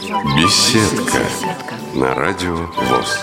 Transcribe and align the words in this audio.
Беседка 0.00 1.26
на 1.92 2.14
радио 2.14 2.54
ВОЗ. 2.54 3.18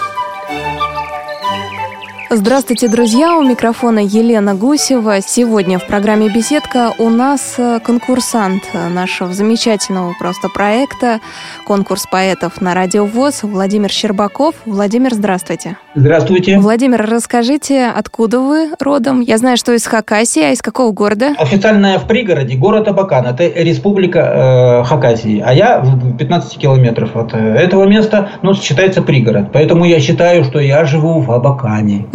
Здравствуйте, 2.31 2.89
друзья! 2.89 3.37
У 3.37 3.43
микрофона 3.43 3.99
Елена 3.99 4.55
Гусева. 4.55 5.21
Сегодня 5.21 5.77
в 5.77 5.85
программе 5.85 6.27
«Беседка» 6.27 6.91
у 6.97 7.09
нас 7.11 7.53
э, 7.59 7.79
конкурсант 7.79 8.63
нашего 8.73 9.31
замечательного 9.31 10.13
просто 10.17 10.49
проекта 10.49 11.19
«Конкурс 11.67 12.07
поэтов 12.11 12.61
на 12.61 12.73
радио 12.73 13.05
ВОЗ» 13.05 13.43
Владимир 13.43 13.91
Щербаков. 13.91 14.55
Владимир, 14.65 15.13
здравствуйте. 15.13 15.77
Здравствуйте. 15.93 16.57
Владимир, 16.57 17.05
расскажите, 17.07 17.87
откуда 17.87 18.39
вы 18.39 18.71
родом? 18.79 19.21
Я 19.21 19.37
знаю, 19.37 19.55
что 19.55 19.73
из 19.73 19.85
Хакасии, 19.85 20.41
а 20.41 20.51
из 20.51 20.63
какого 20.63 20.91
города? 20.91 21.35
Официально 21.37 21.99
в 21.99 22.07
пригороде, 22.07 22.57
город 22.57 22.87
Абакан. 22.87 23.27
Это 23.27 23.47
республика 23.47 24.81
э, 24.81 24.83
Хакасии. 24.83 25.43
А 25.45 25.53
я 25.53 25.79
в 25.79 26.17
15 26.17 26.57
километров 26.57 27.15
от 27.15 27.35
э, 27.35 27.37
этого 27.37 27.85
места, 27.85 28.31
ну, 28.41 28.55
считается 28.55 29.03
пригород. 29.03 29.51
Поэтому 29.53 29.85
я 29.85 29.99
считаю, 29.99 30.43
что 30.43 30.59
я 30.59 30.85
живу 30.85 31.19
в 31.19 31.31
Абакане. 31.31 32.07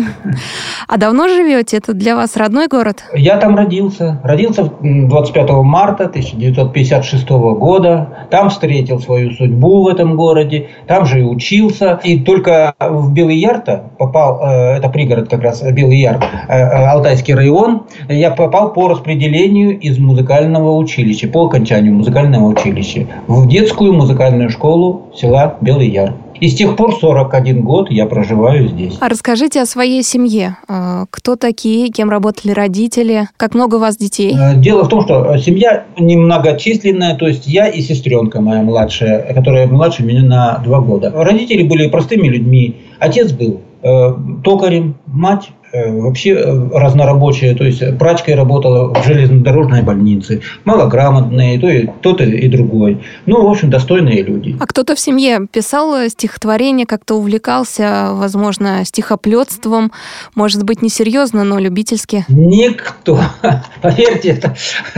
А 0.88 0.96
давно 0.96 1.28
живете? 1.28 1.76
Это 1.76 1.94
для 1.94 2.16
вас 2.16 2.36
родной 2.36 2.68
город? 2.68 3.04
Я 3.14 3.36
там 3.36 3.56
родился. 3.56 4.20
Родился 4.24 4.70
25 4.80 5.50
марта 5.62 6.04
1956 6.04 7.28
года. 7.28 8.26
Там 8.30 8.50
встретил 8.50 9.00
свою 9.00 9.32
судьбу 9.32 9.84
в 9.84 9.88
этом 9.88 10.16
городе. 10.16 10.68
Там 10.86 11.06
же 11.06 11.20
и 11.20 11.22
учился. 11.22 12.00
И 12.04 12.20
только 12.20 12.74
в 12.80 13.12
Белый 13.12 13.36
Яр 13.36 13.60
попал, 13.98 14.40
э, 14.42 14.76
это 14.78 14.88
пригород 14.88 15.28
как 15.28 15.42
раз 15.42 15.62
Белый 15.62 15.98
Яр, 15.98 16.18
э, 16.48 16.56
э, 16.56 16.86
Алтайский 16.86 17.34
район, 17.34 17.82
я 18.08 18.30
попал 18.30 18.72
по 18.72 18.88
распределению 18.88 19.78
из 19.78 19.98
музыкального 19.98 20.76
училища, 20.76 21.28
по 21.28 21.46
окончанию 21.46 21.94
музыкального 21.94 22.46
училища, 22.46 23.06
в 23.26 23.46
детскую 23.48 23.92
музыкальную 23.92 24.50
школу 24.50 25.02
села 25.14 25.56
Белый 25.60 25.88
Яр. 25.88 26.14
И 26.40 26.48
с 26.48 26.54
тех 26.54 26.74
пор 26.76 26.94
41 26.98 27.62
год 27.62 27.90
я 27.90 28.06
проживаю 28.06 28.68
здесь. 28.68 28.96
А 29.00 29.08
расскажите 29.08 29.60
о 29.60 29.66
своей 29.66 30.02
семье. 30.02 30.56
А, 30.68 31.04
кто 31.10 31.36
такие, 31.36 31.90
кем 31.90 32.08
работали 32.08 32.52
родители, 32.52 33.28
как 33.36 33.54
много 33.54 33.76
у 33.76 33.78
вас 33.78 33.96
детей? 33.96 34.34
Э, 34.34 34.56
дело 34.56 34.84
в 34.84 34.88
том, 34.88 35.02
что 35.02 35.36
семья 35.36 35.84
немногочисленная, 35.98 37.16
то 37.16 37.28
есть 37.28 37.46
я 37.46 37.68
и 37.68 37.82
сестренка 37.82 38.40
моя 38.40 38.62
младшая, 38.62 39.34
которая 39.34 39.66
младше 39.66 40.02
меня 40.02 40.22
на 40.22 40.58
два 40.64 40.80
года. 40.80 41.12
Родители 41.14 41.62
были 41.62 41.88
простыми 41.88 42.28
людьми. 42.28 42.76
Отец 42.98 43.32
был 43.32 43.60
э, 43.82 44.14
токарем, 44.42 44.96
мать 45.06 45.50
Э, 45.59 45.59
вообще 45.72 46.30
э, 46.30 46.68
разнорабочая, 46.72 47.54
то 47.54 47.64
есть 47.64 47.98
прачкой 47.98 48.34
работала 48.34 48.92
в 48.92 49.04
железнодорожной 49.04 49.82
больнице, 49.82 50.42
малограмотные, 50.64 51.58
то 51.60 51.68
и 51.68 51.88
тот 52.02 52.20
и 52.20 52.48
другой. 52.48 53.00
Ну, 53.26 53.46
в 53.46 53.50
общем, 53.50 53.70
достойные 53.70 54.22
люди. 54.22 54.56
А 54.60 54.66
кто-то 54.66 54.94
в 54.94 55.00
семье 55.00 55.46
писал 55.50 56.08
стихотворение, 56.08 56.86
как-то 56.86 57.14
увлекался, 57.14 58.08
возможно, 58.12 58.84
стихоплетством, 58.84 59.92
может 60.34 60.64
быть, 60.64 60.82
несерьезно, 60.82 61.44
но 61.44 61.58
любительски? 61.58 62.24
Никто. 62.28 63.20
Поверьте, 63.82 64.30
это 64.30 64.54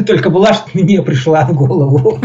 только 0.06 0.30
была, 0.30 0.54
что 0.54 0.64
мне 0.74 1.02
пришла 1.02 1.44
в 1.44 1.54
голову. 1.54 2.18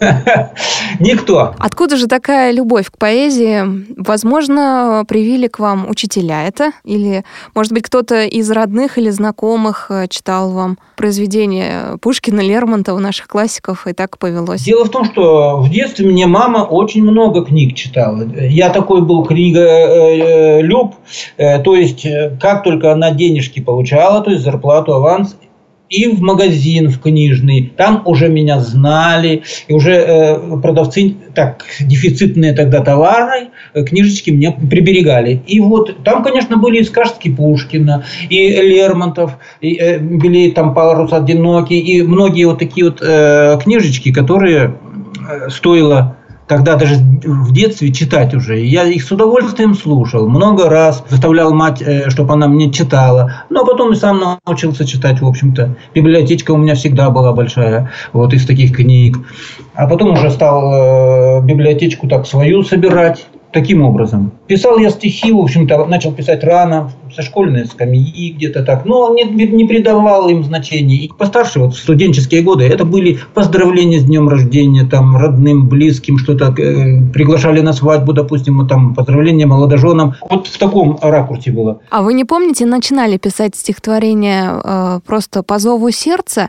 Никто. 1.00 1.54
Откуда 1.58 1.96
же 1.96 2.06
такая 2.06 2.52
любовь 2.52 2.86
к 2.90 2.98
поэзии? 2.98 3.62
Возможно, 3.96 5.04
привили 5.08 5.48
к 5.48 5.58
вам 5.58 5.88
учителя 5.88 6.46
это? 6.46 6.72
Или, 6.84 7.24
может 7.54 7.71
может 7.72 7.84
быть, 7.84 7.86
кто-то 7.86 8.24
из 8.24 8.50
родных 8.50 8.98
или 8.98 9.08
знакомых 9.08 9.86
э, 9.88 10.06
читал 10.08 10.50
вам 10.50 10.76
произведения 10.94 11.96
Пушкина, 12.02 12.40
Лермонтова, 12.40 12.98
наших 12.98 13.28
классиков, 13.28 13.86
и 13.86 13.94
так 13.94 14.18
повелось? 14.18 14.62
Дело 14.62 14.84
в 14.84 14.90
том, 14.90 15.06
что 15.06 15.56
в 15.56 15.70
детстве 15.70 16.06
мне 16.06 16.26
мама 16.26 16.58
очень 16.58 17.02
много 17.02 17.42
книг 17.42 17.74
читала. 17.74 18.28
Я 18.36 18.68
такой 18.68 19.00
был 19.00 19.24
книголюб, 19.24 20.96
э, 21.38 21.62
то 21.62 21.74
есть 21.74 22.06
как 22.38 22.62
только 22.62 22.92
она 22.92 23.10
денежки 23.10 23.60
получала, 23.60 24.22
то 24.22 24.30
есть 24.30 24.42
зарплату, 24.42 24.92
аванс, 24.92 25.34
и 25.92 26.08
в 26.08 26.22
магазин, 26.22 26.88
в 26.88 27.00
книжный. 27.00 27.72
Там 27.76 28.02
уже 28.06 28.28
меня 28.28 28.60
знали, 28.60 29.42
и 29.68 29.74
уже 29.74 29.92
э, 29.92 30.56
продавцы, 30.60 31.14
так, 31.34 31.64
дефицитные 31.80 32.54
тогда 32.54 32.80
товары, 32.80 33.50
э, 33.74 33.84
книжечки 33.84 34.30
мне 34.30 34.52
приберегали. 34.52 35.42
И 35.46 35.60
вот 35.60 36.02
там, 36.02 36.22
конечно, 36.22 36.56
были 36.56 36.78
и 36.78 36.84
сказки 36.84 37.28
Пушкина, 37.28 38.04
и 38.30 38.48
Лермонтов, 38.48 39.32
и, 39.60 39.74
э, 39.74 39.98
были 39.98 40.50
там 40.50 40.74
«Парус 40.74 41.12
одинокий», 41.12 41.78
и 41.78 42.02
многие 42.02 42.46
вот 42.46 42.58
такие 42.58 42.86
вот 42.86 43.02
э, 43.02 43.58
книжечки, 43.62 44.12
которые 44.12 44.78
э, 45.28 45.50
стоило 45.50 46.16
тогда 46.52 46.76
даже 46.76 46.96
в 46.96 47.50
детстве 47.52 47.90
читать 47.92 48.34
уже. 48.34 48.60
Я 48.60 48.84
их 48.84 49.02
с 49.04 49.10
удовольствием 49.10 49.74
слушал. 49.74 50.28
Много 50.28 50.68
раз 50.68 51.02
заставлял 51.08 51.54
мать, 51.54 51.80
э, 51.80 52.10
чтобы 52.10 52.34
она 52.34 52.46
мне 52.46 52.70
читала. 52.70 53.44
Но 53.48 53.64
потом 53.64 53.92
и 53.92 53.96
сам 53.96 54.38
научился 54.44 54.86
читать, 54.86 55.22
в 55.22 55.26
общем-то. 55.26 55.76
Библиотечка 55.94 56.50
у 56.50 56.58
меня 56.58 56.74
всегда 56.74 57.08
была 57.08 57.32
большая, 57.32 57.90
вот 58.12 58.34
из 58.34 58.44
таких 58.44 58.76
книг. 58.76 59.18
А 59.74 59.86
потом 59.86 60.12
уже 60.12 60.30
стал 60.30 61.40
э, 61.40 61.42
библиотечку 61.42 62.06
так 62.06 62.26
свою 62.26 62.62
собирать 62.64 63.26
таким 63.52 63.82
образом. 63.82 64.32
Писал 64.46 64.78
я 64.78 64.90
стихи, 64.90 65.32
в 65.32 65.38
общем-то, 65.38 65.86
начал 65.86 66.12
писать 66.12 66.42
рано, 66.44 66.90
со 67.14 67.22
школьной 67.22 67.66
скамьи 67.66 68.32
где-то 68.32 68.62
так, 68.62 68.84
но 68.84 69.14
не, 69.14 69.24
не 69.24 69.64
придавал 69.64 70.28
им 70.28 70.42
значения. 70.44 70.96
И 70.96 71.10
постарше, 71.16 71.60
вот 71.60 71.74
в 71.74 71.78
студенческие 71.78 72.42
годы, 72.42 72.64
это 72.64 72.84
были 72.84 73.18
поздравления 73.34 74.00
с 74.00 74.04
днем 74.04 74.28
рождения, 74.28 74.84
там, 74.84 75.16
родным, 75.16 75.68
близким, 75.68 76.18
что-то 76.18 76.54
э, 76.58 77.12
приглашали 77.12 77.60
на 77.60 77.72
свадьбу, 77.72 78.12
допустим, 78.12 78.58
вот, 78.58 78.68
там, 78.68 78.94
поздравления 78.94 79.46
молодоженам. 79.46 80.14
Вот 80.28 80.46
в 80.46 80.58
таком 80.58 80.98
ракурсе 81.02 81.52
было. 81.52 81.80
А 81.90 82.02
вы 82.02 82.14
не 82.14 82.24
помните, 82.24 82.66
начинали 82.66 83.18
писать 83.18 83.54
стихотворение 83.54 84.60
э, 84.64 85.00
просто 85.06 85.42
по 85.42 85.58
зову 85.58 85.90
сердца, 85.90 86.48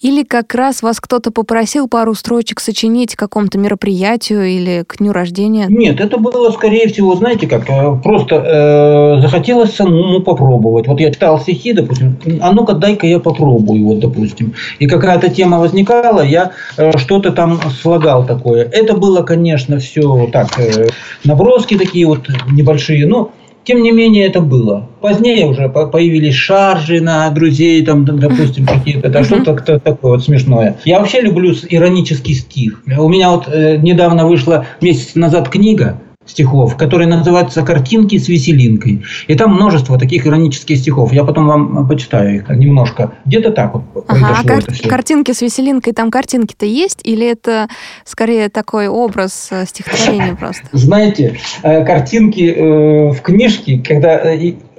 или 0.00 0.22
как 0.22 0.54
раз 0.54 0.82
вас 0.82 1.00
кто-то 1.00 1.30
попросил 1.30 1.88
пару 1.88 2.14
строчек 2.14 2.60
сочинить 2.60 3.16
к 3.16 3.18
какому-то 3.18 3.58
мероприятию 3.58 4.44
или 4.46 4.84
к 4.86 4.98
дню 4.98 5.12
рождения? 5.12 5.66
Нет, 5.68 6.00
это 6.00 6.18
было, 6.18 6.35
скорее 6.50 6.88
всего, 6.88 7.14
знаете 7.14 7.46
как, 7.46 7.68
э, 7.68 7.96
просто 8.02 8.36
э, 8.36 9.20
захотелось 9.20 9.74
самому 9.74 10.20
попробовать. 10.20 10.86
Вот 10.86 11.00
я 11.00 11.12
читал 11.12 11.40
стихи, 11.40 11.72
допустим, 11.72 12.16
а 12.40 12.52
ну-ка 12.52 12.74
дай-ка 12.74 13.06
я 13.06 13.18
попробую, 13.18 13.84
вот, 13.84 14.00
допустим. 14.00 14.54
И 14.78 14.86
какая-то 14.86 15.28
тема 15.28 15.58
возникала, 15.58 16.20
я 16.20 16.52
э, 16.76 16.96
что-то 16.98 17.32
там 17.32 17.60
слагал 17.82 18.26
такое. 18.26 18.64
Это 18.64 18.94
было, 18.94 19.22
конечно, 19.22 19.78
все 19.78 20.28
так, 20.32 20.58
э, 20.58 20.88
наброски 21.24 21.76
такие 21.76 22.06
вот 22.06 22.28
небольшие, 22.50 23.06
но 23.06 23.30
тем 23.66 23.82
не 23.82 23.90
менее, 23.90 24.26
это 24.26 24.40
было. 24.40 24.88
Позднее 25.00 25.44
уже 25.44 25.68
появились 25.68 26.34
шаржи 26.34 27.00
на 27.00 27.28
друзей, 27.30 27.84
там, 27.84 28.04
допустим, 28.04 28.64
какие-то, 28.64 29.08
да, 29.08 29.24
что-то 29.24 29.80
такое 29.80 30.12
вот 30.12 30.24
смешное. 30.24 30.76
Я 30.84 31.00
вообще 31.00 31.20
люблю 31.20 31.52
иронический 31.68 32.34
стих. 32.34 32.80
У 32.96 33.08
меня 33.08 33.30
вот 33.30 33.48
э, 33.48 33.76
недавно 33.78 34.24
вышла 34.24 34.66
месяц 34.80 35.16
назад 35.16 35.48
книга 35.48 36.00
стихов, 36.26 36.76
которые 36.76 37.08
называются 37.08 37.62
«Картинки 37.62 38.18
с 38.18 38.28
веселинкой». 38.28 39.02
И 39.26 39.34
там 39.34 39.54
множество 39.54 39.98
таких 39.98 40.26
иронических 40.26 40.78
стихов. 40.78 41.12
Я 41.12 41.24
потом 41.24 41.46
вам 41.46 41.88
почитаю 41.88 42.36
их 42.36 42.48
немножко. 42.48 43.12
Где-то 43.24 43.52
так 43.52 43.74
вот 43.74 44.04
ага, 44.08 44.38
а 44.42 44.46
кар- 44.46 44.64
картинки 44.88 45.32
с 45.32 45.40
веселинкой, 45.40 45.92
там 45.92 46.10
картинки-то 46.10 46.66
есть? 46.66 47.00
Или 47.04 47.30
это 47.30 47.68
скорее 48.04 48.48
такой 48.48 48.88
образ 48.88 49.48
э, 49.50 49.64
стихотворения 49.68 50.34
просто? 50.34 50.62
Знаете, 50.72 51.38
э, 51.62 51.84
картинки 51.84 52.54
э, 52.54 53.10
в 53.10 53.20
книжке, 53.22 53.82
когда 53.86 54.34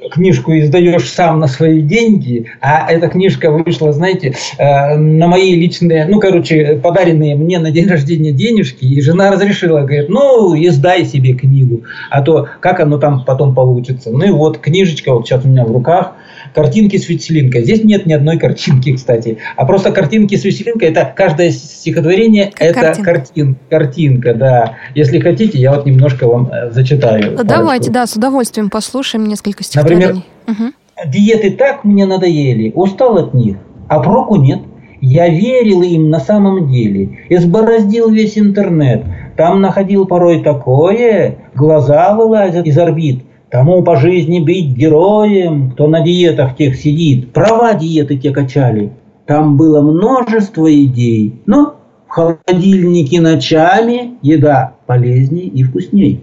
книжку 0.09 0.51
издаешь 0.53 1.09
сам 1.09 1.39
на 1.39 1.47
свои 1.47 1.81
деньги, 1.81 2.51
а 2.61 2.91
эта 2.91 3.07
книжка 3.07 3.51
вышла, 3.51 3.91
знаете, 3.91 4.35
э, 4.57 4.95
на 4.95 5.27
мои 5.27 5.55
личные, 5.55 6.05
ну, 6.05 6.19
короче, 6.19 6.79
подаренные 6.81 7.35
мне 7.35 7.59
на 7.59 7.71
день 7.71 7.87
рождения 7.87 8.31
денежки, 8.31 8.85
и 8.85 9.01
жена 9.01 9.31
разрешила, 9.31 9.81
говорит, 9.81 10.09
ну, 10.09 10.55
издай 10.55 11.05
себе 11.05 11.33
книгу, 11.33 11.83
а 12.09 12.21
то 12.21 12.47
как 12.59 12.79
оно 12.79 12.97
там 12.97 13.23
потом 13.25 13.53
получится. 13.53 14.11
Ну 14.11 14.25
и 14.25 14.31
вот 14.31 14.57
книжечка 14.57 15.13
вот 15.13 15.27
сейчас 15.27 15.45
у 15.45 15.47
меня 15.47 15.65
в 15.65 15.71
руках– 15.71 16.13
картинки 16.53 16.97
с 16.97 17.07
веселинкой. 17.09 17.63
Здесь 17.63 17.83
нет 17.83 18.05
ни 18.05 18.13
одной 18.13 18.37
картинки, 18.37 18.95
кстати. 18.95 19.37
А 19.55 19.65
просто 19.65 19.91
картинки 19.91 20.35
с 20.35 20.43
веселинкой– 20.43 20.89
это 20.89 21.11
каждое 21.15 21.51
стихотворение– 21.51 22.51
это 22.59 22.73
картинка. 22.79 23.11
Картин, 23.11 23.55
картинка, 23.69 24.33
да. 24.33 24.75
Если 24.95 25.19
хотите, 25.19 25.57
я 25.57 25.73
вот 25.73 25.85
немножко 25.85 26.27
вам 26.27 26.49
э, 26.51 26.71
зачитаю. 26.71 27.37
Давайте, 27.43 27.91
да, 27.91 28.05
с 28.05 28.15
удовольствием 28.15 28.69
послушаем 28.69 29.25
несколько 29.25 29.63
стихотворений. 29.63 30.23
Например, 30.45 30.73
угу. 30.97 31.09
диеты 31.11 31.51
так 31.51 31.83
мне 31.83 32.05
надоели, 32.05 32.71
устал 32.75 33.17
от 33.17 33.33
них, 33.33 33.57
а 33.87 33.99
проку 33.99 34.35
нет. 34.35 34.59
Я 34.99 35.29
верил 35.29 35.83
им 35.83 36.09
на 36.09 36.19
самом 36.19 36.71
деле, 36.71 37.19
избороздил 37.29 38.09
весь 38.09 38.37
интернет. 38.37 39.03
Там 39.35 39.61
находил 39.61 40.05
порой 40.05 40.41
такое, 40.41 41.37
глаза 41.53 42.15
вылазят 42.15 42.65
из 42.65 42.77
орбит. 42.77 43.23
Тому 43.49 43.81
по 43.81 43.95
жизни 43.95 44.39
быть 44.39 44.75
героем, 44.75 45.71
кто 45.71 45.87
на 45.87 46.01
диетах 46.01 46.57
тех 46.57 46.75
сидит. 46.75 47.31
Права 47.31 47.73
диеты 47.73 48.17
те 48.17 48.31
качали. 48.31 48.91
Там 49.25 49.55
было 49.55 49.81
множество 49.81 50.73
идей. 50.73 51.41
Но 51.45 51.75
в 52.07 52.11
холодильнике 52.11 53.21
ночами 53.21 54.17
еда 54.21 54.73
полезней 54.85 55.47
и 55.47 55.63
вкусней. 55.63 56.21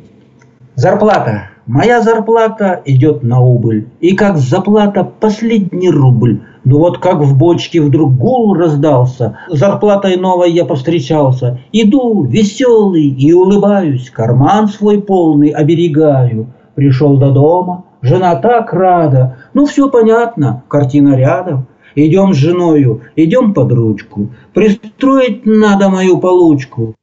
Зарплата. 0.75 1.51
Моя 1.67 2.03
зарплата 2.03 2.83
идет 2.85 3.23
на 3.23 3.41
убыль. 3.41 3.89
И 4.01 4.15
как 4.15 4.37
заплата 4.37 5.03
последний 5.03 5.89
рубль. 5.89 6.43
Ну 6.65 6.79
вот 6.79 6.99
как 6.99 7.21
в 7.21 7.39
бочке 7.39 7.81
вдруг 7.81 8.15
гул 8.17 8.55
раздался, 8.55 9.39
зарплатой 9.49 10.17
новой 10.17 10.53
я 10.53 10.67
повстречался. 10.67 11.61
Иду 11.73 12.23
веселый 12.25 13.07
и 13.07 13.33
улыбаюсь, 13.33 14.11
карман 14.11 14.69
свой 14.69 15.01
полный 15.01 15.51
оберегаю. 15.51 16.49
Пришел 16.75 17.17
до 17.17 17.31
дома, 17.31 17.85
жена 18.03 18.37
так 18.37 18.73
рада. 18.73 19.39
Ну 19.55 19.67
все 19.67 19.89
понятно, 19.89 20.65
картина 20.69 21.17
рядом. 21.17 21.67
Идем 21.97 22.35
с 22.35 22.37
женою, 22.37 23.03
идем 23.15 23.55
под 23.55 23.73
ручку. 23.73 24.31
Пристроить 24.53 25.47
надо 25.47 25.89
мою 25.89 26.19
получку. 26.19 26.95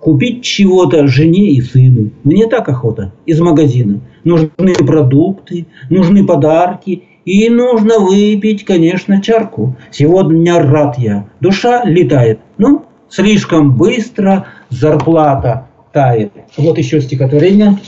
Купить 0.00 0.42
чего-то 0.42 1.06
жене 1.06 1.50
и 1.50 1.60
сыну. 1.60 2.10
Мне 2.24 2.46
так 2.46 2.68
охота 2.68 3.12
из 3.26 3.38
магазина. 3.40 4.00
Нужны 4.24 4.74
продукты, 4.74 5.66
нужны 5.88 6.26
подарки. 6.26 7.04
И 7.26 7.48
нужно 7.50 7.98
выпить, 7.98 8.64
конечно, 8.64 9.20
чарку. 9.22 9.76
Сегодня 9.92 10.60
рад 10.60 10.98
я. 10.98 11.26
Душа 11.40 11.84
летает. 11.84 12.40
Ну, 12.56 12.86
слишком 13.08 13.76
быстро 13.76 14.46
зарплата 14.70 15.68
тает. 15.92 16.32
Вот 16.56 16.78
еще 16.78 17.00
стихотворение. 17.00 17.78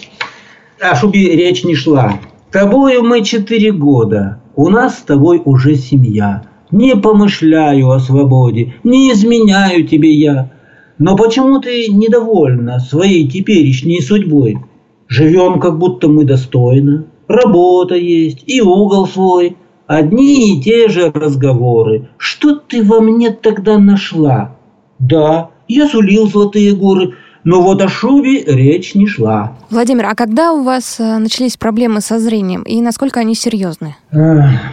О 0.82 0.96
шубе 0.96 1.36
речь 1.36 1.62
не 1.62 1.76
шла. 1.76 2.18
Тобою 2.50 3.04
мы 3.04 3.22
четыре 3.22 3.70
года. 3.70 4.40
У 4.56 4.68
нас 4.68 4.98
с 4.98 5.02
тобой 5.02 5.40
уже 5.44 5.76
семья. 5.76 6.42
Не 6.72 6.96
помышляю 6.96 7.90
о 7.90 8.00
свободе, 8.00 8.74
не 8.82 9.12
изменяю 9.12 9.86
тебе 9.86 10.12
я. 10.12 10.50
Но 10.98 11.16
почему 11.16 11.60
ты 11.60 11.86
недовольна 11.86 12.80
своей 12.80 13.28
теперешней 13.28 14.02
судьбой? 14.02 14.58
Живем, 15.06 15.60
как 15.60 15.78
будто 15.78 16.08
мы 16.08 16.24
достойно, 16.24 17.06
работа 17.28 17.94
есть 17.94 18.42
и 18.46 18.60
угол 18.60 19.06
свой. 19.06 19.56
Одни 19.86 20.58
и 20.58 20.62
те 20.62 20.88
же 20.88 21.12
разговоры. 21.12 22.08
Что 22.16 22.56
ты 22.56 22.82
во 22.82 23.00
мне 23.00 23.30
тогда 23.30 23.78
нашла? 23.78 24.56
Да, 24.98 25.50
я 25.68 25.86
сулил 25.86 26.26
золотые 26.26 26.74
горы, 26.74 27.14
но 27.44 27.60
вот 27.62 27.82
о 27.82 27.88
шубе 27.88 28.42
речь 28.44 28.94
не 28.94 29.06
шла. 29.06 29.56
Владимир, 29.70 30.06
а 30.06 30.14
когда 30.14 30.52
у 30.52 30.62
вас 30.62 31.00
э, 31.00 31.18
начались 31.18 31.56
проблемы 31.56 32.00
со 32.00 32.18
зрением 32.18 32.62
и 32.62 32.80
насколько 32.80 33.20
они 33.20 33.34
серьезны? 33.34 33.96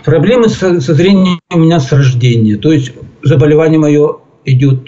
Проблемы 0.06 0.50
со, 0.50 0.80
со 0.80 0.94
зрением 0.94 1.40
у 1.52 1.60
меня 1.60 1.80
с 1.80 1.92
рождения. 1.92 2.58
То 2.58 2.72
есть 2.72 2.94
заболевание 3.24 3.80
мое 3.80 4.18
идет 4.46 4.88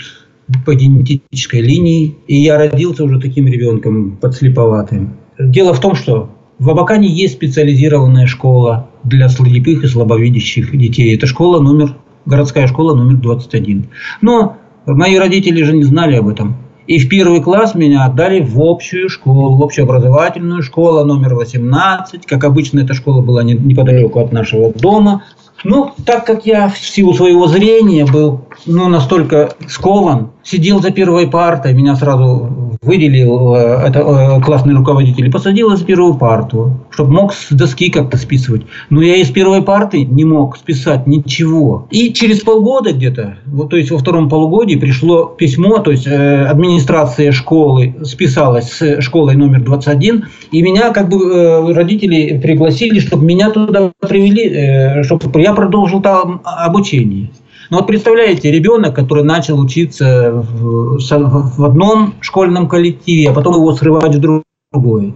по 0.65 0.75
генетической 0.75 1.61
линии, 1.61 2.17
и 2.27 2.35
я 2.35 2.57
родился 2.57 3.03
уже 3.03 3.19
таким 3.19 3.47
ребенком, 3.47 4.17
подслеповатым. 4.17 5.17
Дело 5.39 5.73
в 5.73 5.79
том, 5.79 5.95
что 5.95 6.29
в 6.59 6.69
Абакане 6.69 7.07
есть 7.07 7.35
специализированная 7.35 8.27
школа 8.27 8.89
для 9.03 9.29
слепых 9.29 9.83
и 9.83 9.87
слабовидящих 9.87 10.77
детей. 10.77 11.15
Это 11.15 11.25
школа 11.25 11.59
номер, 11.59 11.95
городская 12.25 12.67
школа 12.67 12.95
номер 12.95 13.15
21. 13.15 13.87
Но 14.21 14.57
мои 14.85 15.17
родители 15.17 15.63
же 15.63 15.75
не 15.75 15.83
знали 15.83 16.17
об 16.17 16.27
этом. 16.27 16.57
И 16.87 16.97
в 16.97 17.07
первый 17.09 17.41
класс 17.41 17.75
меня 17.75 18.05
отдали 18.05 18.41
в 18.41 18.59
общую 18.59 19.07
школу, 19.09 19.55
в 19.55 19.61
общеобразовательную 19.61 20.63
школу 20.63 21.03
номер 21.05 21.35
18. 21.35 22.25
Как 22.25 22.43
обычно, 22.43 22.79
эта 22.79 22.93
школа 22.93 23.21
была 23.21 23.43
неподалеку 23.43 24.19
от 24.19 24.31
нашего 24.31 24.73
дома. 24.73 25.23
Ну, 25.63 25.91
так 26.05 26.25
как 26.25 26.45
я 26.45 26.69
в 26.69 26.77
силу 26.77 27.13
своего 27.13 27.47
зрения 27.47 28.05
был 28.05 28.41
ну, 28.65 28.89
настолько 28.89 29.53
скован, 29.67 30.31
сидел 30.43 30.81
за 30.81 30.91
первой 30.91 31.27
партой, 31.27 31.73
меня 31.73 31.95
сразу 31.95 32.71
выделил 32.81 33.55
э, 33.55 33.87
это, 33.87 33.99
э, 33.99 34.41
классный 34.41 34.73
руководитель 34.73 35.27
и 35.27 35.31
посадил 35.31 35.75
за 35.75 35.85
первую 35.85 36.15
парту, 36.15 36.79
чтобы 36.89 37.11
мог 37.11 37.33
с 37.33 37.51
доски 37.51 37.89
как-то 37.89 38.17
списывать. 38.17 38.63
Но 38.89 39.01
я 39.01 39.17
из 39.17 39.29
первой 39.29 39.61
парты 39.61 40.03
не 40.03 40.25
мог 40.25 40.57
списать 40.57 41.05
ничего. 41.05 41.87
И 41.91 42.11
через 42.13 42.39
полгода 42.39 42.91
где-то, 42.91 43.37
вот, 43.45 43.69
то 43.69 43.77
есть 43.77 43.91
во 43.91 43.99
втором 43.99 44.29
полугодии 44.29 44.75
пришло 44.75 45.25
письмо, 45.25 45.77
то 45.77 45.91
есть 45.91 46.07
э, 46.07 46.45
администрация 46.45 47.31
школы 47.31 47.95
списалась 48.03 48.71
с 48.71 49.01
школой 49.01 49.35
номер 49.35 49.61
21, 49.61 50.25
и 50.51 50.61
меня 50.61 50.89
как 50.89 51.09
бы 51.09 51.17
э, 51.17 51.73
родители 51.73 52.39
пригласили, 52.39 52.99
чтобы 52.99 53.25
меня 53.25 53.51
туда 53.51 53.91
привели, 53.99 54.49
э, 54.49 55.03
чтобы 55.03 55.39
я 55.39 55.50
продолжил 55.55 56.01
там 56.01 56.41
обучение. 56.43 57.31
Ну 57.69 57.77
вот 57.77 57.87
представляете, 57.87 58.51
ребенок, 58.51 58.95
который 58.95 59.23
начал 59.23 59.59
учиться 59.59 60.31
в, 60.33 60.99
в 60.99 61.63
одном 61.63 62.15
школьном 62.19 62.67
коллективе, 62.67 63.29
а 63.29 63.33
потом 63.33 63.55
его 63.55 63.71
срывать 63.71 64.15
в 64.15 64.43
другой. 64.73 65.15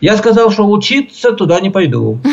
Я 0.00 0.16
сказал, 0.16 0.50
что 0.50 0.68
учиться 0.68 1.32
туда 1.32 1.60
не 1.60 1.70
пойду. 1.70 2.18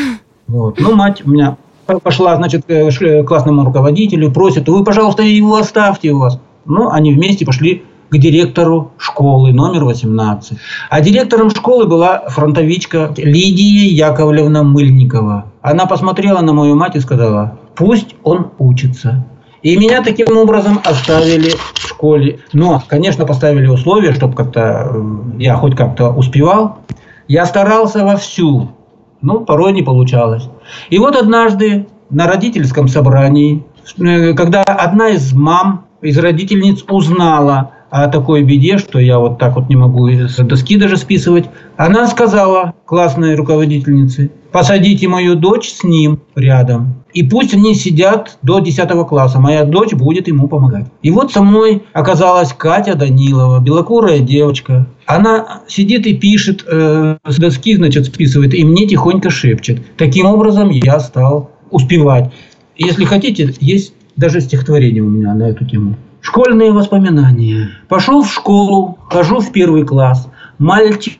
Вот. 0.47 0.79
Ну, 0.79 0.93
мать 0.93 1.23
у 1.25 1.29
меня 1.31 1.57
пошла, 2.03 2.35
значит, 2.35 2.65
к 2.67 3.23
классному 3.23 3.65
руководителю, 3.65 4.31
просит, 4.31 4.69
вы, 4.69 4.83
пожалуйста, 4.83 5.23
его 5.23 5.55
оставьте 5.55 6.11
у 6.11 6.19
вас. 6.19 6.39
Ну, 6.65 6.91
они 6.91 7.11
вместе 7.11 7.47
пошли 7.47 7.83
к 8.09 8.17
директору 8.17 8.91
школы 8.97 9.51
номер 9.51 9.85
18. 9.85 10.57
А 10.89 11.01
директором 11.01 11.49
школы 11.49 11.87
была 11.87 12.29
фронтовичка 12.29 13.13
Лидия 13.17 13.87
Яковлевна 13.87 14.63
Мыльникова. 14.63 15.45
Она 15.65 15.87
посмотрела 15.87 16.41
на 16.41 16.53
мою 16.53 16.75
мать 16.75 16.95
и 16.95 16.99
сказала, 16.99 17.57
пусть 17.73 18.15
он 18.21 18.51
учится. 18.59 19.25
И 19.63 19.75
меня 19.77 20.03
таким 20.03 20.37
образом 20.37 20.79
оставили 20.85 21.53
в 21.73 21.87
школе. 21.87 22.41
Но, 22.53 22.83
конечно, 22.87 23.25
поставили 23.25 23.65
условия, 23.65 24.13
чтобы 24.13 24.35
как-то 24.35 24.95
я 25.39 25.55
хоть 25.55 25.75
как-то 25.75 26.11
успевал. 26.11 26.81
Я 27.27 27.47
старался 27.47 28.05
вовсю, 28.05 28.73
но 29.21 29.39
порой 29.39 29.73
не 29.73 29.81
получалось. 29.81 30.47
И 30.91 30.99
вот 30.99 31.15
однажды 31.15 31.87
на 32.11 32.27
родительском 32.27 32.87
собрании, 32.87 33.65
э, 33.97 34.33
когда 34.33 34.61
одна 34.61 35.09
из 35.09 35.33
мам, 35.33 35.85
из 35.99 36.19
родительниц 36.19 36.85
узнала 36.87 37.71
о 37.95 38.09
такой 38.09 38.43
беде, 38.43 38.77
что 38.77 38.99
я 38.99 39.19
вот 39.19 39.39
так 39.39 39.55
вот 39.55 39.69
не 39.69 39.77
могу 39.77 40.09
с 40.09 40.35
доски 40.35 40.75
даже 40.75 40.97
списывать, 40.97 41.45
она 41.77 42.07
сказала 42.07 42.73
классной 42.83 43.35
руководительнице, 43.35 44.31
посадите 44.51 45.07
мою 45.07 45.35
дочь 45.35 45.69
с 45.69 45.81
ним 45.85 46.19
рядом. 46.35 47.05
И 47.13 47.23
пусть 47.23 47.53
они 47.53 47.73
сидят 47.73 48.37
до 48.41 48.59
10 48.59 48.89
класса. 49.07 49.39
Моя 49.39 49.63
дочь 49.63 49.93
будет 49.93 50.27
ему 50.27 50.49
помогать. 50.49 50.87
И 51.03 51.09
вот 51.09 51.31
со 51.31 51.41
мной 51.41 51.83
оказалась 51.93 52.51
Катя 52.51 52.95
Данилова, 52.95 53.61
белокурая 53.61 54.19
девочка. 54.19 54.87
Она 55.05 55.61
сидит 55.69 56.05
и 56.05 56.17
пишет, 56.17 56.65
э, 56.67 57.15
с 57.25 57.37
доски, 57.37 57.77
значит, 57.77 58.07
списывает, 58.07 58.53
и 58.53 58.65
мне 58.65 58.87
тихонько 58.87 59.29
шепчет. 59.29 59.81
Таким 59.95 60.25
образом 60.25 60.69
я 60.69 60.99
стал 60.99 61.51
успевать. 61.71 62.29
Если 62.75 63.05
хотите, 63.05 63.53
есть 63.61 63.93
даже 64.17 64.41
стихотворение 64.41 65.01
у 65.01 65.07
меня 65.07 65.33
на 65.33 65.43
эту 65.43 65.65
тему. 65.65 65.95
Школьные 66.25 66.71
воспоминания. 66.71 67.69
Пошел 67.87 68.23
в 68.23 68.33
школу, 68.33 68.97
хожу 69.11 69.41
в 69.41 69.51
первый 69.51 69.85
класс. 69.85 70.27
Мальчик 70.57 71.19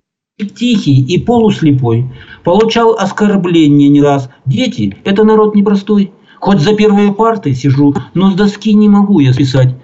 тихий 0.55 0.99
и 0.99 1.19
полуслепой. 1.19 2.11
Получал 2.43 2.95
оскорбления 2.97 3.87
не 3.87 4.01
раз. 4.01 4.31
Дети– 4.47 4.97
это 5.03 5.23
народ 5.23 5.53
непростой. 5.53 6.11
Хоть 6.39 6.59
за 6.59 6.73
первой 6.73 7.13
партой 7.13 7.53
сижу, 7.53 7.93
но 8.15 8.31
с 8.31 8.33
доски 8.33 8.73
не 8.73 8.89
могу 8.89 9.19
я 9.19 9.31
списать. 9.31 9.75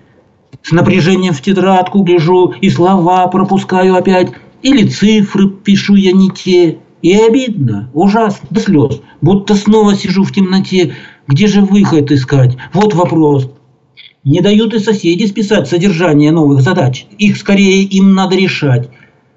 С 0.64 0.72
напряжением 0.72 1.34
в 1.34 1.42
тетрадку 1.42 2.02
гляжу 2.02 2.56
и 2.60 2.72
слова 2.72 3.28
пропускаю 3.28 3.96
опять. 3.96 4.32
Или 4.64 4.88
цифры 4.88 5.50
пишу 5.50 5.94
я 5.94 6.14
не 6.14 6.32
те. 6.32 6.80
И 7.04 7.14
обидно, 7.14 7.92
ужасно, 7.94 8.48
до 8.50 8.60
слез. 8.60 9.02
Будто 9.22 9.54
снова 9.54 9.94
сижу 9.94 10.24
в 10.24 10.32
темноте. 10.32 10.96
Где 11.28 11.46
же 11.46 11.62
выход 11.62 12.12
искать? 12.12 12.58
Вот 12.74 12.96
вопрос. 12.96 13.48
Не 14.24 14.42
дают 14.42 14.76
и 14.76 14.80
соседи 14.80 15.26
списать 15.26 15.68
содержание 15.68 16.32
новых 16.32 16.62
задач. 16.62 17.08
Их 17.18 17.38
скорее 17.38 17.82
им 17.84 18.14
надо 18.14 18.36
решать. 18.36 18.90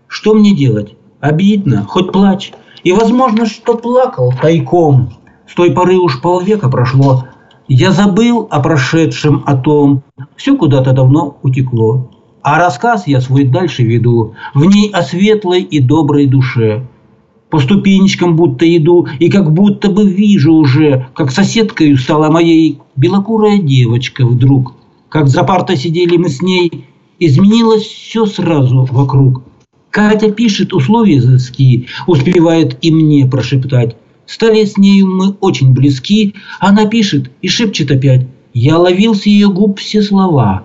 Что 0.06 0.34
мне 0.34 0.54
делать? 0.54 0.94
Обидно, 1.20 1.86
хоть 1.88 2.12
плачь. 2.12 2.52
И 2.82 2.92
возможно, 2.92 3.46
что 3.46 3.78
плакал 3.78 4.34
тайком. 4.42 5.14
С 5.48 5.54
той 5.54 5.72
поры 5.72 5.96
уж 5.96 6.20
полвека 6.20 6.68
прошло. 6.68 7.24
Я 7.66 7.92
забыл 7.92 8.46
о 8.50 8.60
прошедшем, 8.60 9.42
о 9.46 9.56
том. 9.56 10.02
Все 10.36 10.54
куда-то 10.54 10.92
давно 10.92 11.38
утекло. 11.42 12.10
А 12.42 12.58
рассказ 12.58 13.06
я 13.06 13.22
свой 13.22 13.44
дальше 13.44 13.84
веду. 13.84 14.34
В 14.52 14.66
ней 14.66 14.90
о 14.90 15.02
светлой 15.02 15.62
и 15.62 15.80
доброй 15.80 16.26
душе. 16.26 16.86
По 17.54 17.60
ступенечкам 17.60 18.34
будто 18.34 18.66
иду, 18.76 19.06
и 19.20 19.30
как 19.30 19.52
будто 19.52 19.88
бы 19.88 20.10
вижу 20.10 20.54
уже, 20.54 21.06
как 21.14 21.30
соседкой 21.30 21.96
стала 21.96 22.28
моей 22.28 22.80
белокурая 22.96 23.58
девочка 23.58 24.26
вдруг. 24.26 24.74
Как 25.08 25.28
за 25.28 25.44
партой 25.44 25.76
сидели 25.76 26.16
мы 26.16 26.30
с 26.30 26.42
ней, 26.42 26.84
изменилось 27.20 27.84
все 27.84 28.26
сразу 28.26 28.88
вокруг. 28.90 29.44
Катя 29.90 30.32
пишет 30.32 30.72
условия 30.72 31.20
заски, 31.20 31.86
успевает 32.08 32.76
и 32.82 32.90
мне 32.90 33.24
прошептать. 33.24 33.94
Стали 34.26 34.64
с 34.64 34.76
нею 34.76 35.06
мы 35.06 35.36
очень 35.40 35.72
близки, 35.74 36.34
она 36.58 36.86
пишет 36.86 37.30
и 37.40 37.46
шепчет 37.46 37.88
опять. 37.92 38.26
Я 38.52 38.78
ловил 38.78 39.14
с 39.14 39.26
ее 39.26 39.48
губ 39.48 39.78
все 39.78 40.02
слова. 40.02 40.64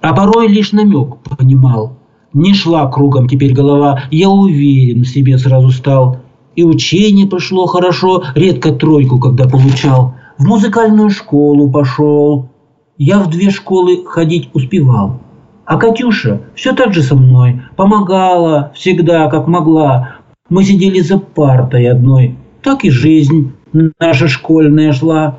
а 0.00 0.14
порой 0.14 0.48
лишь 0.48 0.72
намек 0.72 1.18
понимал. 1.18 1.98
Не 2.32 2.54
шла 2.54 2.90
кругом 2.90 3.28
теперь 3.28 3.52
голова, 3.52 4.04
я 4.10 4.30
уверен 4.30 5.02
в 5.02 5.08
себе 5.08 5.36
сразу 5.36 5.70
стал. 5.70 6.21
И 6.54 6.64
учение 6.64 7.26
пошло 7.26 7.66
хорошо, 7.66 8.24
редко 8.34 8.72
тройку, 8.72 9.18
когда 9.18 9.48
получал. 9.48 10.14
В 10.38 10.44
музыкальную 10.46 11.10
школу 11.10 11.70
пошел. 11.70 12.50
Я 12.98 13.20
в 13.20 13.30
две 13.30 13.50
школы 13.50 14.04
ходить 14.04 14.50
успевал. 14.52 15.20
А 15.64 15.76
Катюша 15.76 16.42
все 16.54 16.74
так 16.74 16.92
же 16.92 17.02
со 17.02 17.14
мной, 17.14 17.62
помогала 17.76 18.72
всегда, 18.74 19.28
как 19.28 19.46
могла. 19.46 20.16
Мы 20.50 20.64
сидели 20.64 21.00
за 21.00 21.18
партой 21.18 21.88
одной, 21.88 22.36
так 22.62 22.84
и 22.84 22.90
жизнь 22.90 23.52
наша 23.98 24.28
школьная 24.28 24.92
шла. 24.92 25.38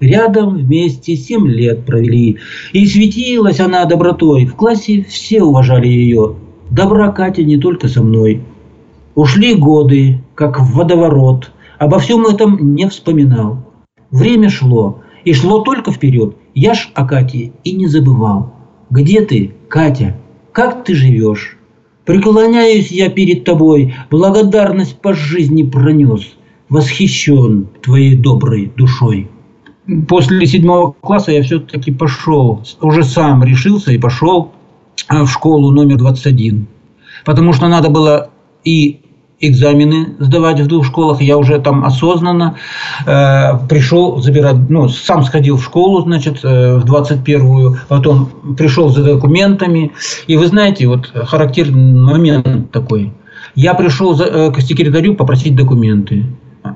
Рядом 0.00 0.56
вместе 0.56 1.16
семь 1.16 1.48
лет 1.48 1.86
провели. 1.86 2.38
И 2.72 2.86
светилась 2.86 3.60
она 3.60 3.84
добротой. 3.84 4.46
В 4.46 4.54
классе 4.56 5.04
все 5.08 5.42
уважали 5.42 5.86
ее. 5.86 6.36
Добра 6.70 7.10
Катя 7.12 7.44
не 7.44 7.56
только 7.56 7.88
со 7.88 8.02
мной. 8.02 8.42
Ушли 9.14 9.54
годы, 9.54 10.22
как 10.34 10.60
в 10.60 10.74
водоворот. 10.74 11.52
Обо 11.78 11.98
всем 11.98 12.26
этом 12.26 12.74
не 12.74 12.88
вспоминал. 12.88 13.58
Время 14.10 14.48
шло, 14.48 15.00
и 15.24 15.32
шло 15.32 15.60
только 15.60 15.90
вперед. 15.90 16.36
Я 16.54 16.74
ж 16.74 16.90
о 16.94 17.06
Кате 17.06 17.52
и 17.64 17.72
не 17.72 17.86
забывал. 17.86 18.52
Где 18.90 19.22
ты, 19.22 19.54
Катя? 19.68 20.16
Как 20.52 20.84
ты 20.84 20.94
живешь? 20.94 21.58
Преклоняюсь 22.04 22.90
я 22.90 23.08
перед 23.08 23.44
тобой, 23.44 23.94
благодарность 24.10 24.98
по 25.00 25.14
жизни 25.14 25.62
пронес, 25.62 26.34
восхищен 26.68 27.68
твоей 27.80 28.16
доброй 28.16 28.72
душой 28.76 29.30
после 30.08 30.46
седьмого 30.46 30.92
класса 30.92 31.32
я 31.32 31.42
все-таки 31.42 31.92
пошел, 31.92 32.62
уже 32.80 33.04
сам 33.04 33.42
решился 33.44 33.92
и 33.92 33.98
пошел 33.98 34.52
а, 35.08 35.24
в 35.24 35.30
школу 35.30 35.70
номер 35.70 35.98
21. 35.98 36.66
Потому 37.24 37.52
что 37.52 37.68
надо 37.68 37.90
было 37.90 38.30
и 38.64 39.01
экзамены 39.42 40.14
сдавать 40.18 40.60
в 40.60 40.66
двух 40.66 40.86
школах. 40.86 41.20
Я 41.20 41.36
уже 41.36 41.58
там 41.60 41.84
осознанно 41.84 42.56
э, 43.06 43.66
пришел 43.68 44.22
забирать, 44.22 44.56
ну, 44.68 44.88
сам 44.88 45.24
сходил 45.24 45.56
в 45.56 45.64
школу, 45.64 46.00
значит, 46.02 46.40
э, 46.42 46.78
в 46.78 46.84
21-ю, 46.84 47.76
потом 47.88 48.30
пришел 48.56 48.88
за 48.88 49.02
документами. 49.02 49.92
И 50.26 50.36
вы 50.36 50.46
знаете, 50.46 50.86
вот 50.86 51.10
характерный 51.12 51.92
момент 51.92 52.70
такой. 52.70 53.12
Я 53.54 53.74
пришел 53.74 54.14
за, 54.14 54.24
э, 54.24 54.50
к 54.52 54.60
секретарю 54.60 55.14
попросить 55.14 55.56
документы. 55.56 56.24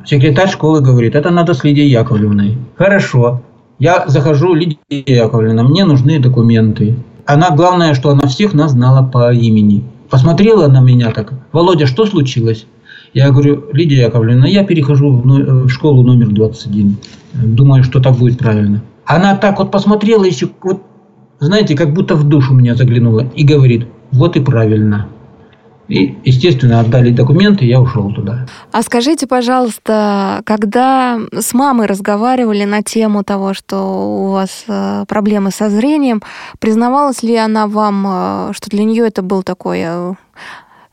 Секретарь 0.04 0.50
школы 0.50 0.80
говорит, 0.80 1.14
это 1.14 1.30
надо 1.30 1.54
с 1.54 1.64
Лидией 1.64 1.88
Яковлевной. 1.88 2.58
Хорошо. 2.76 3.42
Я 3.78 4.04
захожу, 4.08 4.54
Лидия 4.54 4.78
Яковлевна, 4.90 5.62
мне 5.62 5.84
нужны 5.84 6.18
документы. 6.18 6.96
Она, 7.24 7.50
главное, 7.50 7.94
что 7.94 8.10
она 8.10 8.26
всех 8.26 8.54
нас 8.54 8.72
знала 8.72 9.06
по 9.06 9.32
имени. 9.32 9.84
Посмотрела 10.10 10.68
на 10.68 10.80
меня 10.80 11.10
так, 11.10 11.32
Володя, 11.52 11.86
что 11.86 12.06
случилось? 12.06 12.66
Я 13.12 13.30
говорю, 13.30 13.64
Лидия 13.72 14.02
Яковлевна, 14.02 14.46
я 14.46 14.64
перехожу 14.64 15.10
в 15.10 15.68
школу 15.68 16.02
номер 16.02 16.28
21. 16.28 16.96
Думаю, 17.34 17.82
что 17.82 18.00
так 18.00 18.16
будет 18.16 18.38
правильно. 18.38 18.82
Она 19.04 19.36
так 19.36 19.58
вот 19.58 19.70
посмотрела 19.70 20.24
еще, 20.24 20.48
вот, 20.62 20.82
знаете, 21.38 21.76
как 21.76 21.94
будто 21.94 22.14
в 22.14 22.28
душу 22.28 22.52
меня 22.52 22.74
заглянула 22.74 23.26
и 23.34 23.44
говорит, 23.44 23.86
вот 24.12 24.36
и 24.36 24.40
правильно. 24.40 25.08
И, 25.88 26.16
естественно, 26.24 26.80
отдали 26.80 27.10
документы, 27.10 27.64
я 27.64 27.80
ушел 27.80 28.12
туда. 28.12 28.46
А 28.72 28.82
скажите, 28.82 29.26
пожалуйста, 29.26 30.42
когда 30.44 31.18
с 31.32 31.54
мамой 31.54 31.86
разговаривали 31.86 32.64
на 32.64 32.82
тему 32.82 33.22
того, 33.22 33.54
что 33.54 33.76
у 33.78 34.30
вас 34.32 34.64
э, 34.66 35.04
проблемы 35.06 35.52
со 35.52 35.70
зрением, 35.70 36.22
признавалась 36.58 37.22
ли 37.22 37.36
она 37.36 37.68
вам, 37.68 38.06
э, 38.08 38.52
что 38.52 38.68
для 38.68 38.82
нее 38.82 39.06
это 39.06 39.22
был 39.22 39.44
такой 39.44 39.82
э, 39.84 40.14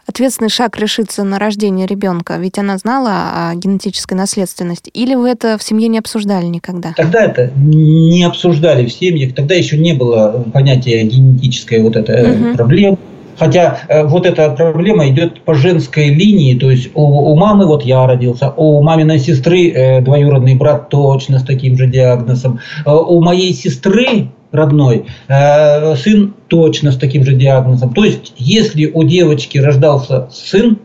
ответственный 0.06 0.50
шаг 0.50 0.78
решиться 0.78 1.24
на 1.24 1.40
рождение 1.40 1.88
ребенка? 1.88 2.36
Ведь 2.38 2.60
она 2.60 2.78
знала 2.78 3.50
о 3.50 3.56
генетической 3.56 4.14
наследственности. 4.14 4.92
Или 4.94 5.16
вы 5.16 5.30
это 5.30 5.58
в 5.58 5.64
семье 5.64 5.88
не 5.88 5.98
обсуждали 5.98 6.46
никогда? 6.46 6.94
Тогда 6.96 7.26
это 7.26 7.52
не 7.56 8.24
обсуждали 8.24 8.86
в 8.86 8.94
семьях. 8.94 9.34
Тогда 9.34 9.56
еще 9.56 9.76
не 9.76 9.94
было 9.94 10.46
понятия 10.54 11.02
генетической 11.02 11.82
вот 11.82 11.96
этой 11.96 12.32
угу. 12.32 12.56
проблемы 12.56 12.98
Хотя 13.38 13.80
э, 13.88 14.04
вот 14.04 14.26
эта 14.26 14.50
проблема 14.50 15.08
идет 15.10 15.42
по 15.42 15.54
женской 15.54 16.10
линии, 16.10 16.58
то 16.58 16.70
есть 16.70 16.90
у, 16.94 17.02
у 17.02 17.36
мамы, 17.36 17.66
вот 17.66 17.84
я 17.84 18.06
родился, 18.06 18.52
у 18.56 18.82
маминой 18.82 19.20
сестры 19.20 19.70
э, 19.70 20.02
двоюродный 20.02 20.56
брат 20.56 20.90
точно 20.90 21.40
с 21.40 21.44
таким 21.44 21.78
же 21.78 21.88
диагнозом, 21.88 22.60
э, 22.86 22.92
у 22.92 23.22
моей 23.22 23.54
сестры 23.54 24.30
родной 24.52 25.06
э, 25.28 25.96
сын 25.96 26.34
точно 26.48 26.92
с 26.92 26.98
таким 26.98 27.26
же 27.26 27.34
диагнозом. 27.34 27.94
То 27.94 28.06
есть 28.06 28.34
если 28.38 28.86
у 28.86 29.04
девочки 29.04 29.58
рождался 29.58 30.30
сын, 30.32 30.78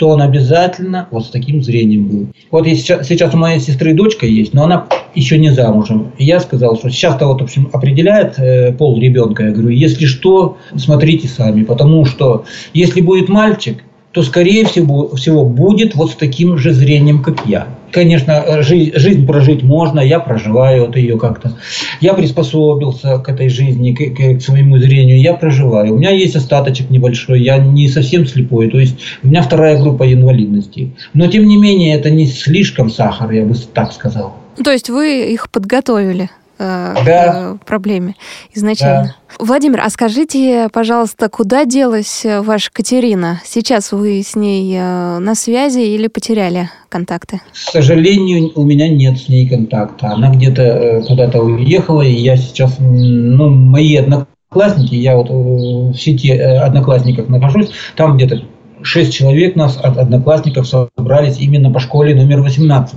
то 0.00 0.08
он 0.08 0.22
обязательно 0.22 1.08
вот 1.10 1.26
с 1.26 1.28
таким 1.28 1.62
зрением 1.62 2.08
был. 2.08 2.26
Вот 2.50 2.66
сейчас, 2.66 3.06
сейчас 3.06 3.34
у 3.34 3.36
моей 3.36 3.60
сестры 3.60 3.92
дочка 3.92 4.24
есть, 4.24 4.54
но 4.54 4.64
она 4.64 4.86
еще 5.14 5.36
не 5.36 5.50
замужем. 5.50 6.12
И 6.16 6.24
я 6.24 6.40
сказал, 6.40 6.78
что 6.78 6.88
сейчас-то 6.88 7.26
вот, 7.26 7.42
в 7.42 7.44
общем, 7.44 7.68
определяет 7.70 8.38
э, 8.38 8.72
пол 8.72 8.98
ребенка. 8.98 9.44
Я 9.44 9.50
говорю, 9.50 9.68
если 9.68 10.06
что, 10.06 10.56
смотрите 10.74 11.28
сами, 11.28 11.64
потому 11.64 12.06
что 12.06 12.46
если 12.72 13.02
будет 13.02 13.28
мальчик, 13.28 13.84
то, 14.12 14.22
скорее 14.22 14.66
всего, 14.66 15.14
всего 15.14 15.44
будет 15.44 15.94
вот 15.94 16.10
с 16.10 16.14
таким 16.14 16.58
же 16.58 16.72
зрением, 16.72 17.22
как 17.22 17.46
я. 17.46 17.68
Конечно, 17.92 18.62
жизнь, 18.62 18.92
жизнь 18.94 19.26
прожить 19.26 19.62
можно, 19.62 20.00
я 20.00 20.18
проживаю 20.20 20.86
вот 20.86 20.96
ее 20.96 21.18
как-то. 21.18 21.52
Я 22.00 22.14
приспособился 22.14 23.18
к 23.18 23.28
этой 23.28 23.48
жизни, 23.48 23.92
к, 23.92 24.16
к, 24.16 24.38
к 24.38 24.42
своему 24.42 24.78
зрению, 24.78 25.20
я 25.20 25.34
проживаю. 25.34 25.94
У 25.94 25.98
меня 25.98 26.10
есть 26.10 26.36
остаточек 26.36 26.90
небольшой, 26.90 27.42
я 27.42 27.58
не 27.58 27.88
совсем 27.88 28.26
слепой, 28.26 28.68
то 28.68 28.78
есть 28.78 28.96
у 29.22 29.28
меня 29.28 29.42
вторая 29.42 29.80
группа 29.80 30.12
инвалидности. 30.12 30.92
Но, 31.14 31.26
тем 31.26 31.46
не 31.46 31.56
менее, 31.56 31.94
это 31.94 32.10
не 32.10 32.26
слишком 32.26 32.90
сахар, 32.90 33.30
я 33.30 33.44
бы 33.44 33.54
так 33.72 33.92
сказал. 33.92 34.36
То 34.62 34.72
есть 34.72 34.90
вы 34.90 35.32
их 35.32 35.50
подготовили? 35.50 36.30
Э, 36.62 36.94
да. 37.06 37.56
к 37.58 37.64
проблеме 37.64 38.16
изначально. 38.54 39.14
Да. 39.38 39.44
Владимир, 39.46 39.80
а 39.80 39.88
скажите, 39.88 40.68
пожалуйста, 40.70 41.30
куда 41.30 41.64
делась 41.64 42.26
ваша 42.26 42.70
Катерина? 42.70 43.40
Сейчас 43.46 43.92
вы 43.92 44.22
с 44.22 44.36
ней 44.36 44.76
э, 44.76 45.18
на 45.20 45.34
связи 45.34 45.78
или 45.78 46.06
потеряли 46.06 46.68
контакты? 46.90 47.40
К 47.50 47.56
сожалению, 47.56 48.52
у 48.56 48.64
меня 48.64 48.88
нет 48.88 49.18
с 49.18 49.30
ней 49.30 49.48
контакта. 49.48 50.08
Она 50.08 50.30
где-то 50.34 50.62
э, 50.62 51.02
куда-то 51.02 51.40
уехала, 51.40 52.02
и 52.02 52.12
я 52.12 52.36
сейчас, 52.36 52.76
ну, 52.78 53.48
мои 53.48 53.96
одноклассники, 53.96 54.96
я 54.96 55.16
вот 55.16 55.30
в 55.30 55.94
сети 55.94 56.30
одноклассников 56.30 57.30
нахожусь, 57.30 57.70
там 57.96 58.18
где-то 58.18 58.42
шесть 58.82 59.14
человек 59.14 59.56
нас 59.56 59.78
от 59.82 59.96
одноклассников 59.96 60.66
собрались 60.66 61.38
именно 61.38 61.70
по 61.70 61.80
школе 61.80 62.14
номер 62.14 62.40
18. 62.40 62.96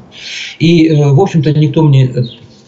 И, 0.59 0.93
в 0.93 1.19
общем-то, 1.19 1.53
никто 1.53 1.83
мне 1.83 2.09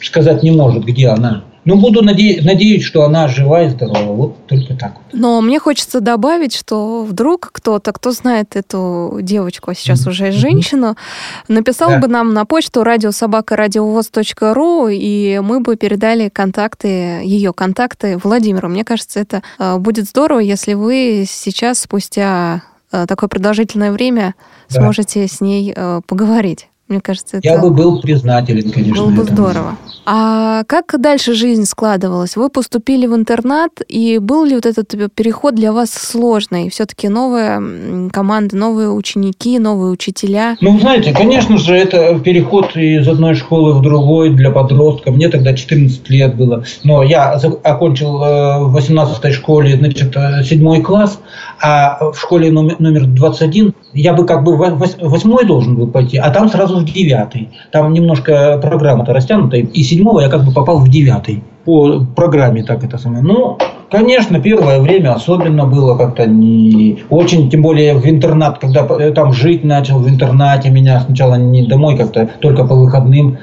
сказать 0.02 0.44
не 0.44 0.52
может, 0.52 0.84
где 0.84 1.10
она. 1.10 1.44
Ну, 1.66 1.78
буду 1.78 2.04
наде- 2.04 2.42
надеюсь, 2.44 2.84
что 2.84 3.06
она 3.06 3.28
жива 3.28 3.64
и 3.64 3.70
здорова. 3.70 4.14
Вот 4.14 4.46
только 4.46 4.75
так. 4.75 4.94
Но 5.14 5.42
мне 5.42 5.60
хочется 5.60 6.00
добавить, 6.00 6.56
что 6.56 7.04
вдруг 7.04 7.50
кто-то, 7.52 7.92
кто 7.92 8.12
знает 8.12 8.56
эту 8.56 9.18
девочку, 9.22 9.72
а 9.72 9.75
сейчас 9.75 10.06
mm-hmm. 10.06 10.10
уже 10.10 10.32
женщину, 10.32 10.96
написал 11.48 11.90
да. 11.90 12.00
бы 12.00 12.08
нам 12.08 12.36
на 12.36 12.46
почту 12.46 12.84
радиособакарадиовоз.ру, 12.84 14.90
и 14.90 15.40
мы 15.44 15.60
бы 15.60 15.75
передали 15.75 16.30
контакты, 16.30 17.22
ее 17.24 17.52
контакты 17.52 18.20
Владимиру. 18.24 18.70
Мне 18.70 18.84
кажется, 18.84 19.20
это 19.20 19.42
э, 19.58 19.78
будет 19.78 20.06
здорово, 20.06 20.40
если 20.40 20.75
вы 20.75 21.25
сейчас, 21.28 21.80
спустя 21.80 22.62
э, 22.92 23.08
такое 23.08 23.28
продолжительное 23.28 23.92
время, 23.92 24.36
да. 24.70 24.82
сможете 24.82 25.28
с 25.28 25.42
ней 25.42 25.74
э, 25.75 26.02
поговорить. 26.06 26.68
Мне 26.88 27.01
кажется, 27.01 27.38
это... 27.38 27.48
Я 27.48 27.58
бы 27.58 27.72
был 27.72 28.00
признателен, 28.00 28.70
конечно. 28.70 29.04
Было 29.04 29.10
бы 29.10 29.24
этому. 29.24 29.36
здорово. 29.36 29.77
А 30.06 30.63
как 30.65 30.94
дальше 31.00 31.34
жизнь 31.34 31.65
складывалась? 31.65 32.36
Вы 32.36 32.50
поступили 32.50 33.08
в 33.08 33.15
интернат, 33.15 33.72
и 33.88 34.20
был 34.20 34.46
ли 34.46 34.54
вот 34.54 34.68
этот 34.68 34.94
переход 35.15 35.56
для 35.56 35.74
вас 35.74 35.89
сложный? 35.89 36.70
Все-таки 36.70 37.10
новая 37.10 38.10
команда, 38.12 38.56
новые 38.56 38.92
ученики, 38.92 39.58
новые 39.58 39.92
учителя? 39.92 40.58
Ну, 40.62 40.80
знаете, 40.80 41.12
конечно 41.12 41.58
же, 41.58 41.75
это 41.75 42.20
переход 42.20 42.75
из 42.75 43.08
одной 43.08 43.34
школы 43.34 43.74
в 43.74 43.82
другой 43.82 44.30
для 44.30 44.51
подростков. 44.51 45.15
Мне 45.15 45.30
тогда 45.30 45.56
14 45.56 46.08
лет 46.12 46.36
было. 46.36 46.63
Но 46.84 47.01
я 47.01 47.32
окончил 47.63 48.24
э, 48.24 48.60
в 48.63 48.74
18 48.74 49.34
школе, 49.34 49.75
значит, 49.75 50.15
7 50.44 50.70
э, 50.70 50.82
класс, 50.82 51.20
а 51.62 52.12
в 52.12 52.20
школе 52.20 52.52
номер, 52.52 52.76
номер 52.80 53.06
21 53.06 53.74
я 53.94 54.14
бы 54.14 54.26
как 54.26 54.44
бы 54.44 54.56
в 54.56 54.60
8 55.00 55.48
должен 55.48 55.76
был 55.76 55.88
пойти, 55.88 56.18
а 56.18 56.30
там 56.30 56.50
сразу 56.50 56.80
в 56.80 56.86
9. 56.86 57.50
Там 57.72 57.94
немножко 57.94 58.60
программа-то 58.62 59.14
растянута, 59.14 59.58
и 59.58 59.84
седьмого 59.84 60.20
я 60.20 60.30
как 60.30 60.44
бы 60.46 60.52
попал 60.52 60.80
в 60.80 60.90
9 60.90 61.42
по 61.66 62.06
программе 62.16 62.64
так 62.64 62.84
это 62.84 62.98
самое. 62.98 63.24
Ну, 63.24 63.58
конечно, 63.90 64.40
первое 64.40 64.80
время 64.80 65.14
особенно 65.14 65.66
было 65.66 65.98
как-то 65.98 66.26
не 66.28 67.00
очень, 67.10 67.50
тем 67.50 67.64
более 67.64 67.96
в 67.96 68.06
интернат, 68.06 68.60
когда 68.60 68.84
там 69.12 69.34
жить 69.34 69.64
начал 69.64 70.00
в 70.00 70.08
интернате, 70.08 70.70
меня 70.70 71.02
сначала 71.02 71.36
не 71.36 71.66
домой 71.66 71.98
как-то, 71.98 72.30
только 72.40 72.64
по 72.66 72.76
выходным 72.76 73.40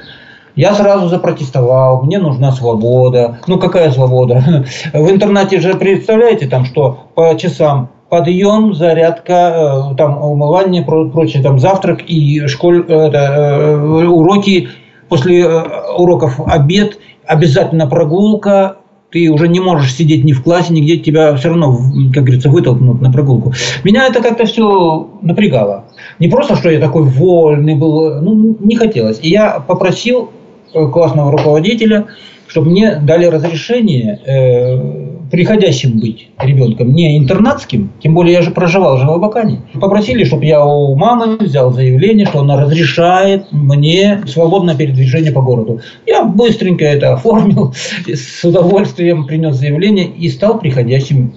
Я 0.55 0.75
сразу 0.75 1.09
запротестовал, 1.09 2.03
мне 2.03 2.19
нужна 2.19 2.51
свобода. 2.51 3.39
Ну, 3.47 3.57
какая 3.57 3.91
свобода? 3.91 4.65
В 4.93 5.09
интернете 5.09 5.59
же, 5.59 5.73
представляете, 5.73 6.47
там, 6.47 6.65
что 6.65 7.07
по 7.15 7.35
часам 7.37 7.89
подъем, 8.09 8.75
зарядка, 8.75 9.91
э, 9.91 9.95
там 9.95 10.21
умывание, 10.21 10.83
прочее, 10.83 11.41
там 11.41 11.57
завтрак 11.57 12.03
и 12.05 12.45
школь, 12.45 12.85
это, 12.87 13.17
э, 13.17 14.05
уроки, 14.05 14.69
после 15.09 15.41
э, 15.41 15.63
уроков 15.97 16.39
обед, 16.45 16.99
обязательно 17.25 17.87
прогулка, 17.87 18.77
ты 19.11 19.29
уже 19.29 19.47
не 19.47 19.59
можешь 19.59 19.95
сидеть 19.95 20.23
ни 20.23 20.31
в 20.31 20.43
классе, 20.43 20.73
нигде 20.73 20.97
тебя 20.97 21.35
все 21.35 21.49
равно, 21.49 21.77
как 22.13 22.23
говорится, 22.23 22.49
вытолкнут 22.49 23.01
на 23.01 23.11
прогулку. 23.11 23.53
Меня 23.83 24.07
это 24.07 24.21
как-то 24.21 24.45
все 24.45 25.07
напрягало. 25.21 25.85
Не 26.19 26.27
просто, 26.27 26.55
что 26.55 26.69
я 26.69 26.79
такой 26.79 27.03
вольный 27.03 27.75
был, 27.75 28.21
ну, 28.21 28.57
не 28.59 28.75
хотелось. 28.75 29.19
И 29.21 29.29
я 29.29 29.59
попросил 29.59 30.31
классного 30.73 31.31
руководителя, 31.31 32.07
чтобы 32.47 32.69
мне 32.69 32.97
дали 32.97 33.25
разрешение 33.25 34.19
э, 34.25 35.03
приходящим 35.31 35.99
быть 35.99 36.29
ребенком, 36.39 36.93
не 36.93 37.17
интернатским, 37.17 37.91
тем 38.03 38.13
более 38.13 38.33
я 38.33 38.41
же 38.43 38.51
проживал 38.51 38.97
же 38.97 39.07
в 39.07 39.09
Абакане. 39.09 39.61
Попросили, 39.73 40.23
чтобы 40.23 40.45
я 40.45 40.63
у 40.63 40.95
мамы 40.95 41.37
взял 41.37 41.71
заявление, 41.71 42.27
что 42.27 42.41
она 42.41 42.61
разрешает 42.61 43.47
мне 43.51 44.21
свободное 44.27 44.75
передвижение 44.75 45.31
по 45.31 45.41
городу. 45.41 45.81
Я 46.05 46.23
быстренько 46.23 46.85
это 46.85 47.13
оформил, 47.13 47.73
с 48.07 48.43
удовольствием 48.43 49.25
принес 49.25 49.55
заявление 49.55 50.05
и 50.05 50.29
стал 50.29 50.59
приходящим 50.59 51.33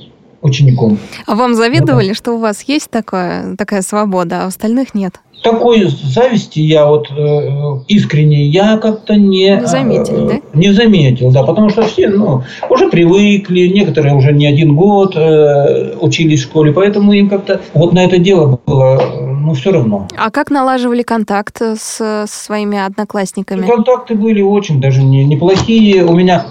учеником. 0.46 0.98
А 1.26 1.34
вам 1.34 1.54
завидовали, 1.54 2.12
что 2.12 2.32
у 2.32 2.38
вас 2.38 2.62
есть 2.62 2.90
такая, 2.90 3.56
такая 3.56 3.82
свобода, 3.82 4.42
а 4.42 4.46
остальных 4.46 4.94
нет? 4.94 5.20
такой 5.46 5.86
зависти 5.86 6.58
я 6.58 6.86
вот 6.86 7.08
э, 7.10 7.80
искренне 7.86 8.46
я 8.46 8.78
как-то 8.78 9.14
не 9.14 9.64
заметил, 9.64 10.28
э, 10.28 10.28
да? 10.28 10.58
Не 10.58 10.72
заметил, 10.72 11.30
да, 11.30 11.44
потому 11.44 11.70
что 11.70 11.82
все, 11.82 12.08
ну, 12.08 12.42
уже 12.68 12.88
привыкли, 12.88 13.68
некоторые 13.68 14.14
уже 14.16 14.32
не 14.32 14.46
один 14.46 14.74
год 14.74 15.14
э, 15.16 15.94
учились 16.00 16.40
в 16.40 16.42
школе, 16.44 16.72
поэтому 16.72 17.12
им 17.12 17.28
как-то 17.28 17.60
вот 17.74 17.92
на 17.92 18.04
это 18.04 18.18
дело 18.18 18.58
было, 18.66 19.00
ну, 19.40 19.54
все 19.54 19.70
равно. 19.70 20.08
А 20.16 20.30
как 20.30 20.50
налаживали 20.50 21.02
контакт 21.02 21.60
с, 21.60 22.00
с 22.00 22.30
своими 22.30 22.78
одноклассниками? 22.78 23.66
Контакты 23.66 24.16
были 24.16 24.42
очень 24.42 24.80
даже 24.80 25.02
не, 25.04 25.24
неплохие. 25.24 26.04
У 26.04 26.14
меня 26.16 26.46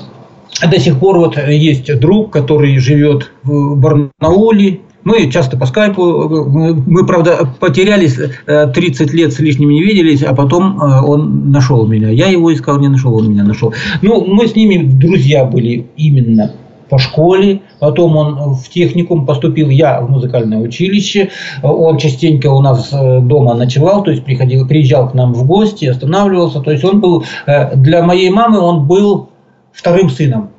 до 0.62 0.80
сих 0.80 1.00
пор 1.00 1.18
вот 1.18 1.38
есть 1.38 2.00
друг, 2.00 2.32
который 2.32 2.78
живет 2.80 3.32
в 3.44 3.76
Барнауле, 3.76 4.80
мы 5.06 5.30
часто 5.32 5.56
по 5.56 5.68
скайпу, 5.68 6.04
мы, 6.08 7.06
правда, 7.06 7.48
потерялись, 7.60 8.18
30 8.46 9.14
э, 9.14 9.16
лет 9.16 9.34
с 9.34 9.40
лишним 9.40 9.70
не 9.70 9.84
виделись, 9.84 10.24
а 10.24 10.34
потом 10.34 10.82
э, 10.82 11.02
он 11.02 11.52
нашел 11.52 11.86
меня. 11.86 12.10
Я 12.10 12.28
его 12.28 12.52
искал, 12.52 12.80
не 12.80 12.88
нашел, 12.88 13.16
он 13.16 13.30
меня 13.30 13.44
нашел. 13.44 13.72
Ну, 14.02 14.26
мы 14.26 14.48
с 14.48 14.56
ними 14.56 14.84
друзья 14.84 15.46
были 15.46 15.86
именно 15.96 16.54
по 16.90 16.98
школе, 16.98 17.62
потом 17.80 18.16
он 18.16 18.56
в 18.56 18.68
техникум 18.70 19.28
поступил, 19.28 19.70
я 19.70 20.02
в 20.02 20.10
музыкальное 20.10 20.60
училище, 20.60 21.30
он 21.62 21.98
частенько 21.98 22.48
у 22.48 22.62
нас 22.62 22.90
э, 22.92 23.20
дома 23.22 23.54
ночевал, 23.54 24.04
то 24.04 24.10
есть 24.10 24.24
приходил, 24.24 24.68
приезжал 24.68 25.10
к 25.10 25.14
нам 25.14 25.34
в 25.34 25.46
гости, 25.46 25.86
останавливался, 25.86 26.62
то 26.62 26.72
есть 26.72 26.84
он 26.84 27.00
был, 27.00 27.24
для 27.76 28.02
моей 28.02 28.32
мамы 28.32 28.60
он 28.60 28.88
был 28.88 29.30
вторым 29.76 30.10
сыном 30.10 30.50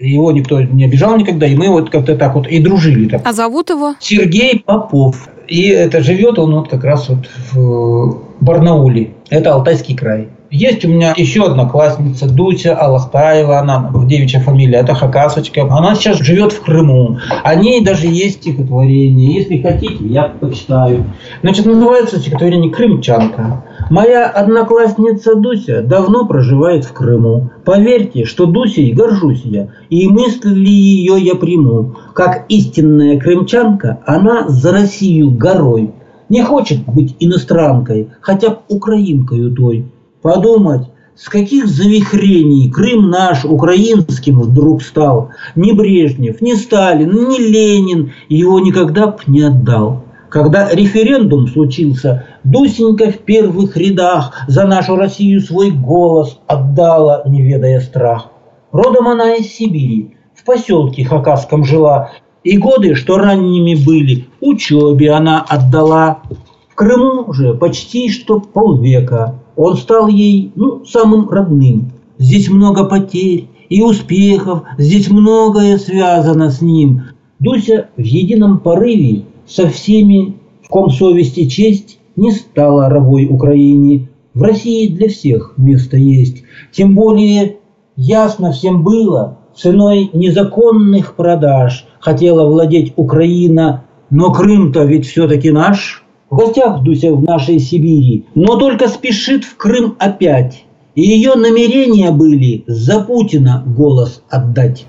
его 0.00 0.32
никто 0.32 0.60
не 0.60 0.84
обижал 0.84 1.16
никогда, 1.16 1.46
и 1.46 1.54
мы 1.54 1.68
вот 1.68 1.90
как-то 1.90 2.16
так 2.16 2.34
вот 2.34 2.46
и 2.46 2.58
дружили. 2.58 3.08
Так. 3.08 3.22
А 3.24 3.32
зовут 3.32 3.70
его? 3.70 3.94
Сергей 4.00 4.60
Попов. 4.60 5.28
И 5.46 5.68
это 5.68 6.00
живет 6.02 6.38
он 6.38 6.54
вот 6.54 6.68
как 6.68 6.84
раз 6.84 7.08
вот 7.08 7.28
в 7.52 8.22
Барнауле. 8.40 9.10
Это 9.28 9.52
Алтайский 9.52 9.96
край. 9.96 10.28
Есть 10.50 10.84
у 10.84 10.88
меня 10.88 11.14
еще 11.16 11.44
одна 11.44 11.68
классница, 11.68 12.28
Дуся 12.28 12.74
Аллахтаева, 12.74 13.60
она 13.60 13.92
девичья 14.06 14.40
фамилия, 14.40 14.78
это 14.78 14.94
Хакасочка. 14.94 15.62
Она 15.62 15.94
сейчас 15.94 16.18
живет 16.18 16.52
в 16.52 16.62
Крыму. 16.62 17.18
О 17.44 17.54
ней 17.54 17.84
даже 17.84 18.08
есть 18.08 18.42
стихотворение. 18.42 19.34
Если 19.34 19.62
хотите, 19.62 20.04
я 20.06 20.24
почитаю. 20.24 21.04
Значит, 21.42 21.66
называется 21.66 22.18
стихотворение 22.18 22.72
«Крымчанка». 22.72 23.64
Моя 23.90 24.28
одноклассница 24.28 25.34
Дуся 25.34 25.82
давно 25.82 26.24
проживает 26.24 26.84
в 26.84 26.92
Крыму. 26.92 27.50
Поверьте, 27.64 28.24
что 28.24 28.46
Дусей 28.46 28.92
горжусь 28.92 29.42
я, 29.42 29.70
и 29.88 30.06
мысли 30.06 30.54
ее 30.64 31.18
я 31.18 31.34
приму. 31.34 31.96
Как 32.14 32.44
истинная 32.48 33.18
крымчанка, 33.18 33.98
она 34.06 34.48
за 34.48 34.70
Россию 34.70 35.32
горой. 35.32 35.90
Не 36.28 36.44
хочет 36.44 36.86
быть 36.86 37.16
иностранкой, 37.18 38.10
хотя 38.20 38.50
б 38.50 38.58
украинкою 38.68 39.52
той. 39.52 39.86
Подумать, 40.22 40.86
с 41.16 41.28
каких 41.28 41.66
завихрений 41.66 42.70
Крым 42.70 43.10
наш 43.10 43.44
украинским 43.44 44.38
вдруг 44.38 44.84
стал. 44.84 45.30
Ни 45.56 45.72
Брежнев, 45.72 46.40
ни 46.40 46.52
Сталин, 46.52 47.28
ни 47.28 47.40
Ленин 47.40 48.12
его 48.28 48.60
никогда 48.60 49.08
б 49.08 49.18
не 49.26 49.42
отдал. 49.42 50.04
Когда 50.30 50.70
референдум 50.70 51.48
случился, 51.48 52.24
Дусенька 52.44 53.10
в 53.10 53.18
первых 53.18 53.76
рядах 53.76 54.44
за 54.46 54.64
нашу 54.64 54.94
Россию 54.94 55.40
свой 55.40 55.72
голос 55.72 56.38
отдала, 56.46 57.22
не 57.26 57.42
ведая 57.42 57.80
страх. 57.80 58.28
Родом 58.70 59.08
она 59.08 59.34
из 59.34 59.52
Сибири, 59.52 60.14
в 60.32 60.44
поселке 60.44 61.04
Хакасском 61.04 61.64
жила, 61.64 62.12
и 62.44 62.56
годы, 62.58 62.94
что 62.94 63.18
ранними 63.18 63.74
были, 63.74 64.28
учебе 64.40 65.10
она 65.10 65.42
отдала. 65.42 66.20
В 66.68 66.76
Крыму 66.76 67.32
же 67.32 67.54
почти 67.54 68.08
что 68.08 68.38
полвека 68.38 69.34
он 69.56 69.76
стал 69.76 70.06
ей 70.06 70.52
ну, 70.54 70.84
самым 70.84 71.28
родным. 71.28 71.90
Здесь 72.18 72.48
много 72.48 72.84
потерь 72.84 73.48
и 73.68 73.82
успехов, 73.82 74.62
здесь 74.78 75.10
многое 75.10 75.76
связано 75.76 76.52
с 76.52 76.62
ним. 76.62 77.02
Дуся 77.40 77.88
в 77.96 78.02
едином 78.02 78.60
порыве 78.60 79.24
со 79.50 79.68
всеми, 79.68 80.36
в 80.62 80.68
ком 80.68 80.90
совесть 80.90 81.36
и 81.36 81.48
честь, 81.48 81.98
не 82.16 82.32
стала 82.32 82.88
рабой 82.88 83.26
Украине. 83.28 84.08
В 84.32 84.42
России 84.42 84.86
для 84.88 85.08
всех 85.08 85.54
место 85.56 85.96
есть. 85.96 86.44
Тем 86.72 86.94
более 86.94 87.56
ясно 87.96 88.52
всем 88.52 88.84
было, 88.84 89.38
ценой 89.56 90.10
незаконных 90.12 91.16
продаж 91.16 91.86
хотела 91.98 92.46
владеть 92.46 92.92
Украина, 92.96 93.84
но 94.10 94.32
Крым-то 94.32 94.84
ведь 94.84 95.06
все-таки 95.06 95.50
наш. 95.50 96.04
В 96.30 96.36
гостях 96.36 96.84
Дуся 96.84 97.12
в 97.12 97.24
нашей 97.24 97.58
Сибири, 97.58 98.26
но 98.36 98.56
только 98.56 98.86
спешит 98.86 99.42
в 99.42 99.56
Крым 99.56 99.96
опять. 99.98 100.64
И 100.94 101.02
ее 101.02 101.34
намерения 101.34 102.12
были 102.12 102.62
за 102.68 103.00
Путина 103.00 103.64
голос 103.66 104.22
отдать. 104.28 104.86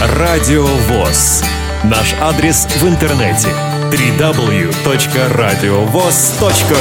Радио 0.00 0.62
ВОЗ. 0.62 1.45
Наш 1.84 2.14
адрес 2.20 2.66
в 2.80 2.88
интернете 2.88 3.48
www.radiovoz.ru 3.92 6.76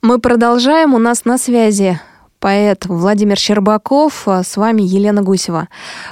Мы 0.00 0.18
продолжаем. 0.20 0.94
У 0.94 0.98
нас 0.98 1.24
на 1.24 1.38
связи 1.38 1.98
поэт 2.38 2.86
Владимир 2.86 3.36
Щербаков, 3.36 4.28
а 4.28 4.42
с 4.42 4.56
вами 4.56 4.82
Елена 4.82 5.22
Гусева. 5.22 5.68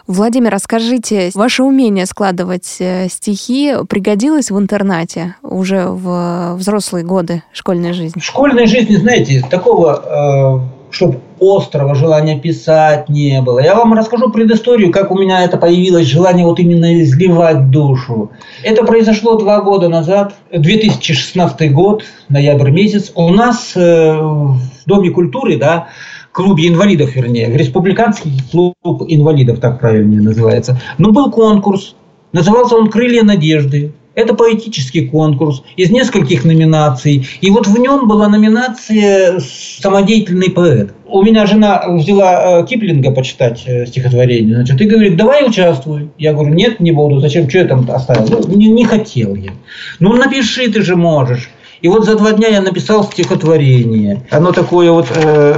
Владимир, 0.07 0.51
расскажите, 0.51 1.31
ваше 1.35 1.63
умение 1.63 2.07
складывать 2.07 2.77
э, 2.81 3.09
стихи 3.09 3.75
пригодилось 3.89 4.51
в 4.51 4.59
интернате 4.59 5.37
уже 5.43 5.87
в 5.87 6.55
взрослые 6.57 7.05
годы 7.05 7.43
школьной 7.53 7.93
жизни? 7.93 8.21
В 8.21 8.25
школьной 8.25 8.67
жизни, 8.67 8.97
знаете, 8.97 9.47
такого, 9.49 10.61
э, 10.91 10.91
чтобы 10.91 11.21
острого 11.43 11.95
желания 11.95 12.39
писать 12.39 13.09
не 13.09 13.43
было. 13.43 13.59
Я 13.59 13.75
вам 13.75 13.95
расскажу 13.95 14.31
предысторию, 14.31 14.93
как 14.93 15.11
у 15.11 15.19
меня 15.19 15.45
это 15.45 15.57
появилось 15.57 16.07
желание 16.07 16.47
вот 16.47 16.61
именно 16.61 17.03
изливать 17.03 17.71
душу. 17.71 18.31
Это 18.63 18.85
произошло 18.85 19.37
два 19.37 19.61
года 19.61 19.89
назад, 19.89 20.35
2016 20.53 21.73
год, 21.73 22.05
ноябрь 22.29 22.71
месяц. 22.71 23.13
У 23.15 23.29
нас 23.31 23.73
э, 23.75 24.17
в 24.17 24.61
Доме 24.87 25.11
культуры, 25.11 25.57
да, 25.57 25.89
клубе 26.33 26.69
инвалидов, 26.69 27.15
вернее, 27.15 27.55
республиканский 27.57 28.33
клуб 28.51 28.75
инвалидов, 29.09 29.61
так 29.61 29.81
правильнее 29.81 30.21
называется. 30.21 30.81
Но 30.99 31.13
был 31.13 31.31
конкурс, 31.31 31.95
назывался 32.33 32.77
он 32.77 32.89
«Крылья 32.89 33.23
надежды». 33.23 33.93
Это 34.15 34.35
поэтический 34.35 35.07
конкурс 35.07 35.63
из 35.77 35.91
нескольких 35.91 36.45
номинаций. 36.45 37.27
И 37.41 37.51
вот 37.51 37.67
в 37.67 37.79
нем 37.79 38.09
была 38.09 38.29
номинация 38.29 39.41
«Самодеятельный 39.41 40.51
поэт». 40.51 40.93
У 41.07 41.23
меня 41.23 41.47
жена 41.47 41.83
взяла 41.89 42.61
э, 42.61 42.67
Киплинга 42.67 43.11
почитать 43.11 43.63
э, 43.67 43.87
стихотворение. 43.87 44.57
Значит, 44.57 44.81
и 44.81 44.85
говорит, 44.85 45.17
давай 45.17 45.47
участвуй. 45.47 46.11
Я 46.19 46.35
говорю, 46.35 46.53
нет, 46.55 46.81
не 46.81 46.91
буду. 46.91 47.21
Зачем? 47.21 47.49
Что 47.49 47.59
я 47.59 47.65
там 47.65 47.91
оставил? 47.91 48.29
Ну, 48.29 48.57
не, 48.57 48.69
не 48.69 48.85
хотел 48.85 49.35
я. 49.35 49.53
Ну, 49.99 50.15
напиши, 50.15 50.71
ты 50.71 50.83
же 50.83 50.97
можешь. 50.97 51.51
И 51.83 51.89
вот 51.89 52.05
за 52.05 52.17
два 52.17 52.33
дня 52.33 52.49
я 52.49 52.61
написал 52.61 53.05
стихотворение. 53.05 54.23
Оно 54.31 54.53
такое 54.53 54.93
вот 54.93 55.09
э, 55.15 55.55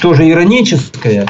тоже 0.00 0.28
ироническое. 0.28 1.26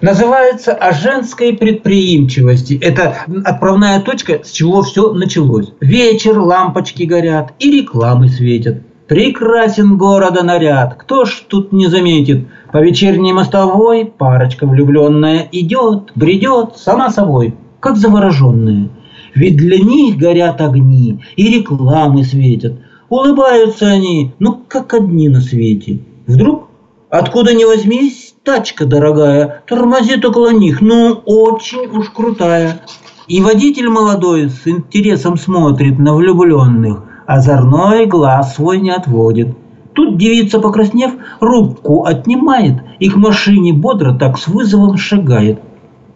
Называется 0.00 0.74
«О 0.74 0.92
женской 0.92 1.54
предприимчивости». 1.54 2.78
Это 2.80 3.16
отправная 3.44 4.00
точка, 4.00 4.44
с 4.44 4.52
чего 4.52 4.82
все 4.82 5.12
началось. 5.12 5.72
Вечер, 5.80 6.38
лампочки 6.38 7.02
горят 7.02 7.52
и 7.58 7.80
рекламы 7.80 8.28
светят. 8.28 8.82
Прекрасен 9.08 9.98
города 9.98 10.44
наряд, 10.44 10.94
кто 10.98 11.24
ж 11.24 11.42
тут 11.48 11.72
не 11.72 11.88
заметит? 11.88 12.46
По 12.72 12.78
вечерней 12.78 13.32
мостовой 13.32 14.04
парочка 14.04 14.66
влюбленная 14.66 15.48
идет, 15.50 16.12
бредет 16.14 16.76
сама 16.76 17.10
собой, 17.10 17.54
как 17.80 17.96
завороженная. 17.96 18.90
Ведь 19.34 19.56
для 19.56 19.78
них 19.78 20.16
горят 20.16 20.60
огни 20.60 21.24
и 21.34 21.58
рекламы 21.58 22.22
светят. 22.22 22.74
Улыбаются 23.08 23.86
они, 23.86 24.32
ну 24.38 24.62
как 24.68 24.94
одни 24.94 25.28
на 25.28 25.40
свете. 25.40 26.00
Вдруг, 26.26 26.68
откуда 27.10 27.54
ни 27.54 27.64
возьмись, 27.64 28.27
тачка 28.48 28.86
дорогая, 28.86 29.62
тормозит 29.66 30.24
около 30.24 30.54
них, 30.54 30.80
ну 30.80 31.20
очень 31.26 31.86
уж 31.94 32.08
крутая. 32.08 32.80
И 33.26 33.42
водитель 33.42 33.90
молодой 33.90 34.48
с 34.48 34.66
интересом 34.66 35.36
смотрит 35.36 35.98
на 35.98 36.14
влюбленных, 36.14 37.02
озорной 37.26 38.06
глаз 38.06 38.54
свой 38.54 38.80
не 38.80 38.88
отводит. 38.88 39.54
Тут 39.92 40.16
девица, 40.16 40.60
покраснев, 40.60 41.12
руку 41.40 42.06
отнимает 42.06 42.76
и 42.98 43.10
к 43.10 43.16
машине 43.16 43.74
бодро 43.74 44.14
так 44.14 44.38
с 44.38 44.48
вызовом 44.48 44.96
шагает. 44.96 45.60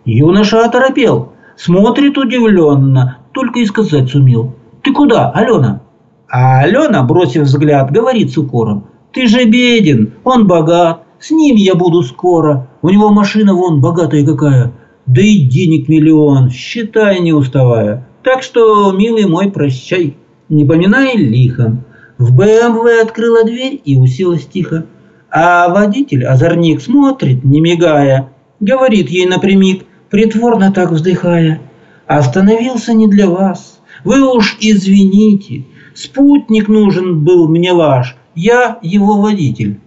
Юноша 0.07 0.65
оторопел, 0.65 1.33
смотрит 1.57 2.17
удивленно, 2.17 3.19
только 3.33 3.59
и 3.59 3.67
сказать 3.67 4.11
сумел. 4.11 4.55
«Ты 4.83 4.95
куда, 4.95 5.31
Алена?» 5.33 5.83
А 6.31 6.61
Алена, 6.61 7.03
бросив 7.03 7.43
взгляд, 7.43 7.91
говорит 7.91 8.33
с 8.33 8.39
укором. 8.39 8.87
«Ты 9.13 9.27
же 9.27 9.45
беден, 9.45 10.15
он 10.25 10.47
богат, 10.47 11.03
с 11.23 11.31
ним 11.31 11.57
я 11.57 11.75
буду 11.75 12.03
скоро. 12.03 12.69
У 12.83 12.91
него 12.91 13.11
машина 13.11 13.55
вон 13.55 13.81
богатая 13.81 14.27
какая, 14.27 14.73
да 15.07 15.23
и 15.23 15.39
денег 15.39 15.89
миллион, 15.89 16.51
считай 16.51 17.21
не 17.21 17.33
уставая. 17.33 18.07
Так 18.23 18.43
что, 18.43 18.93
милый 18.93 19.27
мой, 19.27 19.51
прощай» 19.51 20.17
не 20.53 20.65
поминай 20.65 21.17
лихо. 21.17 21.79
В 22.19 22.37
БМВ 22.37 23.03
открыла 23.03 23.45
дверь 23.45 23.81
и 23.85 23.97
уселась 23.97 24.47
тихо. 24.47 24.87
А 25.31 25.69
водитель, 25.71 26.27
озорник, 26.27 26.83
смотрит, 26.83 27.43
не 27.43 27.61
мигая, 27.61 28.29
говорит 28.61 29.09
ей 29.09 29.27
напрямик, 29.27 29.87
притворно 30.11 30.71
так 30.71 30.91
вздыхая. 30.91 31.63
Остановился 32.07 32.93
не 32.93 33.09
для 33.09 33.29
вас. 33.29 33.81
Вы 34.05 34.31
уж 34.31 34.59
извините. 34.61 35.65
Спутник 35.95 36.69
нужен 36.69 37.25
был 37.25 37.49
мне 37.49 37.73
ваш. 37.73 38.17
Я 38.35 38.79
его 38.83 39.21
водитель. 39.21 39.81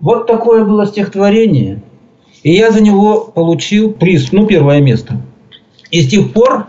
Вот 0.00 0.26
такое 0.26 0.64
было 0.64 0.86
стихотворение. 0.86 1.82
И 2.42 2.52
я 2.52 2.70
за 2.70 2.82
него 2.82 3.30
получил 3.34 3.92
приз, 3.92 4.32
ну, 4.32 4.46
первое 4.46 4.80
место. 4.80 5.20
И 5.90 6.02
с 6.02 6.08
тех 6.08 6.32
пор 6.32 6.68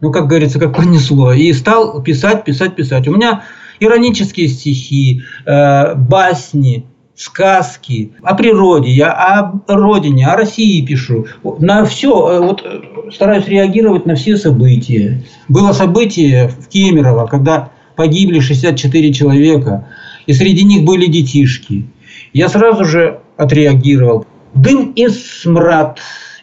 ну, 0.00 0.10
как 0.12 0.26
говорится, 0.26 0.58
как 0.58 0.76
понесло. 0.76 1.32
И 1.32 1.52
стал 1.52 2.02
писать, 2.02 2.44
писать, 2.44 2.76
писать. 2.76 3.08
У 3.08 3.12
меня 3.12 3.42
иронические 3.80 4.48
стихи, 4.48 5.22
э, 5.44 5.94
басни, 5.94 6.86
сказки 7.14 8.12
о 8.22 8.34
природе, 8.34 8.90
я 8.90 9.10
о 9.10 9.52
родине, 9.68 10.26
о 10.26 10.36
России 10.36 10.84
пишу. 10.84 11.26
На 11.60 11.84
все, 11.86 12.10
э, 12.10 12.40
вот 12.40 12.62
э, 12.62 13.10
стараюсь 13.10 13.48
реагировать 13.48 14.04
на 14.04 14.16
все 14.16 14.36
события. 14.36 15.22
Было 15.48 15.72
событие 15.72 16.48
в 16.48 16.68
Кемерово, 16.68 17.26
когда 17.26 17.70
погибли 17.96 18.40
64 18.40 19.12
человека, 19.14 19.88
и 20.26 20.34
среди 20.34 20.64
них 20.64 20.84
были 20.84 21.06
детишки. 21.06 21.86
Я 22.32 22.48
сразу 22.48 22.84
же 22.84 23.20
отреагировал. 23.36 24.26
Дым 24.54 24.92
и 24.92 25.08
смрад, 25.08 25.98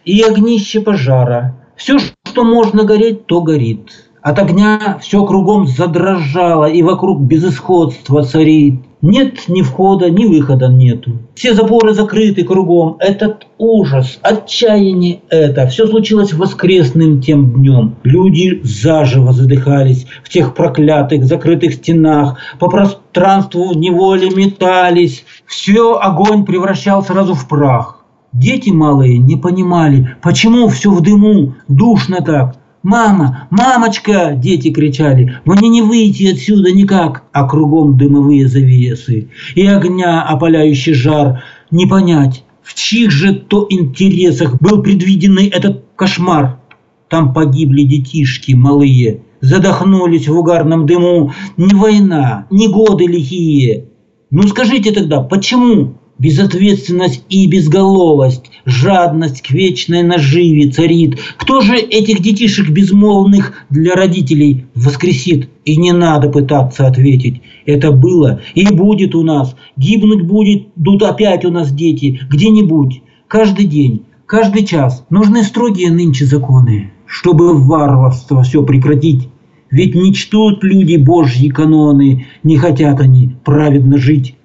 и 0.06 0.22
огнище 0.22 0.82
пожара. 0.82 1.56
Все, 1.76 1.98
что 2.00 2.44
можно 2.44 2.84
гореть, 2.84 3.26
то 3.26 3.42
горит. 3.42 3.90
От 4.22 4.40
огня 4.40 5.00
все 5.02 5.26
кругом 5.26 5.68
задрожало, 5.68 6.66
и 6.66 6.82
вокруг 6.82 7.20
безысходство 7.20 8.24
царит. 8.24 8.80
Нет 9.02 9.50
ни 9.50 9.62
входа, 9.62 10.10
ни 10.10 10.26
выхода 10.26 10.70
нету. 10.70 11.18
Все 11.36 11.54
запоры 11.54 11.94
закрыты 11.94 12.46
кругом. 12.46 12.96
Этот 13.00 13.48
ужас, 13.58 14.20
отчаяние 14.22 15.20
это. 15.30 15.68
Все 15.68 15.88
случилось 15.88 16.32
воскресным 16.32 17.20
тем 17.20 17.52
днем. 17.52 17.98
Люди 18.04 18.62
заживо 18.64 19.34
задыхались 19.34 20.08
в 20.24 20.30
тех 20.30 20.56
проклятых 20.56 21.26
закрытых 21.26 21.74
стенах. 21.74 22.38
По 22.60 22.70
пространству 22.70 23.03
в 23.16 23.78
неволе 23.78 24.30
метались. 24.30 25.26
Все 25.46 25.96
огонь 25.98 26.46
превращал 26.46 27.04
сразу 27.04 27.34
в 27.34 27.48
прах. 27.48 28.04
Дети 28.34 28.72
малые 28.72 29.20
не 29.20 29.36
понимали, 29.36 30.18
почему 30.22 30.68
все 30.68 30.92
в 30.92 31.02
дыму, 31.02 31.54
душно 31.68 32.18
так. 32.18 32.58
«Мама! 32.84 33.48
Мамочка!»– 33.50 34.34
дети 34.36 34.70
кричали. 34.70 35.38
«Мне 35.46 35.70
не 35.70 35.82
выйти 35.82 36.34
отсюда 36.34 36.74
никак!» 36.74 37.24
А 37.32 37.48
кругом 37.48 37.96
дымовые 37.96 38.50
завесы. 38.50 39.30
И 39.56 39.66
огня 39.66 40.22
опаляющий 40.22 40.94
жар. 40.94 41.44
Не 41.72 41.86
понять, 41.86 42.44
в 42.62 42.74
чьих 42.74 43.10
же 43.10 43.36
то 43.36 43.66
интересах 43.70 44.60
был 44.60 44.82
предвиденный 44.82 45.48
этот 45.48 45.86
кошмар. 45.96 46.60
Там 47.08 47.34
погибли 47.34 47.84
детишки 47.84 48.52
малые. 48.52 49.22
Задохнулись 49.44 50.30
в 50.30 50.38
угарном 50.38 50.86
дыму. 50.86 51.34
Не 51.58 51.74
война, 51.74 52.48
не 52.50 52.70
годы 52.70 53.08
лихие. 53.08 53.90
Ну 54.32 54.44
скажите 54.44 54.94
тогда, 54.94 55.20
почему? 55.20 55.96
Безответственность 56.18 57.26
и 57.28 57.46
безголовость, 57.48 58.46
жадность 58.64 59.42
к 59.42 59.52
вечной 59.52 60.02
наживе 60.02 60.72
царит. 60.72 61.20
Кто 61.36 61.60
же 61.60 61.76
этих 61.76 62.22
детишек 62.22 62.70
безмолвных 62.70 63.66
для 63.70 63.96
родителей 63.96 64.68
воскресит? 64.76 65.50
И 65.66 65.76
не 65.76 65.92
надо 65.92 66.30
пытаться 66.30 66.88
ответить. 66.88 67.42
Это 67.66 67.92
было 67.92 68.40
и 68.56 68.66
будет 68.74 69.14
у 69.14 69.24
нас. 69.24 69.58
Гибнуть 69.76 70.22
будет, 70.22 70.74
тут 70.82 71.04
опять 71.04 71.44
у 71.44 71.52
нас 71.52 71.70
дети. 71.74 72.22
Где-нибудь, 72.32 73.02
каждый 73.28 73.66
день, 73.66 74.06
каждый 74.26 74.66
час. 74.66 75.06
Нужны 75.10 75.44
строгие 75.44 75.92
нынче 75.92 76.24
законы, 76.24 76.94
чтобы 77.06 77.58
варварство 77.58 78.44
все 78.44 78.64
прекратить. 78.64 79.28
Ведь 79.74 79.96
не 79.96 80.14
чтут 80.14 80.64
люди 80.64 80.98
Божьи 80.98 81.50
каноны, 81.50 82.28
не 82.44 82.58
хотят 82.58 83.00
они 83.00 83.32
праведно 83.44 83.98
жить. 83.98 84.36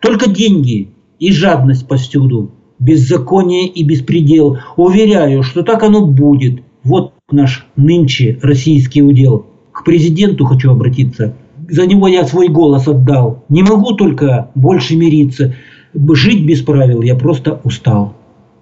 Только 0.00 0.28
деньги 0.28 0.88
и 1.20 1.30
жадность 1.30 1.86
повсюду, 1.86 2.50
беззаконие 2.80 3.68
и 3.68 3.84
беспредел. 3.84 4.58
Уверяю, 4.76 5.44
что 5.44 5.62
так 5.62 5.84
оно 5.84 6.04
будет. 6.04 6.62
Вот 6.82 7.12
наш 7.30 7.64
нынче 7.76 8.40
российский 8.42 9.04
удел. 9.04 9.46
К 9.70 9.84
президенту 9.84 10.46
хочу 10.46 10.72
обратиться. 10.72 11.36
За 11.70 11.86
него 11.86 12.08
я 12.08 12.26
свой 12.26 12.48
голос 12.48 12.88
отдал. 12.88 13.44
Не 13.48 13.62
могу 13.62 13.92
только 13.92 14.50
больше 14.56 14.96
мириться. 14.96 15.54
Жить 15.94 16.44
без 16.44 16.60
правил 16.60 17.02
я 17.02 17.14
просто 17.14 17.60
устал. 17.62 18.14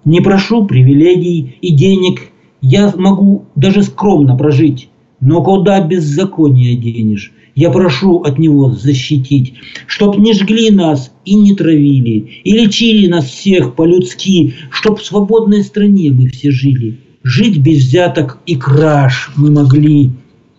Не 0.05 0.21
прошу 0.21 0.67
привилегий 0.67 1.57
и 1.61 1.73
денег. 1.73 2.29
Я 2.61 2.93
могу 2.95 3.45
даже 3.55 3.81
скромно 3.81 4.37
прожить. 4.37 4.90
Но 5.21 5.43
куда 5.43 5.79
беззаконие 5.81 6.75
денешь? 6.75 7.31
Я 7.53 7.69
прошу 7.69 8.21
от 8.21 8.39
него 8.39 8.71
защитить, 8.71 9.53
чтоб 9.85 10.17
не 10.17 10.33
жгли 10.33 10.71
нас 10.71 11.11
и 11.25 11.35
не 11.35 11.53
травили, 11.53 12.41
и 12.43 12.53
лечили 12.53 13.07
нас 13.07 13.25
всех 13.25 13.75
по-людски, 13.75 14.55
чтоб 14.71 14.99
в 14.99 15.05
свободной 15.05 15.63
стране 15.63 16.11
мы 16.11 16.27
все 16.29 16.49
жили. 16.49 16.99
Жить 17.23 17.59
без 17.59 17.85
взяток 17.85 18.39
и 18.47 18.55
краж 18.55 19.31
мы 19.35 19.51
могли. 19.51 20.11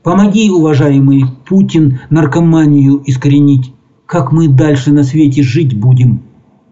Помоги, 0.05 0.51
уважаемый 0.51 1.25
Путин, 1.49 2.01
наркоманию 2.11 3.03
искоренить. 3.07 3.73
Как 4.07 4.31
мы 4.31 4.47
дальше 4.47 4.93
на 4.93 5.03
свете 5.03 5.43
жить 5.43 5.75
будем? 5.75 6.23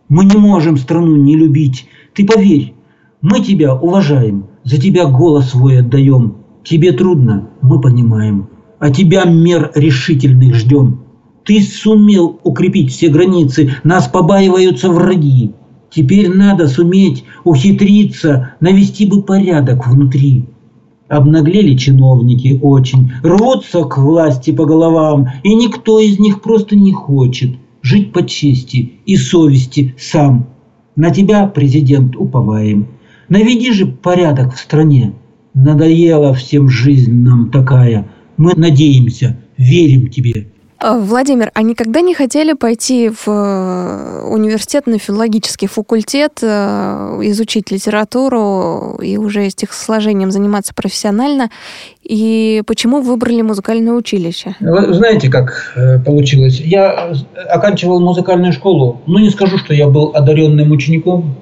Мы 0.09 0.27
не 0.27 0.37
можем 0.37 0.77
страну 0.77 1.17
не 1.17 1.37
любить. 1.37 1.87
Ты 2.15 2.27
поверь, 2.27 2.75
мы 3.21 3.41
тебя 3.41 3.75
уважаем, 3.75 4.47
за 4.65 4.79
тебя 4.79 5.07
голос 5.07 5.51
свой 5.51 5.79
отдаем. 5.79 6.40
Тебе 6.65 6.93
трудно, 6.93 7.49
мы 7.63 7.81
понимаем 7.81 8.49
а 8.81 8.91
тебя 8.91 9.25
мер 9.25 9.71
решительных 9.75 10.57
ждем. 10.57 11.01
Ты 11.45 11.63
сумел 11.63 12.41
укрепить 12.43 12.91
все 12.91 13.09
границы, 13.09 13.75
нас 13.85 14.09
побаиваются 14.09 14.89
враги. 14.89 15.53
Теперь 15.91 16.29
надо 16.29 16.67
суметь 16.67 17.25
ухитриться, 17.45 18.55
навести 18.61 19.07
бы 19.07 19.23
порядок 19.23 19.87
внутри. 19.87 20.47
Обнаглели 21.09 21.77
чиновники 21.77 22.59
очень, 22.63 23.13
рвутся 23.23 23.83
к 23.83 23.99
власти 23.99 24.53
по 24.53 24.65
головам, 24.65 25.29
и 25.43 25.55
никто 25.55 25.99
из 25.99 26.19
них 26.19 26.41
просто 26.41 26.77
не 26.77 26.93
хочет 26.93 27.57
жить 27.83 28.13
по 28.13 28.25
чести 28.25 28.93
и 29.05 29.17
совести 29.17 29.95
сам. 29.99 30.47
На 30.97 31.11
тебя, 31.11 31.47
президент, 31.47 32.17
уповаем. 32.17 32.87
Наведи 33.29 33.73
же 33.73 33.87
порядок 33.87 34.55
в 34.55 34.59
стране. 34.59 35.15
Надоела 35.55 36.35
всем 36.35 36.69
жизнь 36.69 37.13
нам 37.13 37.51
такая– 37.51 38.07
мы 38.41 38.55
надеемся, 38.55 39.37
верим 39.59 40.09
тебе. 40.09 40.47
А, 40.79 40.97
Владимир, 40.97 41.51
а 41.53 41.61
никогда 41.61 42.01
не 42.01 42.15
хотели 42.15 42.55
пойти 42.55 43.11
в 43.11 43.29
э, 43.29 44.23
университет 44.31 44.87
на 44.87 44.99
филологический 44.99 45.69
факультет, 45.69 46.39
э, 46.41 46.47
изучить 47.25 47.71
литературу 47.71 48.99
и 49.03 49.19
уже 49.19 49.51
стихосложением 49.51 50.31
заниматься 50.31 50.73
профессионально? 50.75 51.51
и 52.03 52.63
почему 52.67 53.03
выбрали 53.03 53.43
музыкальное 53.43 53.93
училище? 53.93 54.57
Вы 54.59 54.95
знаете, 54.95 55.29
как 55.29 55.75
э, 55.77 56.01
получилось? 56.01 56.59
Я 56.59 57.13
оканчивал 57.51 58.01
музыкальную 58.01 58.53
школу. 58.53 59.03
Ну, 59.07 59.19
не 59.19 59.31
скажу, 59.31 59.59
что 59.59 59.75
я 59.75 59.87
был 59.87 60.13
одаренным 60.15 60.73
учеником. 60.73 61.37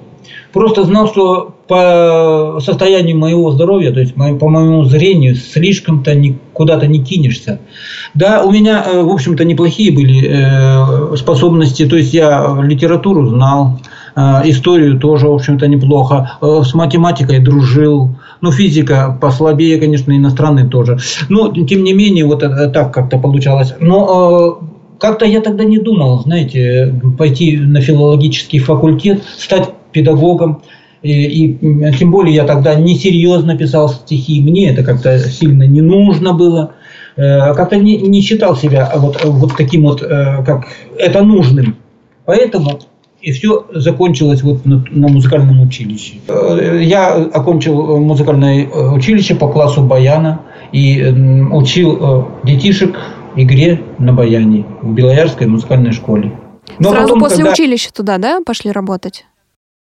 Просто 0.53 0.83
знал, 0.83 1.07
что 1.07 1.55
по 1.67 2.59
состоянию 2.59 3.15
моего 3.15 3.51
здоровья, 3.51 3.91
то 3.91 3.99
есть 3.99 4.15
по 4.15 4.49
моему 4.49 4.83
зрению, 4.85 5.35
слишком-то 5.35 6.15
куда-то 6.53 6.87
не 6.87 7.03
кинешься. 7.03 7.59
Да, 8.15 8.43
у 8.43 8.51
меня, 8.51 8.83
э, 8.85 9.01
в 9.01 9.09
общем-то, 9.09 9.45
неплохие 9.45 9.91
были 9.91 10.27
э, 10.27 11.15
способности. 11.15 11.85
То 11.85 11.95
есть 11.95 12.13
я 12.13 12.57
литературу 12.63 13.27
знал, 13.27 13.79
э, 14.15 14.21
историю 14.45 14.99
тоже, 14.99 15.27
в 15.27 15.33
общем-то, 15.33 15.67
неплохо. 15.67 16.31
С 16.41 16.73
математикой 16.73 17.39
дружил. 17.39 18.15
Ну, 18.41 18.51
физика 18.51 19.17
послабее, 19.21 19.79
конечно, 19.79 20.11
иностранный 20.11 20.67
тоже. 20.67 20.97
Но, 21.29 21.51
тем 21.51 21.83
не 21.83 21.93
менее, 21.93 22.25
вот 22.25 22.39
так 22.39 22.91
как-то 22.91 23.19
получалось. 23.19 23.75
Но 23.79 24.59
как-то 24.99 25.25
я 25.25 25.41
тогда 25.41 25.63
не 25.63 25.77
думал, 25.77 26.21
знаете, 26.21 26.99
пойти 27.17 27.57
на 27.57 27.81
филологический 27.81 28.59
факультет, 28.59 29.23
стать 29.37 29.69
педагогом. 29.91 30.61
И, 31.01 31.11
и 31.11 31.93
тем 31.97 32.11
более 32.11 32.35
я 32.35 32.45
тогда 32.45 32.75
несерьезно 32.75 33.57
писал 33.57 33.89
стихи, 33.89 34.41
мне 34.41 34.69
это 34.69 34.83
как-то 34.83 35.17
сильно 35.19 35.63
не 35.63 35.81
нужно 35.81 36.33
было. 36.33 36.73
Э, 37.15 37.53
как-то 37.53 37.75
не, 37.75 37.97
не 37.97 38.21
считал 38.21 38.55
себя 38.55 38.91
вот, 38.95 39.23
вот 39.25 39.55
таким 39.57 39.83
вот, 39.83 40.01
э, 40.01 40.43
как 40.45 40.67
это 40.97 41.21
нужным. 41.21 41.75
Поэтому 42.25 42.79
и 43.21 43.33
все 43.33 43.65
закончилось 43.73 44.41
вот 44.43 44.65
на, 44.65 44.85
на 44.89 45.09
музыкальном 45.09 45.61
училище. 45.61 46.15
Э, 46.27 46.79
я 46.81 47.13
окончил 47.13 47.97
музыкальное 47.97 48.67
училище 48.67 49.35
по 49.35 49.49
классу 49.49 49.81
баяна 49.81 50.41
и 50.71 51.03
учил 51.51 52.27
детишек 52.43 52.97
игре 53.35 53.81
на 53.97 54.13
баяне 54.13 54.65
в 54.81 54.93
Белоярской 54.93 55.47
музыкальной 55.47 55.91
школе. 55.91 56.31
Но 56.77 56.91
Сразу 56.91 57.07
потом, 57.07 57.19
после 57.19 57.37
когда... 57.37 57.51
училища 57.51 57.91
туда, 57.91 58.17
да, 58.17 58.39
пошли 58.45 58.71
работать? 58.71 59.25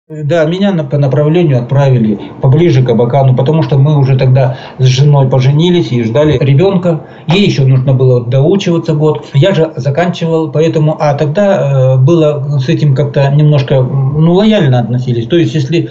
Да, 0.10 0.44
меня 0.44 0.74
на, 0.74 0.84
по 0.84 0.98
направлению 0.98 1.60
отправили 1.60 2.20
поближе 2.42 2.84
к 2.84 2.90
Абакану, 2.90 3.38
потому 3.38 3.64
что 3.64 3.78
мы 3.78 3.98
уже 3.98 4.18
тогда 4.18 4.58
с 4.78 4.84
женой 4.84 5.30
поженились 5.30 5.94
и 5.94 6.04
ждали 6.04 6.38
ребенка. 6.38 7.06
Ей 7.28 7.46
еще 7.46 7.64
нужно 7.64 7.94
было 7.94 8.22
доучиваться 8.22 8.96
год. 8.96 9.26
Я 9.34 9.56
же 9.56 9.72
заканчивал, 9.78 10.52
поэтому... 10.52 10.98
А 11.00 11.14
тогда 11.14 11.96
э, 11.96 11.98
было 12.00 12.60
с 12.60 12.68
этим 12.68 12.96
как-то 12.96 13.30
немножко, 13.30 13.82
ну, 13.82 14.34
лояльно 14.34 14.80
относились. 14.80 15.26
То 15.28 15.38
есть, 15.38 15.56
если 15.56 15.90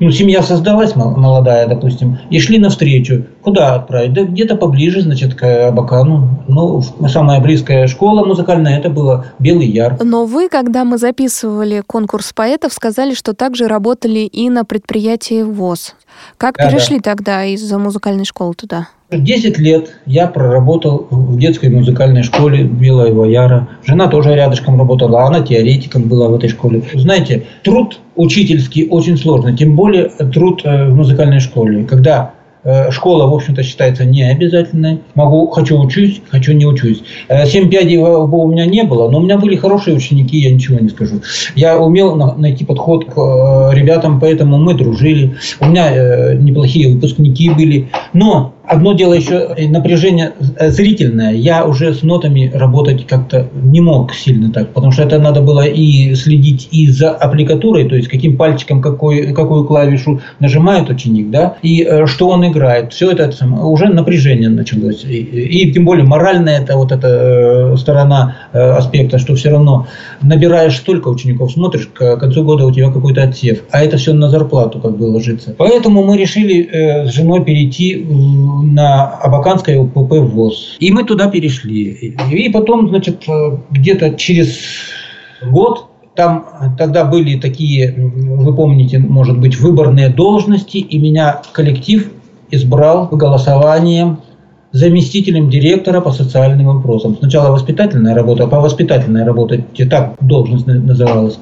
ну, 0.00 0.10
семья 0.10 0.42
создалась 0.42 0.96
молодая, 0.96 1.68
допустим, 1.68 2.18
и 2.30 2.40
шли 2.40 2.58
навстречу. 2.58 3.26
Куда 3.42 3.74
отправить? 3.74 4.12
Да 4.12 4.22
где-то 4.22 4.56
поближе, 4.56 5.02
значит, 5.02 5.34
к 5.34 5.68
Абакану. 5.68 6.44
Ну, 6.46 6.80
самая 7.08 7.40
близкая 7.40 7.86
школа 7.88 8.24
музыкальная, 8.24 8.78
это 8.78 8.88
было 8.88 9.26
Белый 9.38 9.66
Яр. 9.66 9.98
Но 10.02 10.26
вы, 10.26 10.48
когда 10.48 10.84
мы 10.84 10.96
записывали 10.98 11.82
конкурс 11.84 12.32
поэтов, 12.32 12.72
сказали, 12.72 13.14
что 13.14 13.34
также 13.34 13.66
работали 13.66 14.20
и 14.20 14.48
на 14.48 14.64
предприятии 14.64 15.42
ВОЗ. 15.42 15.94
Как 16.36 16.56
да, 16.56 16.68
перешли 16.68 16.98
да. 16.98 17.10
тогда 17.10 17.44
из 17.44 17.70
музыкальной 17.72 18.24
школы 18.24 18.54
туда? 18.54 18.88
Десять 19.10 19.58
лет 19.58 19.90
я 20.06 20.26
проработал 20.26 21.06
в 21.10 21.38
детской 21.38 21.68
музыкальной 21.68 22.22
школе 22.22 22.64
Белого 22.64 23.24
Яра. 23.24 23.68
Жена 23.84 24.08
тоже 24.08 24.34
рядышком 24.34 24.78
работала, 24.78 25.24
она 25.26 25.40
теоретиком 25.40 26.04
была 26.04 26.28
в 26.28 26.34
этой 26.34 26.48
школе. 26.48 26.82
Знаете, 26.94 27.44
труд 27.62 27.98
учительский 28.16 28.88
очень 28.88 29.18
сложный, 29.18 29.56
тем 29.56 29.76
более 29.76 30.08
труд 30.32 30.62
э, 30.64 30.88
в 30.88 30.94
музыкальной 30.94 31.40
школе. 31.40 31.84
Когда 31.84 32.32
школа, 32.90 33.26
в 33.26 33.34
общем-то, 33.34 33.62
считается 33.62 34.04
необязательной. 34.04 35.00
Могу, 35.14 35.48
хочу 35.48 35.80
учусь, 35.80 36.22
хочу 36.30 36.52
не 36.52 36.66
учусь. 36.66 37.02
Э, 37.28 37.46
семь 37.46 37.68
пядей 37.68 37.98
у 37.98 38.48
меня 38.48 38.66
не 38.66 38.84
было, 38.84 39.10
но 39.10 39.18
у 39.18 39.22
меня 39.22 39.38
были 39.38 39.56
хорошие 39.56 39.96
ученики, 39.96 40.38
я 40.38 40.52
ничего 40.52 40.78
не 40.78 40.88
скажу. 40.88 41.22
Я 41.56 41.78
умел 41.78 42.14
найти 42.14 42.64
подход 42.64 43.06
к 43.06 43.18
э, 43.18 43.74
ребятам, 43.74 44.20
поэтому 44.20 44.58
мы 44.58 44.74
дружили. 44.74 45.36
У 45.60 45.66
меня 45.66 46.34
неплохие 46.34 46.94
выпускники 46.94 47.50
были. 47.50 47.88
Но 48.12 48.54
Одно 48.64 48.92
дело 48.92 49.14
еще 49.14 49.54
напряжение 49.68 50.32
зрительное. 50.60 51.32
Я 51.32 51.66
уже 51.66 51.92
с 51.94 52.02
нотами 52.02 52.50
работать 52.54 53.06
как-то 53.06 53.48
не 53.54 53.80
мог 53.80 54.14
сильно 54.14 54.52
так, 54.52 54.68
потому 54.68 54.92
что 54.92 55.02
это 55.02 55.18
надо 55.18 55.42
было 55.42 55.66
и 55.66 56.14
следить 56.14 56.68
и 56.70 56.86
за 56.86 57.10
аппликатурой, 57.10 57.88
то 57.88 57.96
есть 57.96 58.08
каким 58.08 58.36
пальчиком 58.36 58.80
какой, 58.80 59.32
какую 59.32 59.64
клавишу 59.64 60.20
нажимает 60.38 60.88
ученик, 60.90 61.30
да, 61.30 61.56
и 61.62 61.82
э, 61.82 62.06
что 62.06 62.28
он 62.28 62.46
играет. 62.46 62.92
Все 62.92 63.10
это 63.10 63.32
уже 63.64 63.86
напряжение 63.86 64.48
началось. 64.48 65.04
И, 65.04 65.16
и 65.16 65.72
тем 65.72 65.84
более 65.84 66.04
моральная 66.04 66.60
это 66.60 66.76
вот 66.76 66.92
эта 66.92 67.08
э, 67.72 67.76
сторона 67.76 68.36
э, 68.52 68.60
аспекта, 68.60 69.18
что 69.18 69.34
все 69.34 69.50
равно 69.50 69.88
набираешь 70.22 70.76
столько 70.76 71.08
учеников, 71.08 71.50
смотришь, 71.50 71.88
к 71.92 72.16
концу 72.16 72.44
года 72.44 72.64
у 72.64 72.72
тебя 72.72 72.92
какой-то 72.92 73.24
отсев, 73.24 73.62
а 73.72 73.82
это 73.82 73.96
все 73.96 74.12
на 74.12 74.28
зарплату 74.28 74.78
как 74.78 74.96
бы 74.96 75.04
ложится. 75.04 75.52
Поэтому 75.58 76.04
мы 76.04 76.16
решили 76.16 77.08
с 77.08 77.12
женой 77.12 77.44
перейти 77.44 78.06
на 78.62 79.04
Абаканское 79.06 79.78
УПП 79.78 80.12
ВОЗ. 80.12 80.76
И 80.80 80.90
мы 80.90 81.04
туда 81.04 81.28
перешли. 81.28 82.16
И 82.30 82.48
потом, 82.50 82.88
значит, 82.88 83.24
где-то 83.70 84.14
через 84.14 84.58
год 85.50 85.86
там 86.14 86.46
тогда 86.76 87.04
были 87.04 87.38
такие, 87.40 87.94
вы 87.96 88.54
помните, 88.54 88.98
может 88.98 89.38
быть, 89.38 89.58
выборные 89.58 90.10
должности, 90.10 90.76
и 90.76 90.98
меня 90.98 91.40
коллектив 91.52 92.10
избрал 92.50 93.08
голосованием 93.08 94.18
заместителем 94.72 95.50
директора 95.50 96.00
по 96.00 96.12
социальным 96.12 96.66
вопросам. 96.66 97.16
Сначала 97.18 97.52
воспитательная 97.52 98.14
работа, 98.14 98.44
а 98.44 98.46
по 98.46 98.60
воспитательной 98.60 99.24
работе, 99.24 99.64
так 99.90 100.14
должность 100.20 100.66
называлась 100.66 101.38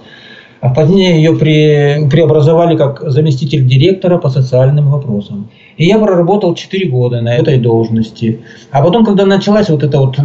а 0.60 0.68
позднее 0.68 1.16
ее 1.16 1.34
при, 1.36 2.08
преобразовали 2.10 2.76
как 2.76 3.02
заместитель 3.10 3.66
директора 3.66 4.18
по 4.18 4.28
социальным 4.28 4.90
вопросам. 4.90 5.48
И 5.76 5.86
я 5.86 5.98
проработал 5.98 6.54
4 6.54 6.90
года 6.90 7.22
на 7.22 7.34
этой 7.34 7.58
должности. 7.58 8.40
А 8.70 8.82
потом, 8.82 9.04
когда 9.04 9.24
началась 9.24 9.70
вот 9.70 9.82
эта 9.82 9.98
вот 9.98 10.18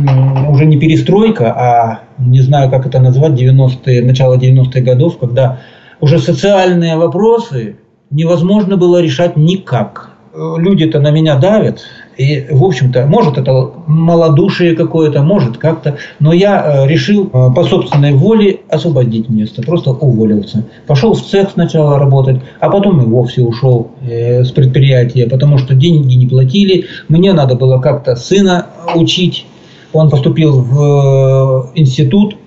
уже 0.49 0.65
не 0.65 0.77
перестройка, 0.77 1.53
а 1.53 1.99
не 2.17 2.41
знаю, 2.41 2.69
как 2.69 2.85
это 2.85 2.99
назвать, 2.99 3.31
90-е, 3.33 4.03
начало 4.03 4.37
90-х 4.37 4.81
годов, 4.81 5.17
когда 5.17 5.59
уже 6.01 6.19
социальные 6.19 6.97
вопросы 6.97 7.77
невозможно 8.11 8.75
было 8.75 9.01
решать 9.01 9.37
никак. 9.37 10.14
Люди-то 10.35 10.99
на 10.99 11.11
меня 11.11 11.37
давят, 11.37 11.81
и, 12.17 12.47
в 12.49 12.63
общем-то, 12.63 13.05
может 13.07 13.37
это 13.37 13.71
малодушие 13.87 14.75
какое-то, 14.75 15.21
может 15.21 15.57
как-то, 15.57 15.97
но 16.19 16.33
я 16.33 16.83
э, 16.83 16.87
решил 16.87 17.27
э, 17.27 17.49
по 17.53 17.63
собственной 17.63 18.13
воле 18.13 18.61
освободить 18.69 19.29
место, 19.29 19.61
просто 19.61 19.91
уволился. 19.91 20.63
Пошел 20.87 21.13
в 21.13 21.21
цех 21.21 21.51
сначала 21.51 21.99
работать, 21.99 22.41
а 22.59 22.69
потом 22.69 23.01
и 23.01 23.05
вовсе 23.05 23.41
ушел 23.41 23.91
э, 24.01 24.43
с 24.43 24.51
предприятия, 24.51 25.27
потому 25.27 25.57
что 25.57 25.73
деньги 25.73 26.15
не 26.15 26.27
платили, 26.27 26.85
мне 27.09 27.33
надо 27.33 27.55
было 27.55 27.79
как-то 27.79 28.15
сына 28.15 28.67
учить, 28.93 29.45
он 29.91 30.09
поступил 30.09 30.61
в 30.61 31.71
институт 31.75 32.37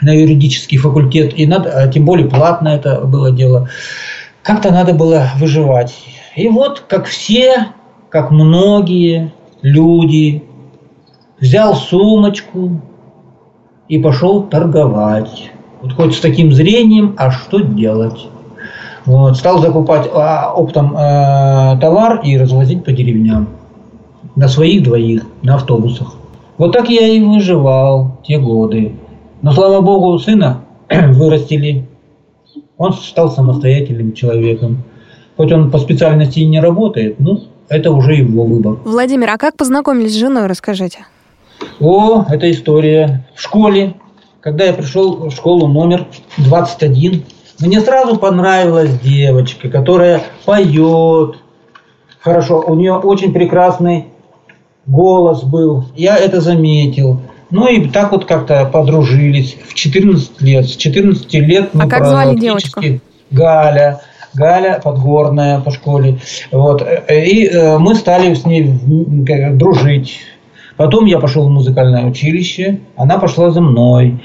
на 0.00 0.12
юридический 0.12 0.78
факультет, 0.78 1.32
и 1.36 1.46
надо, 1.46 1.70
а 1.70 1.88
тем 1.88 2.04
более 2.04 2.28
платно 2.28 2.68
это 2.68 3.00
было 3.00 3.32
дело. 3.32 3.68
Как-то 4.42 4.70
надо 4.70 4.94
было 4.94 5.30
выживать. 5.38 5.92
И 6.38 6.48
вот, 6.48 6.84
как 6.88 7.06
все 7.06 7.72
как 8.10 8.30
многие 8.30 9.32
люди, 9.60 10.44
взял 11.40 11.74
сумочку 11.74 12.80
и 13.88 13.98
пошел 13.98 14.44
торговать. 14.44 15.50
Вот 15.82 15.92
хоть 15.92 16.14
с 16.14 16.20
таким 16.20 16.52
зрением, 16.52 17.14
а 17.18 17.30
что 17.30 17.60
делать? 17.60 18.28
Вот, 19.04 19.36
стал 19.36 19.58
закупать 19.58 20.08
а, 20.12 20.52
оптом 20.54 20.96
э, 20.96 21.78
товар 21.80 22.20
и 22.22 22.36
развозить 22.36 22.84
по 22.84 22.92
деревням. 22.92 23.48
На 24.36 24.48
своих 24.48 24.84
двоих, 24.84 25.24
на 25.42 25.56
автобусах. 25.56 26.14
Вот 26.56 26.72
так 26.72 26.88
я 26.88 27.06
и 27.08 27.20
выживал 27.20 28.18
те 28.24 28.38
годы. 28.38 28.94
Но, 29.42 29.52
слава 29.52 29.80
богу, 29.80 30.18
сына 30.18 30.60
вырастили. 30.90 31.88
Он 32.76 32.92
стал 32.92 33.30
самостоятельным 33.30 34.12
человеком. 34.12 34.84
Хоть 35.38 35.52
он 35.52 35.70
по 35.70 35.78
специальности 35.78 36.40
и 36.40 36.46
не 36.46 36.60
работает, 36.60 37.20
ну, 37.20 37.44
это 37.68 37.92
уже 37.92 38.14
его 38.14 38.42
выбор. 38.42 38.78
Владимир, 38.84 39.30
а 39.30 39.38
как 39.38 39.56
познакомились 39.56 40.12
с 40.12 40.18
женой, 40.18 40.48
расскажите? 40.48 41.06
О, 41.78 42.24
это 42.28 42.50
история. 42.50 43.24
В 43.36 43.40
школе, 43.40 43.94
когда 44.40 44.64
я 44.64 44.72
пришел 44.72 45.28
в 45.28 45.30
школу 45.30 45.68
номер 45.68 46.08
21, 46.38 47.22
мне 47.60 47.80
сразу 47.80 48.16
понравилась 48.16 48.98
девочка, 48.98 49.70
которая 49.70 50.22
поет 50.44 51.36
хорошо. 52.18 52.64
У 52.66 52.74
нее 52.74 52.94
очень 52.94 53.32
прекрасный 53.32 54.06
голос 54.86 55.44
был. 55.44 55.84
Я 55.94 56.16
это 56.16 56.40
заметил. 56.40 57.20
Ну 57.50 57.68
и 57.68 57.88
так 57.88 58.10
вот 58.10 58.24
как-то 58.24 58.64
подружились 58.64 59.56
в 59.68 59.74
14 59.74 60.40
лет. 60.40 60.68
С 60.68 60.74
14 60.74 61.32
лет 61.34 61.74
мы 61.74 61.84
а 61.84 61.88
как 61.88 62.06
звали 62.06 62.36
девочку? 62.36 62.82
Галя. 63.30 64.00
Галя 64.38 64.80
Подгорная 64.82 65.60
по 65.60 65.70
школе. 65.70 66.18
Вот. 66.52 66.86
И 67.10 67.50
мы 67.78 67.94
стали 67.94 68.32
с 68.34 68.46
ней 68.46 68.72
дружить. 69.54 70.20
Потом 70.76 71.06
я 71.06 71.18
пошел 71.18 71.48
в 71.48 71.50
музыкальное 71.50 72.06
училище, 72.06 72.78
она 72.96 73.18
пошла 73.18 73.50
за 73.50 73.60
мной. 73.60 74.20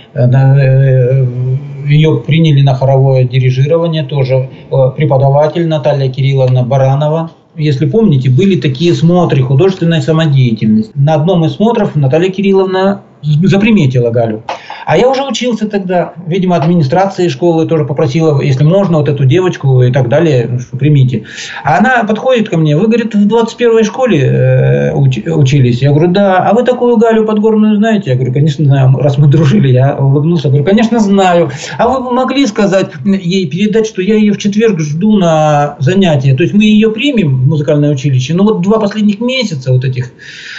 Ее 1.88 2.24
приняли 2.26 2.62
на 2.62 2.76
хоровое 2.76 3.24
дирижирование 3.24 4.04
тоже 4.04 4.50
преподаватель 4.96 5.68
Наталья 5.68 6.10
Кирилловна 6.10 6.64
Баранова 6.64 7.32
если 7.56 7.86
помните, 7.86 8.32
были 8.32 8.60
такие 8.60 8.96
смотры 8.96 9.44
художественной 9.44 10.02
самодеятельности. 10.02 10.92
На 10.96 11.14
одном 11.14 11.46
из 11.46 11.54
смотров 11.54 11.96
Наталья 11.96 12.32
Кирилловна 12.32 13.02
заприметила 13.22 14.10
Галю. 14.10 14.44
А 14.86 14.98
я 14.98 15.10
уже 15.10 15.24
учился 15.24 15.68
тогда. 15.68 16.14
Видимо, 16.28 16.56
администрация 16.56 17.30
школы 17.30 17.66
тоже 17.66 17.86
попросила, 17.86 18.42
если 18.42 18.64
можно, 18.64 18.98
вот 18.98 19.10
эту 19.10 19.26
девочку 19.26 19.82
и 19.82 19.92
так 19.92 20.10
далее, 20.10 20.48
ну, 20.50 20.60
что 20.60 20.78
примите. 20.78 21.24
А 21.64 21.78
она 21.78 22.04
подходит 22.04 22.50
ко 22.50 22.58
мне, 22.58 22.76
вы, 22.76 22.88
говорит, 22.88 23.16
в 23.16 23.28
21-й 23.28 23.84
школе 23.84 24.20
э, 24.20 24.94
уч, 24.94 25.20
учились? 25.26 25.82
Я 25.82 25.92
говорю, 25.92 26.12
да. 26.12 26.38
А 26.38 26.54
вы 26.54 26.64
такую 26.64 26.98
Галю 26.98 27.26
Подгорную 27.26 27.78
знаете? 27.78 28.12
Я 28.12 28.16
говорю, 28.16 28.34
конечно, 28.34 28.66
знаю. 28.66 28.98
Раз 28.98 29.18
мы 29.18 29.28
дружили, 29.28 29.70
я 29.70 29.96
улыбнулся. 29.96 30.50
говорю, 30.50 30.66
конечно, 30.66 31.00
знаю. 31.00 31.50
А 31.78 31.88
вы 31.88 32.12
могли 32.12 32.46
сказать 32.46 32.92
ей, 33.06 33.48
передать, 33.48 33.88
что 33.88 34.02
я 34.02 34.16
ее 34.16 34.34
в 34.34 34.38
четверг 34.38 34.80
жду 34.80 35.18
на 35.18 35.76
занятия? 35.80 36.36
То 36.36 36.44
есть 36.44 36.54
мы 36.54 36.66
ее 36.66 36.92
примем 36.92 37.44
в 37.44 37.48
музыкальное 37.48 37.92
училище, 37.92 38.34
но 38.34 38.44
вот 38.44 38.62
два 38.62 38.80
последних 38.80 39.20
месяца 39.20 39.72
вот 39.72 39.86
этих, 39.86 40.12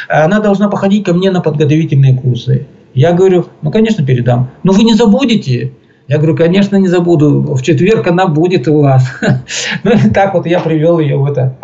она 0.09 0.41
должна 0.41 0.69
походить 0.69 1.05
ко 1.05 1.13
мне 1.13 1.31
на 1.31 1.41
подготовительные 1.41 2.15
курсы. 2.15 2.67
Я 2.95 3.13
говорю, 3.13 3.47
ну, 3.63 3.71
конечно, 3.71 4.07
передам. 4.07 4.51
Но 4.63 4.73
вы 4.73 4.85
не 4.85 4.95
забудете. 4.95 5.73
Я 6.07 6.19
говорю, 6.19 6.37
конечно, 6.37 6.77
не 6.77 6.89
забуду. 6.89 7.41
В 7.55 7.63
четверг 7.63 8.07
она 8.07 8.27
будет 8.27 8.69
у 8.69 8.81
вас. 8.81 9.05
Ну, 9.83 9.91
и 9.93 10.11
так 10.11 10.35
вот 10.35 10.47
я 10.47 10.61
привел 10.61 10.99
ее 10.99 11.17
в 11.17 11.27
это 11.27 11.57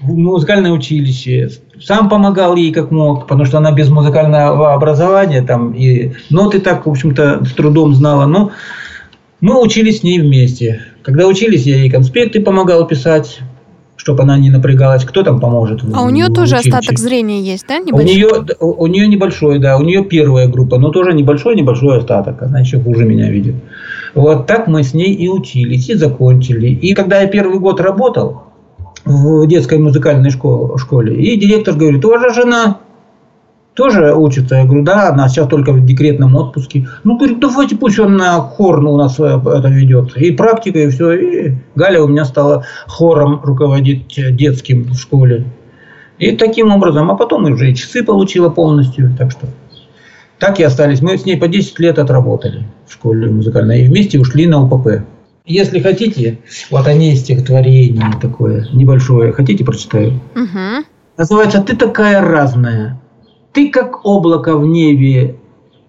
музыкальное 0.00 0.72
училище. 0.72 1.50
Сам 1.80 2.08
помогал 2.08 2.56
ей 2.56 2.72
как 2.72 2.90
мог, 2.90 3.26
потому 3.26 3.44
что 3.44 3.58
она 3.58 3.72
без 3.72 3.90
музыкального 3.90 4.72
образования 4.74 5.42
там 5.42 5.72
и 5.72 6.12
ноты 6.30 6.60
так, 6.60 6.86
в 6.86 6.90
общем-то, 6.90 7.44
с 7.44 7.52
трудом 7.52 7.94
знала. 7.94 8.26
Но 8.26 8.50
мы 9.40 9.60
учились 9.60 10.00
с 10.00 10.02
ней 10.02 10.20
вместе. 10.20 10.82
Когда 11.02 11.26
учились, 11.26 11.64
я 11.64 11.76
ей 11.76 11.90
конспекты 11.90 12.40
помогал 12.40 12.86
писать 12.86 13.40
чтобы 14.00 14.22
она 14.22 14.38
не 14.38 14.48
напрягалась. 14.48 15.04
Кто 15.04 15.22
там 15.22 15.40
поможет? 15.40 15.82
А 15.92 16.02
у 16.02 16.08
нее 16.08 16.28
тоже 16.28 16.56
училище? 16.56 16.70
остаток 16.70 16.98
зрения 16.98 17.42
есть, 17.42 17.66
да? 17.68 17.78
Небольшой? 17.80 18.00
У 18.00 18.16
нее, 18.16 18.28
у 18.58 18.86
нее 18.86 19.08
небольшой, 19.08 19.58
да. 19.58 19.76
У 19.76 19.82
нее 19.82 20.02
первая 20.04 20.48
группа, 20.48 20.78
но 20.78 20.88
тоже 20.88 21.12
небольшой-небольшой 21.12 21.98
остаток. 21.98 22.42
Она 22.42 22.60
еще 22.60 22.80
хуже 22.80 23.04
меня 23.04 23.30
видит. 23.30 23.56
Вот 24.14 24.46
так 24.46 24.68
мы 24.68 24.84
с 24.84 24.94
ней 24.94 25.12
и 25.12 25.28
учились, 25.28 25.90
и 25.90 25.94
закончили. 25.94 26.68
И 26.68 26.94
когда 26.94 27.20
я 27.20 27.26
первый 27.26 27.58
год 27.58 27.78
работал 27.82 28.44
в 29.04 29.46
детской 29.46 29.78
музыкальной 29.78 30.30
школе, 30.30 31.14
и 31.14 31.38
директор 31.38 31.74
говорит, 31.74 32.02
у 32.02 32.08
вас 32.08 32.22
же 32.22 32.42
жена 32.42 32.78
тоже 33.74 34.14
учится. 34.14 34.56
Я 34.56 34.64
говорю, 34.64 34.84
да, 34.84 35.10
она 35.10 35.28
сейчас 35.28 35.48
только 35.48 35.72
в 35.72 35.84
декретном 35.84 36.34
отпуске. 36.36 36.88
Ну, 37.04 37.16
говорит, 37.16 37.40
давайте 37.40 37.76
пусть 37.76 37.98
он 37.98 38.16
на 38.16 38.40
хор 38.40 38.84
у 38.84 38.96
нас 38.96 39.18
э, 39.18 39.24
это 39.24 39.68
ведет. 39.68 40.16
И 40.16 40.30
практика, 40.32 40.78
и 40.78 40.88
все. 40.88 41.12
И 41.12 41.54
Галя 41.74 42.02
у 42.02 42.08
меня 42.08 42.24
стала 42.24 42.64
хором 42.86 43.40
руководить 43.42 44.18
детским 44.36 44.84
в 44.84 44.94
школе. 44.94 45.46
И 46.18 46.36
таким 46.36 46.70
образом, 46.70 47.10
а 47.10 47.14
потом 47.14 47.44
уже 47.44 47.70
и 47.70 47.74
часы 47.74 48.04
получила 48.04 48.50
полностью. 48.50 49.14
Так 49.16 49.30
что 49.30 49.46
так 50.38 50.58
и 50.58 50.62
остались. 50.62 51.02
Мы 51.02 51.16
с 51.16 51.24
ней 51.24 51.36
по 51.36 51.48
10 51.48 51.78
лет 51.78 51.98
отработали 51.98 52.64
в 52.86 52.92
школе 52.92 53.30
музыкальной. 53.30 53.82
И 53.82 53.88
вместе 53.88 54.18
ушли 54.18 54.46
на 54.46 54.62
УПП. 54.62 55.04
Если 55.46 55.80
хотите, 55.80 56.38
вот 56.70 56.86
о 56.86 56.92
ней 56.92 57.16
стихотворение 57.16 58.12
такое 58.20 58.66
небольшое. 58.72 59.32
Хотите, 59.32 59.64
прочитаю? 59.64 60.20
Угу. 60.34 60.84
Называется 61.16 61.62
«Ты 61.62 61.76
такая 61.76 62.20
разная». 62.20 62.99
Ты, 63.52 63.70
как 63.70 64.06
облако 64.06 64.56
в 64.56 64.64
небе, 64.64 65.36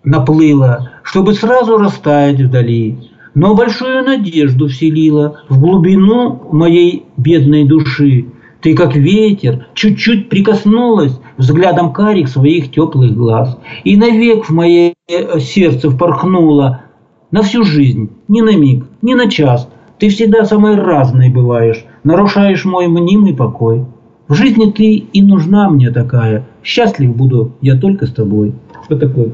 наплыла, 0.04 0.94
чтобы 1.04 1.34
сразу 1.34 1.78
растаять 1.78 2.42
вдали, 2.42 2.98
но 3.36 3.54
большую 3.54 4.04
надежду 4.04 4.68
вселила 4.68 5.42
в 5.48 5.60
глубину 5.60 6.42
моей 6.52 7.06
бедной 7.18 7.66
души. 7.66 8.26
Ты, 8.62 8.76
как 8.76 8.96
ветер, 8.96 9.68
чуть-чуть 9.76 10.30
прикоснулась 10.30 11.20
взглядом 11.38 11.94
карих 11.94 12.30
своих 12.30 12.72
теплых 12.72 13.16
глаз, 13.16 13.58
и 13.84 13.96
навек 13.96 14.46
в 14.46 14.50
мое 14.52 14.94
сердце 15.40 15.90
впорхнула 15.90 16.82
на 17.30 17.44
всю 17.44 17.64
жизнь, 17.64 18.10
ни 18.28 18.42
на 18.42 18.56
миг, 18.56 18.86
ни 19.02 19.14
на 19.14 19.30
час. 19.30 19.70
Ты 20.00 20.10
всегда 20.10 20.46
самой 20.46 20.76
разной 20.76 21.30
бываешь, 21.30 21.86
нарушаешь 22.04 22.66
мой 22.66 22.88
мнимый 22.88 23.36
покой. 23.36 23.86
В 24.28 24.34
жизни 24.34 24.72
ты 24.72 24.96
и 24.96 25.22
нужна 25.22 25.70
мне 25.70 25.92
такая. 25.92 26.48
Счастлив 26.64 27.16
буду 27.16 27.54
я 27.62 27.76
только 27.76 28.06
с 28.06 28.12
тобой. 28.12 28.54
Что 28.86 28.98
такое 28.98 29.30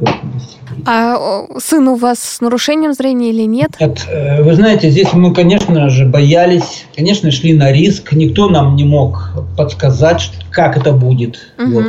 А 0.86 1.46
сын 1.58 1.88
у 1.88 1.96
вас 1.96 2.20
с 2.20 2.42
нарушением 2.42 2.94
зрения 2.94 3.30
или 3.30 3.44
нет? 3.44 3.72
Нет. 3.80 4.06
Э, 4.10 4.44
вы 4.44 4.54
знаете, 4.54 4.90
здесь 4.90 5.13
мы, 5.13 5.34
конечно 5.34 5.90
же, 5.90 6.06
боялись, 6.06 6.86
конечно, 6.96 7.32
шли 7.32 7.54
на 7.54 7.72
риск. 7.72 8.13
Никто 8.13 8.50
нам 8.50 8.76
не 8.76 8.84
мог 8.84 9.32
подсказать, 9.58 10.32
как 10.52 10.78
это 10.78 10.92
будет. 10.92 11.40
Угу. 11.58 11.72
Вот. 11.72 11.86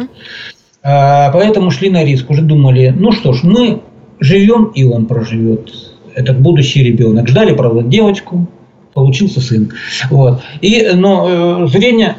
А, 0.83 1.31
поэтому 1.33 1.71
шли 1.71 1.91
на 1.91 2.05
риск. 2.05 2.31
Уже 2.31 2.43
думали, 2.43 2.95
ну 2.97 3.13
что 3.13 3.33
ж, 3.33 3.43
мы 3.43 3.83
живем, 4.21 4.67
и 4.75 4.85
он 4.85 5.07
проживет. 5.07 5.71
Этот 6.15 6.41
будущий 6.41 6.83
ребенок. 6.83 7.29
Ждали, 7.29 7.55
правда, 7.55 7.83
девочку, 7.83 8.47
получился 8.95 9.41
сын. 9.41 9.73
Вот. 10.11 10.41
И, 10.63 10.91
но 10.95 11.65
э, 11.65 11.67
зрение 11.69 12.17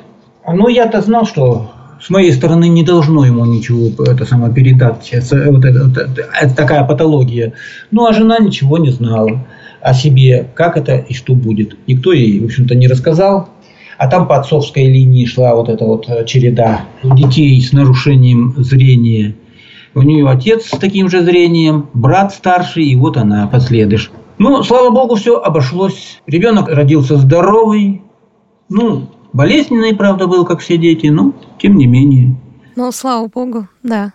ну, 0.48 0.68
я-то 0.68 1.02
знал, 1.02 1.26
что 1.26 1.72
с 2.02 2.10
моей 2.10 2.32
стороны 2.32 2.68
не 2.70 2.84
должно 2.84 3.26
ему 3.26 3.46
ничего 3.46 3.90
это 4.06 4.26
самое 4.26 4.54
передать. 4.54 5.10
Это, 5.12 5.52
вот 5.52 5.66
это, 5.66 5.86
вот 5.86 5.98
это, 5.98 6.28
это 6.42 6.56
такая 6.56 6.84
патология. 6.84 7.54
Ну, 7.92 8.06
а 8.06 8.14
жена 8.14 8.40
ничего 8.40 8.78
не 8.78 8.90
знала 8.90 9.46
о 9.82 9.94
себе, 9.94 10.50
как 10.56 10.78
это 10.78 10.96
и 10.96 11.14
что 11.14 11.34
будет. 11.34 11.78
Никто 11.88 12.14
ей, 12.14 12.40
в 12.40 12.46
общем-то, 12.46 12.76
не 12.76 12.88
рассказал. 12.88 13.50
А 13.98 14.08
там 14.08 14.28
по 14.28 14.38
отцовской 14.38 14.86
линии 14.86 15.26
шла 15.26 15.56
вот 15.56 15.68
эта 15.68 15.84
вот 15.84 16.08
э, 16.08 16.26
череда 16.26 16.86
детей 17.04 17.62
с 17.62 17.74
нарушением 17.74 18.56
зрения. 18.58 19.36
У 19.94 20.02
нее 20.02 20.30
отец 20.30 20.68
с 20.68 20.78
таким 20.78 21.10
же 21.10 21.22
зрением, 21.22 21.90
брат 21.94 22.34
старший, 22.34 22.86
и 22.86 22.96
вот 22.96 23.18
она, 23.18 23.48
последыш. 23.48 24.10
Ну, 24.38 24.64
слава 24.64 24.90
богу, 24.90 25.16
все 25.16 25.36
обошлось. 25.36 26.22
Ребенок 26.28 26.70
родился 26.70 27.18
здоровый. 27.18 28.04
Ну, 28.70 29.10
Болезненный, 29.34 29.96
правда, 29.96 30.28
был, 30.28 30.46
как 30.46 30.60
все 30.60 30.78
дети, 30.78 31.08
но 31.08 31.34
тем 31.60 31.78
не 31.78 31.86
менее. 31.86 32.36
Ну, 32.76 32.92
слава 32.92 33.28
богу, 33.28 33.68
да. 33.84 34.14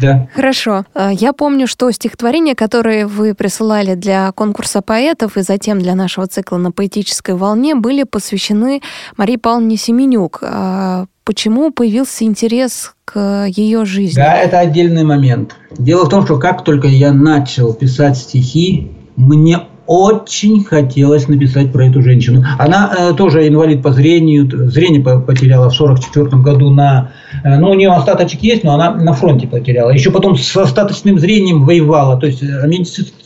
Да. 0.00 0.28
Хорошо. 0.34 0.84
А, 0.94 1.12
я 1.12 1.32
помню, 1.32 1.66
что 1.66 1.90
стихотворения, 1.90 2.54
которые 2.54 3.06
вы 3.06 3.34
присылали 3.34 3.94
для 3.94 4.32
конкурса 4.32 4.82
поэтов 4.82 5.36
и 5.36 5.42
затем 5.42 5.78
для 5.78 5.94
нашего 5.94 6.26
цикла 6.26 6.56
на 6.56 6.72
поэтической 6.72 7.34
волне, 7.34 7.74
были 7.74 8.02
посвящены 8.02 8.80
Марии 9.16 9.36
Павловне 9.36 9.76
Семенюк. 9.76 10.40
А, 10.42 11.06
почему 11.24 11.70
появился 11.70 12.24
интерес 12.24 12.94
к 13.04 13.46
ее 13.48 13.84
жизни? 13.84 14.16
Да, 14.16 14.34
это 14.34 14.58
отдельный 14.58 15.04
момент. 15.04 15.56
Дело 15.78 16.06
в 16.06 16.08
том, 16.08 16.24
что 16.24 16.38
как 16.38 16.64
только 16.64 16.88
я 16.88 17.12
начал 17.12 17.72
писать 17.74 18.16
стихи, 18.16 18.90
мне 19.16 19.60
очень 19.86 20.64
хотелось 20.64 21.28
написать 21.28 21.72
про 21.72 21.86
эту 21.86 22.02
женщину. 22.02 22.44
Она 22.58 22.92
э, 22.96 23.12
тоже 23.14 23.46
инвалид 23.46 23.82
по 23.82 23.92
зрению, 23.92 24.48
зрение 24.70 25.00
потеряла 25.00 25.68
в 25.70 25.74
44 25.74 26.42
году 26.42 26.70
на, 26.70 27.12
э, 27.42 27.56
ну 27.58 27.70
у 27.70 27.74
нее 27.74 27.90
остаточек 27.90 28.42
есть, 28.42 28.64
но 28.64 28.74
она 28.74 28.94
на 28.94 29.12
фронте 29.12 29.46
потеряла. 29.46 29.90
Еще 29.90 30.10
потом 30.10 30.36
с 30.36 30.56
остаточным 30.56 31.18
зрением 31.18 31.64
воевала, 31.64 32.18
то 32.18 32.26
есть 32.26 32.42
э, 32.42 32.66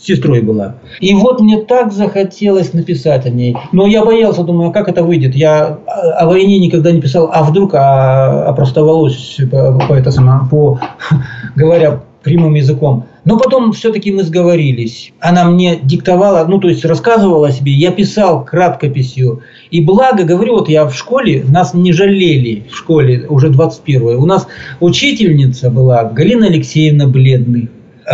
сестрой 0.01 0.43
была. 0.43 0.77
И 1.01 1.15
вот 1.15 1.41
мне 1.41 1.63
так 1.63 1.93
захотелось 1.93 2.73
написать 2.73 3.27
о 3.27 3.31
ней, 3.31 3.57
но 3.73 3.87
я 3.87 4.05
боялся, 4.05 4.43
думаю, 4.43 4.71
а 4.71 4.73
как 4.73 4.89
это 4.89 5.03
выйдет. 5.03 5.35
Я 5.35 5.79
о 5.87 6.27
войне 6.27 6.59
никогда 6.59 6.91
не 6.93 7.01
писал, 7.01 7.31
а 7.33 7.43
вдруг 7.43 7.75
а, 7.75 8.49
опростоволось 8.49 9.39
по, 9.51 9.79
по, 9.89 9.93
это 9.95 10.11
само, 10.11 10.49
по 10.51 10.81
говоря 11.57 12.01
прямым 12.23 12.55
языком. 12.55 13.07
Но 13.25 13.39
потом 13.39 13.73
все-таки 13.73 14.11
мы 14.13 14.23
сговорились. 14.23 15.13
Она 15.21 15.45
мне 15.45 15.79
диктовала, 15.83 16.47
ну 16.47 16.59
то 16.59 16.69
есть 16.69 16.85
рассказывала 16.85 17.49
о 17.49 17.53
себе, 17.53 17.73
я 17.73 17.91
писал 17.91 18.45
краткописью. 18.45 19.43
И 19.71 19.85
благо, 19.85 20.25
говорю, 20.25 20.55
вот 20.55 20.69
я 20.69 20.87
в 20.87 20.95
школе, 20.95 21.45
нас 21.49 21.75
не 21.75 21.93
жалели 21.93 22.65
в 22.71 22.77
школе, 22.77 23.27
уже 23.29 23.51
21 23.51 24.17
У 24.17 24.27
нас 24.27 24.47
учительница 24.81 25.71
была 25.71 26.05
Галина 26.05 26.47
Алексеевна 26.47 27.07
Бледный, 27.07 27.69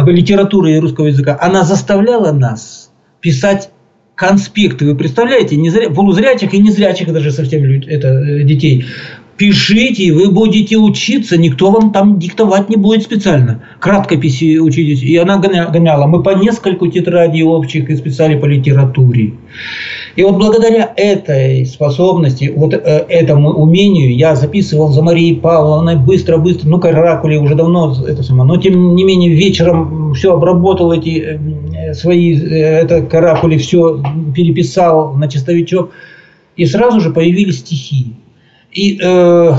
литературы 0.07 0.73
и 0.73 0.79
русского 0.79 1.07
языка. 1.07 1.39
Она 1.41 1.65
заставляла 1.65 2.33
нас 2.33 2.91
писать 3.21 3.71
конспекты. 4.15 4.87
Вы 4.87 4.95
представляете, 4.95 5.57
незря... 5.57 5.91
полузрячих 5.91 6.55
и 6.55 6.59
незрячих 6.59 7.13
даже 7.13 7.31
совсем 7.31 7.65
это, 7.83 8.09
э, 8.09 8.45
детей 8.45 8.85
пишите, 9.37 10.05
и 10.05 10.11
вы 10.11 10.31
будете 10.31 10.77
учиться, 10.77 11.37
никто 11.37 11.71
вам 11.71 11.93
там 11.93 12.19
диктовать 12.19 12.69
не 12.69 12.77
будет 12.77 13.03
специально. 13.03 13.63
Краткописи 13.81 14.59
учитесь. 14.59 15.03
И 15.03 15.17
она 15.17 15.39
гоняла. 15.39 16.07
Мы 16.07 16.23
по 16.23 16.31
нескольку 16.31 16.87
тетрадей 16.87 17.43
общих 17.43 17.91
и 17.91 17.97
списали 17.97 18.39
по 18.39 18.47
литературе. 18.47 19.35
И 20.17 20.23
вот 20.23 20.37
благодаря 20.37 20.93
этой 20.97 21.67
способности, 21.67 22.53
вот 22.55 22.73
э, 22.73 22.79
этому 23.09 23.51
умению, 23.51 24.17
я 24.17 24.37
записывал 24.37 24.91
за 24.91 25.03
Марией 25.03 25.37
Павловной 25.37 25.97
быстро-быстро, 25.97 26.69
ну, 26.69 26.79
каракули 26.79 27.37
уже 27.37 27.57
давно 27.57 27.97
это 28.07 28.23
само, 28.23 28.45
но 28.45 28.57
тем 28.57 28.95
не 28.95 29.03
менее 29.03 29.35
вечером 29.35 30.15
все 30.15 30.35
обработал 30.35 30.93
эти 30.93 31.19
э, 31.19 31.95
свои, 31.95 32.37
э, 32.37 32.83
это 32.83 33.03
каракули, 33.03 33.59
все 33.59 34.01
переписал 34.37 35.15
на 35.15 35.29
чистовичок, 35.29 35.91
и 36.57 36.65
сразу 36.65 37.01
же 37.01 37.11
появились 37.11 37.59
стихи. 37.59 38.15
И 38.75 38.99
э, 39.01 39.53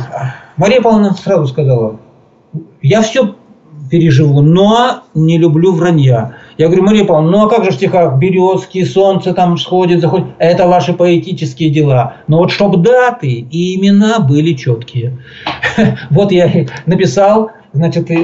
Мария 0.57 0.82
Павловна 0.82 1.13
сразу 1.13 1.47
сказала, 1.47 1.99
я 2.82 3.01
все 3.01 3.36
переживу, 3.89 4.41
но 4.41 5.03
не 5.13 5.38
люблю 5.38 5.74
вранья. 5.74 6.36
Я 6.57 6.68
говорю, 6.68 6.84
Мария 6.84 7.05
Павловна, 7.05 7.32
ну 7.32 7.45
а 7.45 7.49
как 7.49 7.63
же 7.63 7.72
в 7.72 7.76
стихах 7.76 8.18
березки, 8.18 8.84
солнце 8.84 9.34
там 9.34 9.57
сходит, 9.57 10.01
заходит, 10.01 10.28
это 10.39 10.68
ваши 10.68 10.93
поэтические 10.93 11.70
дела. 11.70 12.16
Но 12.28 12.39
вот 12.39 12.51
чтобы 12.51 12.78
даты 12.78 13.30
и 13.30 13.76
имена 13.76 14.20
были 14.20 14.53
четкие. 14.53 15.18
Вот 16.09 16.32
я 16.32 16.49
написал, 16.86 17.51
значит, 17.74 18.09
э, 18.09 18.16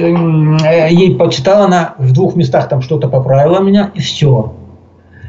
ей 0.90 1.14
почитала, 1.14 1.66
она 1.66 1.94
в 1.98 2.12
двух 2.12 2.36
местах 2.36 2.68
там 2.68 2.82
что-то 2.82 3.08
поправила 3.08 3.60
меня, 3.60 3.90
и 3.94 4.00
все. 4.00 4.54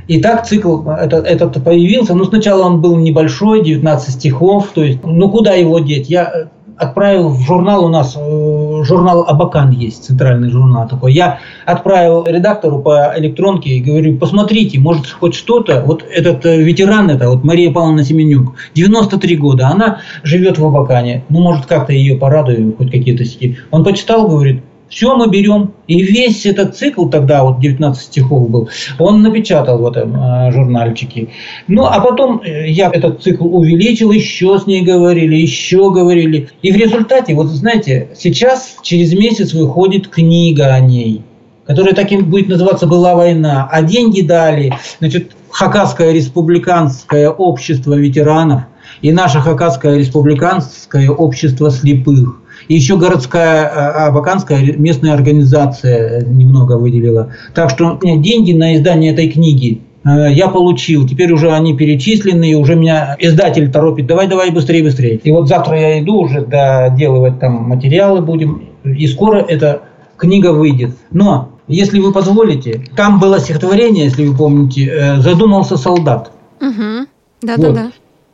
И 0.07 0.21
так 0.21 0.45
цикл 0.45 0.87
этот, 0.89 1.25
этот 1.25 1.63
появился. 1.63 2.13
Ну, 2.13 2.25
сначала 2.25 2.63
он 2.63 2.81
был 2.81 2.97
небольшой, 2.97 3.63
19 3.63 4.13
стихов. 4.13 4.69
То 4.73 4.83
есть, 4.83 4.99
ну, 5.03 5.29
куда 5.29 5.53
его 5.53 5.79
деть? 5.79 6.09
Я 6.09 6.49
отправил 6.77 7.29
в 7.29 7.41
журнал, 7.41 7.85
у 7.85 7.89
нас 7.89 8.15
э, 8.17 8.83
журнал 8.83 9.25
Абакан 9.27 9.71
есть, 9.71 10.05
центральный 10.05 10.49
журнал 10.49 10.87
такой. 10.87 11.13
Я 11.13 11.39
отправил 11.65 12.25
редактору 12.25 12.79
по 12.79 13.13
электронке 13.17 13.71
и 13.71 13.81
говорю, 13.81 14.17
посмотрите, 14.17 14.79
может 14.79 15.07
хоть 15.07 15.35
что-то. 15.35 15.83
Вот 15.85 16.03
этот 16.09 16.45
э, 16.45 16.61
ветеран, 16.61 17.09
это 17.09 17.29
вот 17.29 17.43
Мария 17.43 17.71
Павловна 17.71 18.03
Семенюк, 18.03 18.55
93 18.73 19.35
года, 19.37 19.67
она 19.67 19.99
живет 20.23 20.57
в 20.57 20.65
Абакане. 20.65 21.23
Ну, 21.29 21.41
может, 21.41 21.65
как-то 21.65 21.93
ее 21.93 22.15
порадую, 22.15 22.75
хоть 22.77 22.91
какие-то 22.91 23.25
стихи. 23.25 23.57
Он 23.71 23.83
почитал, 23.83 24.27
говорит, 24.27 24.63
все 24.93 25.15
мы 25.15 25.27
берем. 25.27 25.73
И 25.87 26.01
весь 26.01 26.45
этот 26.45 26.75
цикл 26.75 27.09
тогда, 27.09 27.43
вот 27.43 27.59
19 27.59 28.01
стихов 28.01 28.49
был, 28.49 28.69
он 28.99 29.23
напечатал 29.23 29.79
в 29.79 29.87
этом 29.87 30.15
э, 30.15 30.51
журнальчике. 30.51 31.29
Ну, 31.67 31.85
а 31.85 31.99
потом 31.99 32.41
э, 32.43 32.69
я 32.69 32.89
этот 32.91 33.21
цикл 33.23 33.45
увеличил, 33.45 34.11
еще 34.11 34.59
с 34.59 34.67
ней 34.67 34.83
говорили, 34.83 35.35
еще 35.35 35.91
говорили. 35.91 36.49
И 36.61 36.71
в 36.71 36.75
результате, 36.75 37.33
вот 37.33 37.47
знаете, 37.47 38.09
сейчас 38.15 38.77
через 38.83 39.13
месяц 39.13 39.53
выходит 39.53 40.07
книга 40.07 40.67
о 40.67 40.79
ней 40.79 41.23
которая 41.65 41.95
таким 41.95 42.25
будет 42.25 42.49
называться 42.49 42.87
«Была 42.87 43.15
война», 43.15 43.69
а 43.71 43.81
деньги 43.83 44.19
дали, 44.19 44.73
значит, 44.99 45.31
Хакасское 45.49 46.11
республиканское 46.11 47.29
общество 47.29 47.93
ветеранов 47.93 48.63
и 49.01 49.13
наше 49.13 49.39
Хакасское 49.39 49.97
республиканское 49.97 51.09
общество 51.09 51.71
слепых. 51.71 52.42
И 52.67 52.75
еще 52.75 52.97
городская, 52.97 53.67
а, 53.67 54.07
абаканская 54.07 54.59
местная 54.77 55.13
организация 55.13 56.25
немного 56.25 56.77
выделила. 56.77 57.33
Так 57.53 57.69
что 57.69 57.99
деньги 58.01 58.53
на 58.53 58.75
издание 58.75 59.13
этой 59.13 59.29
книги 59.29 59.81
э, 60.03 60.31
я 60.31 60.47
получил. 60.47 61.07
Теперь 61.07 61.31
уже 61.31 61.51
они 61.51 61.75
перечислены, 61.75 62.51
и 62.51 62.55
уже 62.55 62.75
меня 62.75 63.15
издатель 63.19 63.71
торопит. 63.71 64.07
Давай, 64.07 64.27
давай, 64.27 64.51
быстрее, 64.51 64.83
быстрее. 64.83 65.15
И 65.15 65.31
вот 65.31 65.47
завтра 65.47 65.79
я 65.79 66.01
иду 66.01 66.21
уже 66.21 66.41
доделывать 66.41 67.39
там 67.39 67.63
материалы 67.63 68.21
будем. 68.21 68.69
И 68.83 69.07
скоро 69.07 69.39
эта 69.39 69.83
книга 70.17 70.53
выйдет. 70.53 70.91
Но, 71.11 71.49
если 71.67 71.99
вы 71.99 72.11
позволите, 72.11 72.83
там 72.95 73.19
было 73.19 73.39
стихотворение, 73.39 74.05
если 74.05 74.25
вы 74.25 74.35
помните, 74.35 74.85
э, 74.85 75.21
«Задумался 75.21 75.77
солдат». 75.77 76.31
Угу. 76.61 77.07
Да-да-да. 77.41 77.83
Вот. 77.83 77.93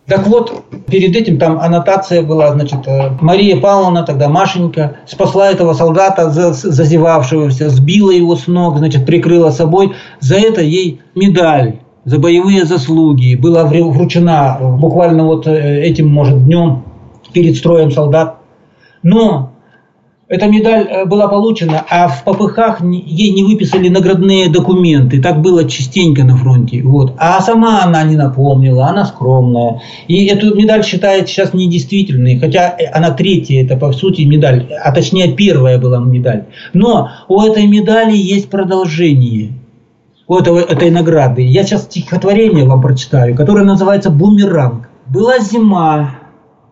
Так 0.09 0.25
вот, 0.25 0.63
перед 0.87 1.15
этим 1.15 1.37
там 1.37 1.59
аннотация 1.59 2.23
была, 2.23 2.51
значит, 2.51 2.79
э, 2.87 3.11
Мария 3.21 3.57
Павловна, 3.57 4.01
тогда 4.03 4.27
Машенька, 4.27 4.97
спасла 5.05 5.51
этого 5.51 5.73
солдата 5.73 6.31
зазевавшегося, 6.31 7.69
сбила 7.69 8.09
его 8.09 8.35
с 8.35 8.47
ног, 8.47 8.79
значит, 8.79 9.05
прикрыла 9.05 9.51
собой. 9.51 9.93
За 10.19 10.35
это 10.35 10.61
ей 10.61 11.01
медаль 11.13 11.75
за 12.05 12.17
боевые 12.17 12.65
заслуги 12.65 13.35
была 13.35 13.65
вручена 13.65 14.57
буквально 14.59 15.25
вот 15.25 15.45
э, 15.45 15.81
этим, 15.83 16.07
может, 16.09 16.43
днем 16.43 16.85
перед 17.31 17.55
строем 17.55 17.91
солдат. 17.91 18.37
Но 19.03 19.51
эта 20.29 20.45
медаль 20.45 20.87
э, 20.87 21.05
была 21.05 21.27
получена, 21.27 21.83
а 21.89 22.07
в 22.07 22.23
попыхах 22.23 22.81
ей 22.81 23.31
не 23.31 23.43
выписали 23.43 23.89
наградные 23.89 24.47
документы. 24.47 25.19
Так 25.21 25.41
было 25.41 25.67
частенько 25.67 26.23
на 26.23 26.37
фронте. 26.37 26.83
Вот. 26.83 27.13
А 27.17 27.41
сама 27.41 27.83
она 27.83 28.03
не 28.03 28.15
напомнила, 28.15 28.85
она 28.85 29.05
скромная. 29.05 29.81
И 30.07 30.27
эту 30.27 30.55
медаль 30.55 30.85
считает 30.85 31.27
сейчас 31.27 31.55
недействительной, 31.55 32.39
хотя 32.39 32.75
э, 32.77 32.85
она 32.93 33.09
третья, 33.09 33.63
это 33.63 33.75
по 33.75 33.91
сути 33.91 34.21
медаль, 34.21 34.71
а 34.83 34.91
точнее 34.91 35.33
первая 35.33 35.79
была 35.79 35.97
медаль. 35.97 36.45
Но 36.73 37.09
у 37.27 37.41
этой 37.41 37.65
медали 37.65 38.15
есть 38.15 38.49
продолжение 38.51 39.53
у 40.27 40.37
этого, 40.37 40.59
этой 40.59 40.91
награды. 40.91 41.41
Я 41.41 41.63
сейчас 41.63 41.85
стихотворение 41.85 42.65
вам 42.65 42.81
прочитаю, 42.81 43.35
которое 43.35 43.65
называется 43.65 44.11
«Бумеранг». 44.11 44.89
Была 45.07 45.39
зима, 45.39 46.18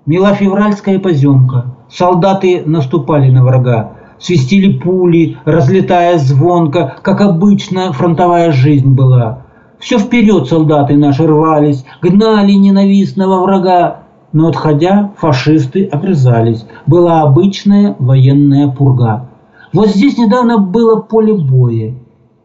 мила 0.08 0.34
февральская 0.34 0.97
поземка– 0.97 1.66
Солдаты 1.89 2.64
наступали 2.66 3.30
на 3.30 3.43
врага, 3.43 3.93
свистели 4.20 4.78
пули, 4.78 5.38
разлетая 5.45 6.18
звонко, 6.18 6.95
как 7.01 7.22
обычно 7.22 7.93
фронтовая 7.93 8.51
жизнь 8.51 8.89
была. 8.93 9.43
Все 9.80 9.97
вперед 9.97 10.47
солдаты 10.47 10.97
наши 10.97 11.26
рвались, 11.26 11.86
гнали 12.01 12.53
ненавистного 12.53 13.41
врага, 13.41 14.01
но 14.34 14.49
отходя, 14.49 15.14
фашисты 15.18 15.86
огрызались. 15.86 16.66
Была 16.86 17.22
обычная 17.22 17.95
военная 17.99 18.68
пурга. 18.68 19.30
Вот 19.72 19.89
здесь 19.89 20.18
недавно 20.18 20.58
было 20.58 20.99
поле 20.99 21.34
боя. 21.34 21.93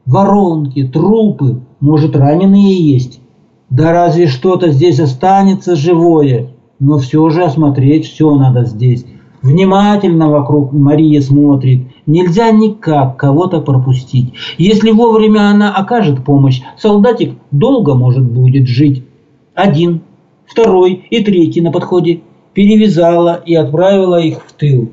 Воронки, 0.06 0.86
трупы, 0.86 1.62
может, 1.80 2.16
раненые 2.16 2.74
есть. 2.74 3.20
Да 3.70 3.92
разве 3.92 4.26
что-то 4.26 4.70
здесь 4.70 5.00
останется 5.00 5.74
живое, 5.74 6.51
но 6.82 6.98
все 6.98 7.30
же 7.30 7.44
осмотреть 7.44 8.06
все 8.06 8.34
надо 8.34 8.64
здесь. 8.64 9.06
Внимательно 9.40 10.28
вокруг 10.28 10.72
Мария 10.72 11.20
смотрит. 11.20 11.86
Нельзя 12.06 12.50
никак 12.50 13.16
кого-то 13.16 13.60
пропустить. 13.60 14.34
Если 14.58 14.90
вовремя 14.90 15.50
она 15.50 15.72
окажет 15.72 16.24
помощь, 16.24 16.60
солдатик 16.76 17.36
долго 17.52 17.94
может 17.94 18.24
будет 18.24 18.66
жить. 18.66 19.04
Один, 19.54 20.00
второй 20.44 21.06
и 21.08 21.22
третий 21.22 21.60
на 21.60 21.70
подходе. 21.70 22.22
Перевязала 22.52 23.40
и 23.46 23.54
отправила 23.54 24.20
их 24.20 24.42
в 24.44 24.52
тыл. 24.52 24.90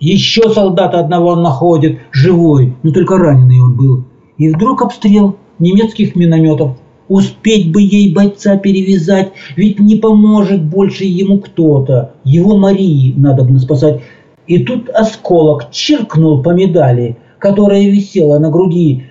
Еще 0.00 0.50
солдата 0.50 0.98
одного 0.98 1.36
находит, 1.36 2.00
живой, 2.10 2.74
но 2.82 2.90
только 2.90 3.16
раненый 3.16 3.60
он 3.60 3.76
был. 3.76 4.04
И 4.38 4.52
вдруг 4.52 4.82
обстрел 4.82 5.36
немецких 5.60 6.16
минометов. 6.16 6.76
Успеть 7.12 7.70
бы 7.70 7.82
ей 7.82 8.14
бойца 8.14 8.56
перевязать, 8.56 9.32
ведь 9.54 9.78
не 9.78 9.96
поможет 9.96 10.64
больше 10.64 11.04
ему 11.04 11.40
кто-то. 11.40 12.12
Его 12.24 12.56
Марии 12.56 13.12
надо 13.14 13.44
бы 13.44 13.58
спасать. 13.58 14.00
И 14.46 14.64
тут 14.64 14.88
осколок 14.88 15.70
чиркнул 15.70 16.42
по 16.42 16.54
медали, 16.54 17.18
которая 17.38 17.82
висела 17.82 18.38
на 18.38 18.48
груди. 18.48 19.08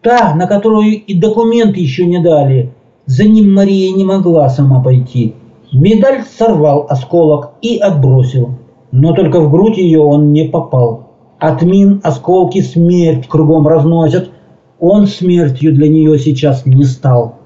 Та, 0.00 0.36
на 0.36 0.46
которую 0.46 0.92
и 0.92 1.12
документы 1.12 1.80
еще 1.80 2.06
не 2.06 2.22
дали. 2.22 2.72
За 3.06 3.24
ним 3.24 3.52
Мария 3.52 3.96
не 3.96 4.04
могла 4.04 4.48
сама 4.48 4.80
пойти. 4.80 5.34
Медаль 5.72 6.22
сорвал 6.38 6.86
осколок 6.88 7.54
и 7.62 7.78
отбросил. 7.78 8.50
Но 8.92 9.12
только 9.12 9.40
в 9.40 9.50
грудь 9.50 9.76
ее 9.76 9.98
он 9.98 10.32
не 10.32 10.44
попал. 10.44 11.08
От 11.40 11.62
мин 11.62 12.00
осколки 12.04 12.60
смерть 12.60 13.26
кругом 13.26 13.66
разносят. 13.66 14.30
Он 14.78 15.08
смертью 15.08 15.74
для 15.74 15.88
нее 15.88 16.16
сейчас 16.20 16.64
не 16.64 16.84
стал 16.84 17.39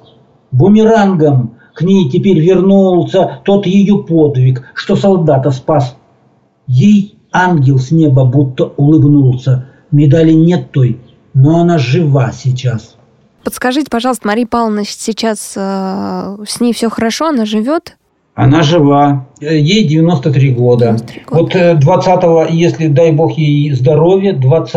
бумерангом 0.55 1.57
к 1.75 1.83
ней 1.83 2.09
теперь 2.09 2.39
вернулся 2.39 3.41
тот 3.45 3.67
ее 3.67 3.99
подвиг, 4.05 4.63
что 4.75 4.97
солдата 4.97 5.51
спас. 5.51 5.97
Ей 6.67 7.19
ангел 7.33 7.79
с 7.79 7.91
неба 7.91 8.25
будто 8.25 8.65
улыбнулся. 8.77 9.67
Медали 9.91 10.33
нет 10.33 10.71
той, 10.71 11.01
но 11.35 11.61
она 11.61 11.79
жива 11.79 12.33
сейчас. 12.33 12.97
Подскажите, 13.43 13.89
пожалуйста, 13.91 14.27
Мария 14.27 14.47
Павловна 14.47 14.85
сейчас 14.85 15.53
э, 15.57 16.37
с 16.47 16.61
ней 16.61 16.73
все 16.73 16.89
хорошо, 16.89 17.29
она 17.29 17.45
живет? 17.45 17.97
Она 18.35 18.63
жива, 18.63 19.27
ей 19.41 19.85
93 19.85 20.51
года. 20.51 20.97
93 20.99 21.23
года. 21.25 21.43
Вот 21.43 21.81
20 21.81 22.25
э, 22.25 22.47
если 22.53 22.89
дай 22.89 23.13
бог 23.13 23.39
ей 23.39 23.71
здоровья, 23.73 24.33
20 24.33 24.75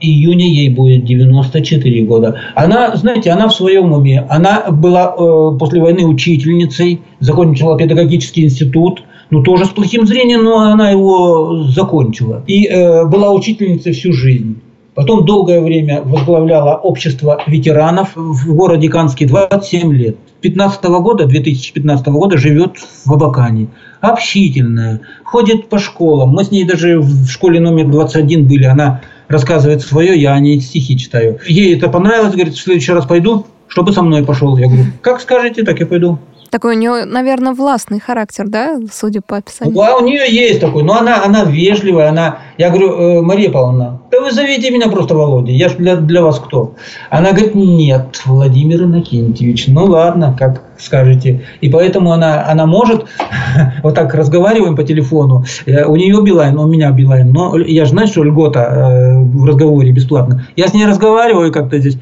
июня 0.00 0.46
ей 0.46 0.68
будет 0.68 1.06
94 1.06 2.04
года. 2.04 2.38
Она, 2.54 2.94
знаете, 2.96 3.30
она 3.30 3.48
в 3.48 3.54
своем 3.54 3.92
уме. 3.92 4.26
Она 4.28 4.66
была 4.70 5.14
э, 5.16 5.58
после 5.58 5.80
войны 5.80 6.04
учительницей, 6.04 7.00
закончила 7.20 7.78
педагогический 7.78 8.44
институт, 8.44 9.02
ну 9.30 9.42
тоже 9.42 9.64
с 9.64 9.70
плохим 9.70 10.06
зрением, 10.06 10.44
но 10.44 10.58
она 10.58 10.90
его 10.90 11.64
закончила. 11.64 12.42
И 12.46 12.66
э, 12.66 13.06
была 13.06 13.32
учительницей 13.32 13.92
всю 13.92 14.12
жизнь. 14.12 14.60
Потом 14.94 15.24
долгое 15.24 15.60
время 15.60 16.02
возглавляла 16.02 16.74
общество 16.74 17.42
ветеранов 17.46 18.12
в 18.14 18.54
городе 18.54 18.88
Канске 18.88 19.26
27 19.26 19.92
лет. 19.92 20.16
2015 20.42 20.84
года, 20.84 21.26
2015 21.26 22.06
года 22.08 22.36
живет 22.36 22.76
в 23.04 23.12
Абакане. 23.12 23.68
Общительная, 24.00 25.00
ходит 25.24 25.68
по 25.68 25.78
школам. 25.78 26.30
Мы 26.30 26.44
с 26.44 26.50
ней 26.50 26.64
даже 26.64 27.00
в 27.00 27.26
школе 27.28 27.60
номер 27.60 27.88
21 27.88 28.46
были. 28.46 28.64
Она 28.64 29.00
рассказывает 29.28 29.82
свое, 29.82 30.20
я 30.20 30.34
о 30.34 30.40
ней 30.40 30.60
стихи 30.60 30.98
читаю. 30.98 31.38
Ей 31.46 31.74
это 31.76 31.88
понравилось, 31.88 32.34
говорит, 32.34 32.54
в 32.54 32.60
следующий 32.60 32.92
раз 32.92 33.06
пойду, 33.06 33.46
чтобы 33.68 33.92
со 33.92 34.02
мной 34.02 34.24
пошел. 34.24 34.56
Я 34.56 34.66
говорю, 34.66 34.84
как 35.00 35.20
скажете, 35.20 35.64
так 35.64 35.80
и 35.80 35.84
пойду. 35.84 36.18
Такой 36.50 36.76
у 36.76 36.78
нее, 36.78 37.04
наверное, 37.04 37.52
властный 37.52 38.00
характер, 38.00 38.46
да, 38.48 38.78
судя 38.92 39.20
по 39.20 39.36
описанию? 39.36 39.74
Да, 39.74 39.96
у 39.96 40.04
нее 40.04 40.22
есть 40.28 40.60
такой, 40.60 40.82
но 40.82 40.98
она, 40.98 41.24
она 41.24 41.44
вежливая, 41.44 42.10
она... 42.10 42.38
Я 42.58 42.70
говорю, 42.70 42.92
э, 42.92 43.22
Мария 43.22 43.50
Павловна, 43.50 44.00
да 44.10 44.20
вы 44.20 44.32
зовите 44.32 44.70
меня 44.70 44.88
просто 44.88 45.14
Володя, 45.14 45.52
я 45.52 45.68
же 45.68 45.76
для, 45.76 45.96
для 45.96 46.22
вас 46.22 46.38
кто? 46.38 46.74
Она 47.10 47.32
говорит, 47.32 47.54
нет, 47.54 48.22
Владимир 48.24 48.84
Иннокентьевич, 48.84 49.66
ну 49.68 49.84
ладно, 49.84 50.34
как 50.38 50.62
скажете. 50.78 51.42
И 51.60 51.68
поэтому 51.68 52.12
она, 52.12 52.46
она 52.48 52.66
может, 52.66 53.06
вот 53.82 53.94
так 53.94 54.14
разговариваем 54.14 54.76
по 54.76 54.84
телефону, 54.84 55.44
э, 55.66 55.84
у 55.84 55.96
нее 55.96 56.22
Билайн, 56.22 56.58
у 56.58 56.66
меня 56.66 56.90
Билайн, 56.90 57.32
но 57.32 57.56
я 57.58 57.84
же 57.84 57.90
знаю, 57.90 58.08
что 58.08 58.24
льгота 58.24 58.60
э, 58.60 59.18
в 59.20 59.44
разговоре 59.44 59.92
бесплатно. 59.92 60.46
Я 60.56 60.68
с 60.68 60.74
ней 60.74 60.86
разговариваю 60.86 61.52
как-то 61.52 61.78
здесь, 61.78 61.98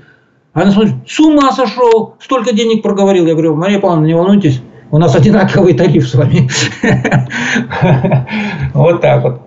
она 0.54 0.70
смотрит, 0.70 0.94
с 1.06 1.18
ума 1.18 1.52
сошел, 1.52 2.14
столько 2.20 2.54
денег 2.54 2.82
проговорил. 2.82 3.26
Я 3.26 3.32
говорю, 3.32 3.56
Мария 3.56 3.80
Павловна, 3.80 4.06
не 4.06 4.14
волнуйтесь, 4.14 4.62
у 4.92 4.98
нас 4.98 5.16
одинаковый 5.16 5.74
тариф 5.74 6.08
с 6.08 6.14
вами. 6.14 6.48
Вот 8.72 9.00
так 9.00 9.22
вот. 9.22 9.40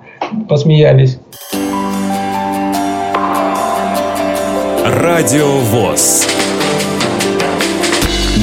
Посмеялись. 0.49 1.19
Радио 4.85 5.47
ВОЗ. 5.71 6.27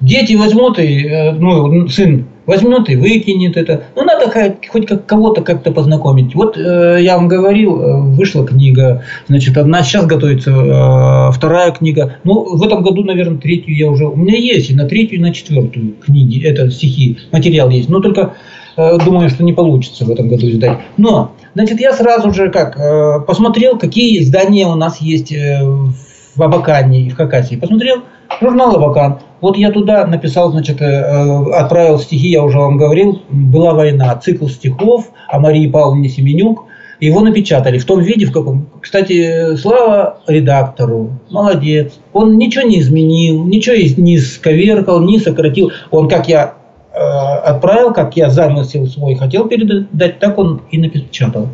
Дети 0.01 0.33
возьмут 0.35 0.79
и, 0.79 1.05
э, 1.05 1.31
ну, 1.33 1.87
сын 1.87 2.25
возьмет 2.45 2.89
и 2.89 2.95
выкинет 2.95 3.57
это. 3.57 3.83
Ну, 3.95 4.03
надо 4.03 4.31
хоть 4.71 4.87
как 4.87 5.05
кого-то 5.05 5.41
как-то 5.41 5.71
познакомить. 5.71 6.35
Вот 6.35 6.57
э, 6.57 6.99
я 7.01 7.17
вам 7.17 7.27
говорил, 7.27 7.81
э, 7.81 8.01
вышла 8.15 8.45
книга, 8.45 9.03
значит, 9.27 9.57
одна, 9.57 9.83
сейчас 9.83 10.05
готовится 10.05 10.51
э, 10.51 11.31
вторая 11.31 11.71
книга. 11.71 12.17
Ну, 12.23 12.55
в 12.55 12.63
этом 12.63 12.83
году, 12.83 13.03
наверное, 13.03 13.37
третью 13.37 13.75
я 13.75 13.89
уже, 13.89 14.05
у 14.05 14.15
меня 14.15 14.37
есть 14.37 14.69
и 14.69 14.75
на 14.75 14.85
третью, 14.85 15.19
и 15.19 15.21
на 15.21 15.33
четвертую 15.33 15.95
книги, 16.05 16.43
это 16.45 16.69
стихи, 16.69 17.17
материал 17.31 17.69
есть. 17.69 17.89
Но 17.89 17.99
только 17.99 18.33
э, 18.77 18.97
думаю, 19.03 19.29
что 19.29 19.43
не 19.43 19.53
получится 19.53 20.05
в 20.05 20.11
этом 20.11 20.27
году 20.27 20.49
издать. 20.49 20.77
Но, 20.97 21.31
значит, 21.55 21.79
я 21.79 21.93
сразу 21.93 22.31
же 22.31 22.51
как, 22.51 22.77
э, 22.77 23.21
посмотрел, 23.25 23.77
какие 23.77 24.21
издания 24.21 24.67
у 24.67 24.75
нас 24.75 25.01
есть 25.01 25.31
э, 25.31 25.63
в 25.63 25.93
Абакане 26.41 27.01
и 27.01 27.09
в 27.09 27.15
Хакасии. 27.15 27.55
Посмотрел, 27.55 28.03
журнал 28.41 28.75
«Абакан». 28.75 29.19
Вот 29.41 29.57
я 29.57 29.71
туда 29.71 30.05
написал, 30.07 30.51
значит, 30.51 30.81
э, 30.81 30.85
э, 30.85 31.51
отправил 31.53 31.99
стихи, 31.99 32.29
я 32.29 32.43
уже 32.43 32.57
вам 32.57 32.77
говорил, 32.77 33.21
«Была 33.29 33.73
война», 33.73 34.15
цикл 34.15 34.47
стихов 34.47 35.11
о 35.27 35.39
Марии 35.39 35.67
Павловне 35.67 36.09
Семенюк. 36.09 36.65
Его 36.99 37.19
напечатали 37.19 37.77
в 37.77 37.85
том 37.85 38.01
виде, 38.01 38.25
в 38.25 38.31
каком... 38.31 38.67
Кстати, 38.81 39.55
слава 39.57 40.19
редактору, 40.27 41.19
молодец. 41.29 41.93
Он 42.13 42.37
ничего 42.37 42.63
не 42.65 42.79
изменил, 42.79 43.43
ничего 43.43 43.75
не 43.75 44.17
сковеркал, 44.17 45.01
не 45.01 45.19
сократил. 45.19 45.71
Он, 45.91 46.07
как 46.07 46.29
я 46.29 46.55
отправил, 47.45 47.93
как 47.93 48.17
я 48.17 48.29
замысел 48.29 48.87
свой 48.87 49.15
хотел 49.15 49.47
передать, 49.47 50.19
так 50.19 50.37
он 50.37 50.61
и 50.71 50.77
напечатал. 50.77 51.49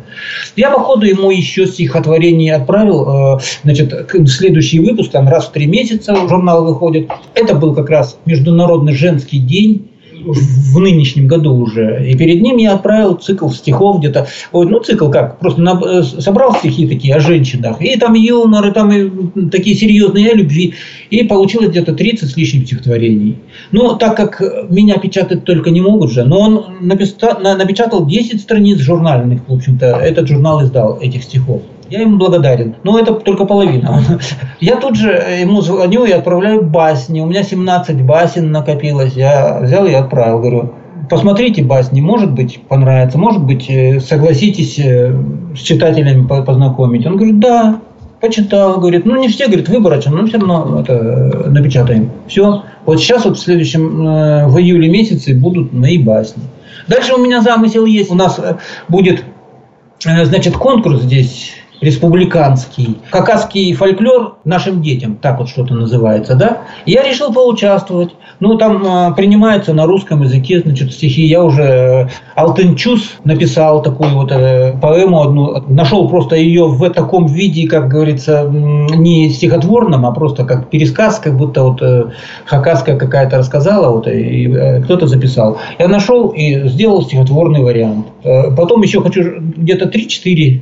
Я 0.56 0.70
по 0.70 0.80
ходу 0.80 1.06
ему 1.06 1.30
еще 1.30 1.66
стихотворение 1.66 2.54
отправил. 2.54 3.36
Э, 3.36 3.40
значит, 3.62 4.10
следующий 4.26 4.80
выпуск, 4.80 5.12
там 5.12 5.28
раз 5.28 5.46
в 5.46 5.52
три 5.52 5.66
месяца 5.66 6.14
журнал 6.28 6.64
выходит. 6.64 7.10
Это 7.34 7.54
был 7.54 7.74
как 7.74 7.90
раз 7.90 8.18
Международный 8.24 8.94
женский 8.94 9.38
день 9.38 9.91
в 10.24 10.78
нынешнем 10.78 11.26
году 11.26 11.54
уже. 11.54 12.08
И 12.08 12.16
перед 12.16 12.40
ним 12.40 12.56
я 12.56 12.74
отправил 12.74 13.14
цикл 13.14 13.48
стихов 13.50 13.98
где-то. 13.98 14.26
Ну, 14.52 14.80
цикл 14.80 15.08
как? 15.10 15.38
Просто 15.38 15.60
на, 15.60 15.80
э, 15.84 16.02
собрал 16.02 16.54
стихи 16.56 16.86
такие 16.86 17.14
о 17.14 17.20
женщинах. 17.20 17.80
И 17.80 17.96
там 17.98 18.14
юмор, 18.14 18.66
и 18.68 18.72
там 18.72 18.92
и 18.92 19.50
такие 19.50 19.76
серьезные 19.76 20.30
о 20.30 20.34
любви. 20.34 20.74
И 21.10 21.24
получилось 21.24 21.70
где-то 21.70 21.92
30 21.92 22.30
с 22.30 22.36
лишним 22.36 22.66
стихотворений. 22.66 23.36
Ну, 23.70 23.96
так 23.96 24.16
как 24.16 24.40
меня 24.70 24.98
печатать 24.98 25.44
только 25.44 25.70
не 25.70 25.80
могут 25.80 26.10
же, 26.10 26.24
но 26.24 26.40
он 26.40 26.64
напечатал 26.80 28.06
10 28.06 28.40
страниц 28.40 28.78
журнальных, 28.78 29.42
в 29.46 29.52
общем-то. 29.52 29.86
Этот 29.86 30.28
журнал 30.28 30.62
издал 30.62 30.98
этих 31.00 31.22
стихов. 31.22 31.62
Я 31.92 32.00
ему 32.00 32.16
благодарен. 32.16 32.76
Но 32.84 32.98
это 32.98 33.12
только 33.12 33.44
половина. 33.44 34.02
Я 34.60 34.76
тут 34.76 34.96
же 34.96 35.10
ему 35.10 35.60
звоню 35.60 36.06
и 36.06 36.10
отправляю 36.10 36.62
басни. 36.62 37.20
У 37.20 37.26
меня 37.26 37.42
17 37.42 38.00
басен 38.00 38.50
накопилось. 38.50 39.12
Я 39.12 39.60
взял 39.60 39.84
и 39.84 39.92
отправил. 39.92 40.38
Говорю, 40.38 40.72
посмотрите 41.10 41.62
басни, 41.62 42.00
может 42.00 42.32
быть, 42.32 42.62
понравится, 42.66 43.18
может 43.18 43.42
быть, 43.44 43.68
э, 43.68 44.00
согласитесь 44.00 44.78
э, 44.78 45.14
с 45.54 45.58
читателями 45.58 46.26
познакомить. 46.26 47.04
Он 47.04 47.16
говорит, 47.16 47.40
да, 47.40 47.80
почитал, 48.22 48.80
говорит, 48.80 49.04
ну 49.04 49.20
не 49.20 49.28
все, 49.28 49.48
говорит, 49.48 49.68
выборочно, 49.68 50.12
но 50.12 50.26
все 50.26 50.38
равно 50.38 50.80
это 50.80 50.94
э, 50.94 51.50
напечатаем. 51.50 52.10
Все. 52.26 52.62
Вот 52.86 53.00
сейчас 53.00 53.26
вот 53.26 53.36
в 53.36 53.42
следующем, 53.42 54.48
в 54.48 54.58
июле 54.58 54.88
месяце 54.88 55.34
будут 55.34 55.74
мои 55.74 55.98
басни. 55.98 56.42
Дальше 56.88 57.12
у 57.12 57.18
меня 57.22 57.42
замысел 57.42 57.84
есть. 57.84 58.10
У 58.10 58.14
нас 58.14 58.40
будет, 58.88 59.22
значит, 60.00 60.56
конкурс 60.56 61.02
здесь 61.02 61.52
республиканский, 61.82 62.98
кавказский 63.10 63.74
фольклор 63.74 64.36
нашим 64.44 64.80
детям, 64.80 65.16
так 65.16 65.38
вот 65.38 65.48
что-то 65.48 65.74
называется, 65.74 66.36
да. 66.36 66.58
я 66.86 67.02
решил 67.02 67.32
поучаствовать. 67.32 68.14
Ну, 68.40 68.56
там 68.56 68.84
э, 68.84 69.14
принимается 69.14 69.72
на 69.72 69.86
русском 69.86 70.22
языке, 70.22 70.60
значит, 70.60 70.92
стихи. 70.92 71.22
Я 71.26 71.44
уже 71.44 71.62
э, 71.62 72.08
Алтынчус 72.34 73.12
написал 73.24 73.82
такую 73.82 74.10
вот 74.10 74.32
э, 74.32 74.76
поэму 74.80 75.22
одну, 75.22 75.64
нашел 75.68 76.08
просто 76.08 76.36
ее 76.36 76.66
в 76.66 76.90
таком 76.90 77.26
виде, 77.26 77.68
как 77.68 77.88
говорится, 77.88 78.48
не 78.48 79.30
стихотворном, 79.30 80.06
а 80.06 80.12
просто 80.12 80.44
как 80.44 80.70
пересказ, 80.70 81.18
как 81.18 81.36
будто 81.36 81.62
вот 81.62 81.82
э, 81.82 82.10
хакасская 82.46 82.96
какая-то 82.96 83.38
рассказала, 83.38 83.92
вот, 83.92 84.08
и 84.08 84.48
э, 84.48 84.82
кто-то 84.82 85.06
записал. 85.06 85.58
Я 85.78 85.88
нашел 85.88 86.28
и 86.30 86.68
сделал 86.68 87.02
стихотворный 87.02 87.62
вариант. 87.62 88.06
Э, 88.24 88.50
потом 88.54 88.82
еще 88.82 89.02
хочу 89.02 89.40
где-то 89.40 89.86
3-4 89.88 90.60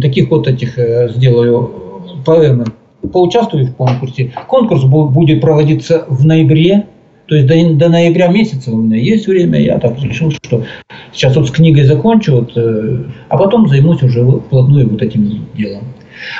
таких 0.00 0.30
вот 0.30 0.46
этих 0.46 0.78
э, 0.78 1.08
сделаю 1.14 2.02
поэмы. 2.24 2.66
Поучаствую 3.12 3.66
в 3.66 3.74
конкурсе. 3.74 4.32
Конкурс 4.48 4.84
будет 4.84 5.40
проводиться 5.40 6.04
в 6.08 6.24
ноябре. 6.24 6.86
То 7.26 7.36
есть 7.36 7.46
до, 7.46 7.74
до 7.74 7.88
ноября 7.88 8.28
месяца 8.28 8.70
у 8.70 8.76
меня 8.76 8.98
есть 8.98 9.26
время. 9.26 9.60
Я 9.60 9.78
так 9.78 9.98
решил, 10.02 10.30
что 10.30 10.64
сейчас 11.12 11.36
вот 11.36 11.48
с 11.48 11.50
книгой 11.50 11.84
закончу, 11.84 12.36
вот, 12.36 12.56
э, 12.56 13.04
а 13.28 13.36
потом 13.36 13.68
займусь 13.68 14.02
уже 14.02 14.24
вплотную 14.24 14.88
вот 14.88 15.02
этим 15.02 15.46
делом. 15.54 15.84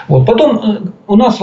Вот. 0.08 0.26
Потом 0.26 0.56
э, 0.58 0.78
у 1.06 1.16
нас 1.16 1.40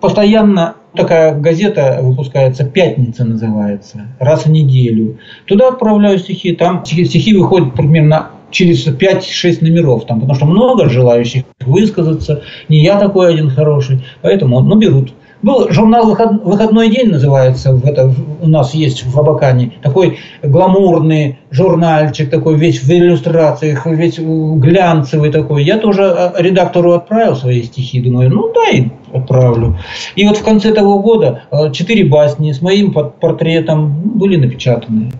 постоянно 0.00 0.76
такая 0.96 1.38
газета 1.38 2.00
выпускается, 2.02 2.64
«Пятница» 2.64 3.24
называется, 3.24 4.08
раз 4.18 4.46
в 4.46 4.50
неделю. 4.50 5.18
Туда 5.44 5.68
отправляю 5.68 6.18
стихи, 6.18 6.56
там 6.56 6.84
стихи 6.84 7.36
выходят 7.36 7.74
примерно 7.74 8.30
через 8.56 8.86
5-6 8.86 9.58
номеров, 9.60 10.06
там, 10.06 10.20
потому 10.20 10.34
что 10.34 10.46
много 10.46 10.88
желающих 10.88 11.44
высказаться, 11.60 12.42
не 12.70 12.82
я 12.82 12.98
такой 12.98 13.28
один 13.30 13.50
хороший, 13.50 14.02
поэтому 14.22 14.60
ну, 14.60 14.76
берут. 14.76 15.12
Был 15.42 15.70
журнал 15.70 16.16
«Выходной 16.44 16.88
день» 16.88 17.10
называется, 17.10 17.78
это, 17.84 18.10
у 18.40 18.48
нас 18.48 18.72
есть 18.72 19.04
в 19.04 19.20
Абакане, 19.20 19.74
такой 19.82 20.18
гламурный 20.42 21.38
журнальчик, 21.50 22.30
такой 22.30 22.56
весь 22.56 22.82
в 22.82 22.90
иллюстрациях, 22.90 23.84
весь 23.84 24.18
глянцевый 24.18 25.30
такой. 25.30 25.62
Я 25.62 25.76
тоже 25.76 26.04
а, 26.04 26.32
редактору 26.38 26.92
отправил 26.92 27.36
свои 27.36 27.62
стихи, 27.62 28.00
думаю, 28.00 28.30
ну 28.30 28.50
дай 28.54 28.90
отправлю. 29.12 29.78
И 30.16 30.26
вот 30.26 30.38
в 30.38 30.42
конце 30.42 30.72
того 30.72 31.00
года 31.00 31.42
а, 31.50 31.70
четыре 31.70 32.06
басни 32.06 32.52
с 32.52 32.62
моим 32.62 32.94
портретом 32.94 33.92
были 34.14 34.36
напечатаны. 34.36 35.12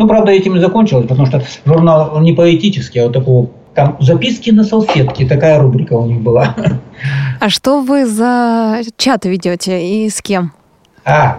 Ну, 0.00 0.08
правда, 0.08 0.32
этим 0.32 0.56
и 0.56 0.60
закончилось, 0.60 1.04
потому 1.06 1.26
что 1.26 1.42
журнал 1.66 2.18
не 2.22 2.32
поэтический, 2.32 3.00
а 3.00 3.04
вот 3.04 3.12
такого 3.12 3.50
там 3.74 3.98
записки 4.00 4.48
на 4.48 4.64
салфетке, 4.64 5.26
такая 5.26 5.58
рубрика 5.60 5.92
у 5.92 6.06
них 6.06 6.22
была. 6.22 6.56
А 7.38 7.50
что 7.50 7.82
вы 7.82 8.06
за 8.06 8.80
чат 8.96 9.26
ведете 9.26 9.86
и 9.86 10.08
с 10.08 10.22
кем? 10.22 10.52
А, 11.04 11.38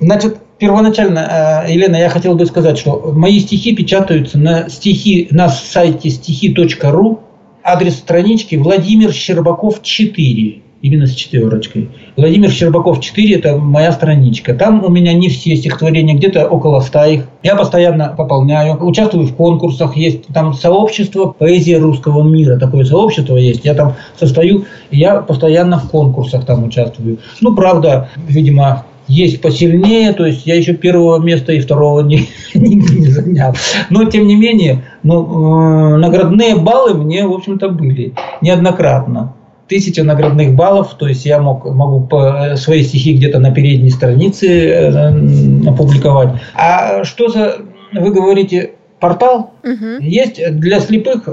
значит, 0.00 0.38
первоначально, 0.58 1.64
э, 1.66 1.72
Елена, 1.72 1.96
я 1.96 2.08
хотел 2.08 2.36
бы 2.36 2.46
сказать, 2.46 2.78
что 2.78 3.12
мои 3.12 3.40
стихи 3.40 3.74
печатаются 3.74 4.38
на 4.38 4.68
стихи 4.68 5.26
на 5.32 5.48
сайте 5.48 6.10
стихи.ру. 6.10 7.20
Адрес 7.64 7.96
странички 7.96 8.54
Владимир 8.54 9.12
Щербаков 9.12 9.82
4 9.82 10.63
именно 10.84 11.06
с 11.06 11.14
четверочкой. 11.14 11.88
Владимир 12.14 12.50
Щербаков 12.50 13.00
4– 13.00 13.34
это 13.36 13.56
моя 13.56 13.90
страничка. 13.90 14.52
Там 14.52 14.84
у 14.84 14.90
меня 14.90 15.14
не 15.14 15.30
все 15.30 15.56
стихотворения, 15.56 16.14
где-то 16.14 16.46
около 16.46 16.80
ста 16.80 17.06
их. 17.06 17.24
Я 17.42 17.56
постоянно 17.56 18.14
пополняю, 18.14 18.76
участвую 18.84 19.26
в 19.26 19.34
конкурсах. 19.34 19.96
Есть 19.96 20.26
там 20.26 20.52
сообщество 20.52 21.28
поэзия 21.28 21.78
русского 21.78 22.22
мира. 22.22 22.58
Такое 22.58 22.84
сообщество 22.84 23.36
есть. 23.36 23.64
Я 23.64 23.72
там 23.72 23.94
состою, 24.20 24.66
и 24.90 24.98
я 24.98 25.20
постоянно 25.20 25.78
в 25.78 25.88
конкурсах 25.88 26.44
там 26.44 26.64
участвую. 26.64 27.18
Ну, 27.40 27.54
правда, 27.54 28.10
видимо, 28.28 28.84
есть 29.08 29.40
посильнее, 29.40 30.12
то 30.12 30.26
есть 30.26 30.46
я 30.46 30.54
еще 30.54 30.74
первого 30.74 31.18
места 31.18 31.54
и 31.54 31.60
второго 31.60 32.02
не, 32.02 32.28
не, 32.54 32.74
не 32.74 33.06
занял. 33.06 33.54
Но, 33.88 34.04
тем 34.04 34.26
не 34.26 34.36
менее, 34.36 34.84
ну, 35.02 35.94
э, 35.94 35.96
наградные 35.96 36.56
баллы 36.56 36.92
мне, 36.92 37.26
в 37.26 37.32
общем-то, 37.32 37.70
были 37.70 38.12
неоднократно 38.42 39.32
тысяча 39.68 40.04
наградных 40.04 40.54
баллов, 40.54 40.94
то 40.98 41.08
есть 41.08 41.24
я 41.24 41.40
мог, 41.40 41.64
могу 41.64 42.06
по 42.06 42.54
свои 42.56 42.82
стихи 42.82 43.14
где-то 43.14 43.38
на 43.38 43.50
передней 43.50 43.90
странице 43.90 44.46
э, 44.46 45.68
опубликовать. 45.68 46.30
А 46.54 47.04
что 47.04 47.28
за, 47.28 47.56
вы 47.92 48.12
говорите, 48.12 48.72
портал 49.00 49.52
угу. 49.62 50.00
есть 50.00 50.40
для 50.58 50.80
слепых, 50.80 51.28
э, 51.28 51.32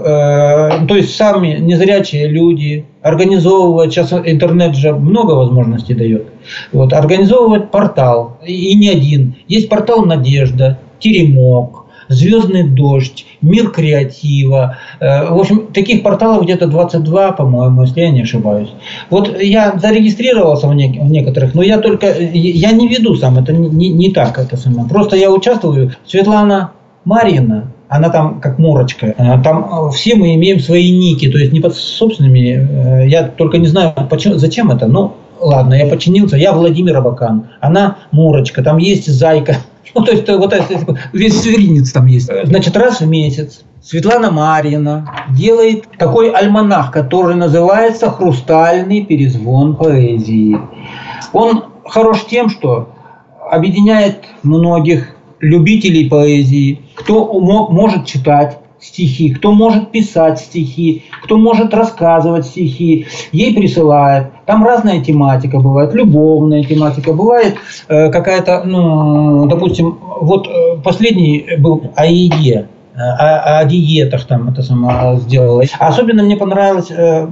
то 0.88 0.96
есть 0.96 1.16
сами 1.16 1.58
незрячие 1.60 2.28
люди 2.28 2.86
организовывать, 3.02 3.94
сейчас 3.94 4.14
интернет 4.14 4.76
же 4.76 4.94
много 4.94 5.34
возможностей 5.34 5.94
дает, 5.94 6.28
вот, 6.72 6.94
организовывать 6.94 7.72
портал, 7.72 8.38
и 8.46 8.76
не 8.76 8.90
один. 8.90 9.36
Есть 9.48 9.70
портал 9.70 10.06
«Надежда», 10.06 10.80
«Теремок», 11.00 11.81
«Звездный 12.12 12.64
дождь», 12.64 13.26
«Мир 13.42 13.72
креатива». 13.72 14.78
Э, 15.00 15.32
в 15.32 15.40
общем, 15.40 15.68
таких 15.74 16.04
порталов 16.04 16.44
где-то 16.44 16.68
22, 16.68 17.32
по-моему, 17.32 17.84
если 17.84 18.02
я 18.02 18.12
не 18.12 18.22
ошибаюсь. 18.22 18.70
Вот 19.10 19.42
я 19.42 19.78
зарегистрировался 19.78 20.68
в, 20.68 20.76
не- 20.76 21.00
в 21.00 21.10
некоторых, 21.10 21.56
но 21.56 21.64
я 21.64 21.80
только, 21.80 22.08
я 22.20 22.72
не 22.72 22.88
веду 22.88 23.16
сам, 23.16 23.38
это 23.38 23.54
не, 23.54 23.90
не 23.90 24.12
так 24.12 24.38
это 24.38 24.58
самое. 24.58 24.88
Просто 24.88 25.16
я 25.16 25.32
участвую. 25.32 25.94
Светлана 26.06 26.72
Марина, 27.06 27.72
она 27.88 28.10
там 28.10 28.40
как 28.40 28.60
морочка. 28.60 29.16
Э, 29.18 29.42
там 29.44 29.88
э, 29.88 29.92
все 29.92 30.16
мы 30.16 30.36
имеем 30.36 30.60
свои 30.60 30.92
ники, 30.92 31.30
то 31.30 31.38
есть 31.38 31.52
не 31.52 31.60
под 31.60 31.76
собственными. 31.76 33.08
Я 33.08 33.24
только 33.24 33.58
не 33.58 33.68
знаю, 33.68 33.94
почему, 34.10 34.36
зачем 34.36 34.70
это, 34.72 34.88
но 34.88 35.16
ладно, 35.42 35.74
я 35.74 35.88
подчинился. 35.88 36.38
Я 36.38 36.54
Владимир 36.54 36.98
Абакан, 36.98 37.50
она 37.60 37.98
Мурочка, 38.12 38.64
там 38.64 38.78
есть 38.78 39.08
Зайка. 39.08 39.58
Ну, 39.94 40.04
то 40.04 40.12
есть, 40.12 40.28
вот 40.28 40.54
это, 40.54 40.98
весь 41.14 41.42
зверинец 41.42 41.92
там 41.92 42.06
есть. 42.08 42.30
Значит, 42.46 42.78
раз 42.78 43.02
в 43.02 43.08
месяц 43.08 43.64
Светлана 43.84 44.32
Марьина 44.32 45.12
делает 45.30 45.86
такой 45.98 46.30
альманах, 46.30 46.92
который 46.92 47.36
называется 47.36 48.12
«Хрустальный 48.12 49.04
перезвон 49.04 49.76
поэзии». 49.76 50.58
Он 51.34 51.66
хорош 51.86 52.26
тем, 52.30 52.50
что 52.50 52.90
объединяет 53.50 54.24
многих 54.44 55.16
любителей 55.40 56.08
поэзии, 56.08 56.84
кто 56.96 57.40
может 57.40 58.06
читать, 58.06 58.60
стихи, 58.82 59.30
кто 59.30 59.52
может 59.52 59.92
писать 59.92 60.40
стихи, 60.40 61.04
кто 61.24 61.38
может 61.38 61.74
рассказывать 61.74 62.48
стихи, 62.48 63.08
ей 63.32 63.54
присылает. 63.54 64.28
Там 64.46 64.66
разная 64.66 65.02
тематика 65.02 65.60
бывает, 65.60 65.94
любовная 65.94 66.64
тематика, 66.64 67.14
бывает 67.14 67.56
э, 67.88 68.12
какая-то, 68.12 68.64
ну, 68.66 69.46
допустим, 69.48 70.00
вот 70.20 70.48
э, 70.48 70.78
последний 70.84 71.46
был 71.60 71.92
о 71.96 72.06
еде, 72.06 72.68
э, 72.96 73.00
о, 73.00 73.60
о 73.60 73.66
диетах 73.66 74.26
там 74.26 74.50
это 74.50 74.64
сама 74.64 75.16
сделала. 75.16 75.64
Особенно 75.80 76.24
мне 76.24 76.36
понравилось 76.36 76.92
э, 76.92 77.28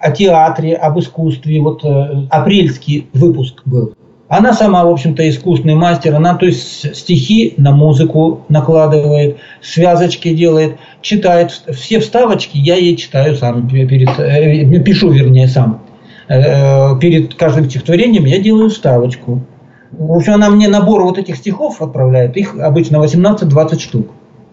о 0.00 0.10
театре, 0.10 0.74
об 0.74 0.98
искусстве. 0.98 1.60
Вот 1.60 1.84
э, 1.84 2.26
апрельский 2.30 3.08
выпуск 3.12 3.62
был. 3.64 3.94
Она 4.30 4.52
сама, 4.52 4.84
в 4.84 4.88
общем-то, 4.88 5.28
искусный 5.28 5.74
мастер. 5.74 6.14
Она, 6.14 6.36
то 6.36 6.46
есть, 6.46 6.96
стихи 6.96 7.54
на 7.56 7.72
музыку 7.72 8.42
накладывает, 8.48 9.38
связочки 9.60 10.32
делает, 10.32 10.76
читает. 11.02 11.50
Все 11.50 11.98
вставочки 11.98 12.56
я 12.56 12.76
ей 12.76 12.96
читаю 12.96 13.34
сам, 13.34 13.68
перед, 13.68 14.08
э, 14.20 14.78
пишу, 14.84 15.10
вернее, 15.10 15.48
сам. 15.48 15.82
Э, 16.28 16.96
перед 17.00 17.34
каждым 17.34 17.68
стихотворением 17.68 18.24
я 18.24 18.38
делаю 18.38 18.70
вставочку. 18.70 19.42
В 19.90 20.12
общем, 20.12 20.34
она 20.34 20.48
мне 20.48 20.68
набор 20.68 21.02
вот 21.02 21.18
этих 21.18 21.34
стихов 21.34 21.82
отправляет. 21.82 22.36
Их 22.36 22.54
обычно 22.56 22.98
18-20 22.98 23.80
штук 23.80 24.10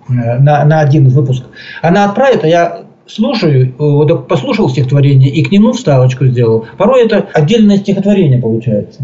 э, 0.09 0.39
на, 0.39 0.65
на 0.65 0.79
один 0.79 1.07
выпуск. 1.09 1.43
Она 1.83 2.05
отправит, 2.05 2.43
а 2.43 2.47
я 2.47 2.79
слушаю, 3.05 3.75
вот 3.77 4.27
послушал 4.27 4.69
стихотворение 4.69 5.29
и 5.29 5.43
к 5.43 5.51
нему 5.51 5.73
вставочку 5.73 6.25
сделал. 6.25 6.65
Порой 6.79 7.05
это 7.05 7.27
отдельное 7.31 7.77
стихотворение 7.77 8.41
получается. 8.41 9.03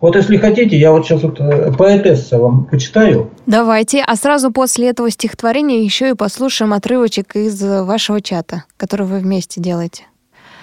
Вот 0.00 0.14
если 0.14 0.36
хотите, 0.36 0.78
я 0.78 0.92
вот 0.92 1.06
сейчас 1.06 1.22
вот 1.22 1.40
э, 1.40 1.72
поэтесса 1.72 2.38
вам 2.38 2.66
почитаю. 2.66 3.30
Давайте, 3.46 4.04
а 4.06 4.14
сразу 4.16 4.52
после 4.52 4.90
этого 4.90 5.10
стихотворения 5.10 5.82
еще 5.82 6.10
и 6.10 6.14
послушаем 6.14 6.74
отрывочек 6.74 7.34
из 7.34 7.62
вашего 7.62 8.20
чата, 8.20 8.64
который 8.76 9.06
вы 9.06 9.20
вместе 9.20 9.60
делаете 9.60 10.04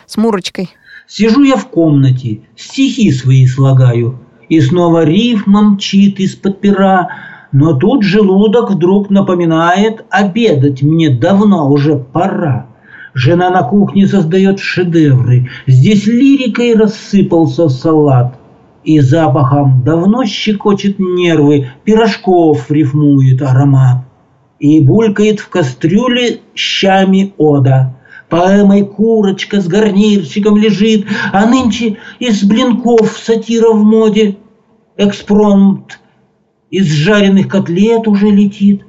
с 0.06 0.18
Мурочкой. 0.18 0.70
Сижу 1.08 1.44
я 1.44 1.56
в 1.56 1.68
комнате, 1.68 2.42
стихи 2.56 3.12
свои 3.12 3.48
слагаю, 3.48 4.20
и 4.50 4.62
снова 4.62 5.04
рифма 5.04 5.64
мчит 5.64 6.20
из-под 6.20 6.62
пера, 6.62 7.10
но 7.52 7.74
тут 7.74 8.04
желудок 8.04 8.72
вдруг 8.72 9.10
напоминает, 9.10 10.06
обедать 10.10 10.84
мне 10.84 11.10
давно 11.10 11.72
уже 11.72 11.98
пора. 11.98 12.68
Жена 13.16 13.50
на 13.50 13.64
кухне 13.64 14.08
создает 14.08 14.60
шедевры, 14.60 15.50
здесь 15.66 16.06
лирикой 16.06 16.76
рассыпался 16.76 17.68
салат– 17.70 18.38
и 18.84 19.00
запахом 19.00 19.84
давно 19.84 20.26
щекочет 20.26 21.00
нервы, 21.00 21.70
пирожков 21.84 22.70
рифмует 22.70 23.42
аромат. 23.42 24.06
И 24.60 24.80
булькает 24.80 25.40
в 25.40 25.50
кастрюле 25.50 26.40
щами 26.56 27.34
ода. 27.38 27.96
Поэмой 28.30 28.86
курочка 28.86 29.62
с 29.62 29.68
гарнирчиком 29.68 30.58
лежит, 30.58 31.06
а 31.32 31.46
нынче 31.46 31.98
из 32.20 32.44
блинков 32.44 33.18
сатира 33.18 33.72
в 33.72 33.84
моде. 33.84 34.38
Экспромт 34.98 36.00
из 36.70 36.88
жареных 36.88 37.50
котлет 37.50 38.08
уже 38.08 38.30
летит. 38.30 38.84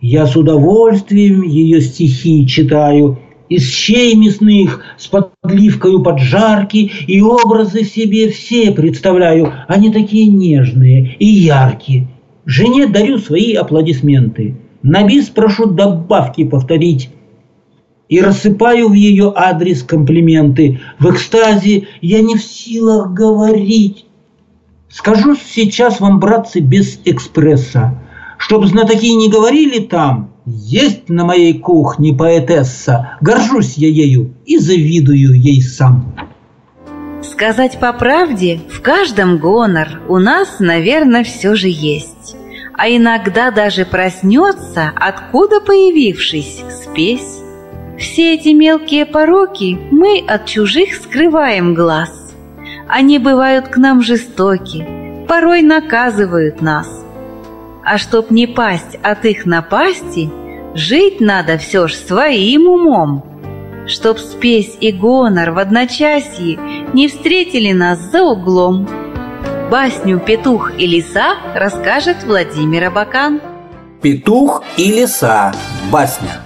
Я 0.00 0.26
с 0.26 0.36
удовольствием 0.36 1.42
ее 1.42 1.80
стихи 1.80 2.46
читаю 2.46 3.18
из 3.48 3.70
щей 3.70 4.14
мясных 4.14 4.82
с 4.98 5.06
подливкою 5.06 6.02
поджарки, 6.02 6.90
и 7.06 7.20
образы 7.20 7.84
себе 7.84 8.30
все 8.30 8.72
представляю, 8.72 9.52
они 9.66 9.90
такие 9.90 10.28
нежные 10.28 11.16
и 11.18 11.26
яркие. 11.26 12.08
Жене 12.44 12.86
дарю 12.86 13.18
свои 13.18 13.54
аплодисменты. 13.54 14.56
На 14.82 15.02
бис 15.02 15.26
прошу 15.26 15.66
добавки 15.66 16.44
повторить. 16.44 17.10
И 18.08 18.20
рассыпаю 18.20 18.88
в 18.88 18.94
ее 18.94 19.32
адрес 19.34 19.82
комплименты. 19.82 20.80
В 20.98 21.10
экстазе 21.10 21.88
я 22.00 22.22
не 22.22 22.36
в 22.36 22.42
силах 22.42 23.12
говорить. 23.12 24.06
Скажу 24.88 25.36
сейчас 25.36 26.00
вам, 26.00 26.18
братцы, 26.18 26.60
без 26.60 27.00
экспресса, 27.04 27.98
чтобы 28.38 28.66
знатоки 28.66 29.14
не 29.14 29.28
говорили 29.28 29.80
там– 29.80 30.32
есть 30.48 31.08
на 31.08 31.24
моей 31.24 31.58
кухне 31.58 32.14
поэтесса, 32.14 33.18
горжусь 33.20 33.76
я 33.76 33.88
ею 33.88 34.34
и 34.46 34.58
завидую 34.58 35.40
ей 35.40 35.60
сам. 35.62 36.14
Сказать 37.22 37.78
по 37.78 37.92
правде, 37.92 38.60
в 38.70 38.80
каждом 38.80 39.38
гонор 39.38 40.00
у 40.08 40.18
нас, 40.18 40.60
наверное, 40.60 41.24
все 41.24 41.54
же 41.54 41.68
есть. 41.68 42.36
а 42.78 42.88
иногда 42.88 43.50
даже 43.50 43.84
проснется, 43.84 44.92
откуда 44.94 45.60
появившись, 45.60 46.62
спесь. 46.70 47.38
Все 47.98 48.34
эти 48.34 48.50
мелкие 48.50 49.04
пороки 49.04 49.76
мы 49.90 50.24
от 50.24 50.46
чужих 50.46 50.94
скрываем 50.94 51.74
глаз. 51.74 52.32
Они 52.88 53.18
бывают 53.18 53.66
к 53.66 53.76
нам 53.78 54.00
жестоки, 54.00 54.86
порой 55.26 55.62
наказывают 55.62 56.62
нас. 56.62 56.88
А 57.90 57.96
чтоб 57.96 58.30
не 58.30 58.46
пасть 58.46 58.98
от 59.02 59.24
их 59.24 59.46
напасти, 59.46 60.30
жить 60.74 61.22
надо 61.22 61.56
все 61.56 61.88
ж 61.88 61.94
своим 61.94 62.68
умом. 62.68 63.24
Чтоб 63.86 64.18
спесь 64.18 64.76
и 64.78 64.92
гонор 64.92 65.52
в 65.52 65.58
одночасье 65.58 66.58
не 66.92 67.08
встретили 67.08 67.72
нас 67.72 67.98
за 68.12 68.22
углом. 68.22 68.86
Басню 69.70 70.20
«Петух 70.20 70.72
и 70.76 70.86
лиса» 70.86 71.36
расскажет 71.54 72.24
Владимир 72.26 72.88
Абакан. 72.88 73.40
«Петух 74.02 74.62
и 74.76 74.92
лиса» 74.92 75.54
басня 75.90 76.42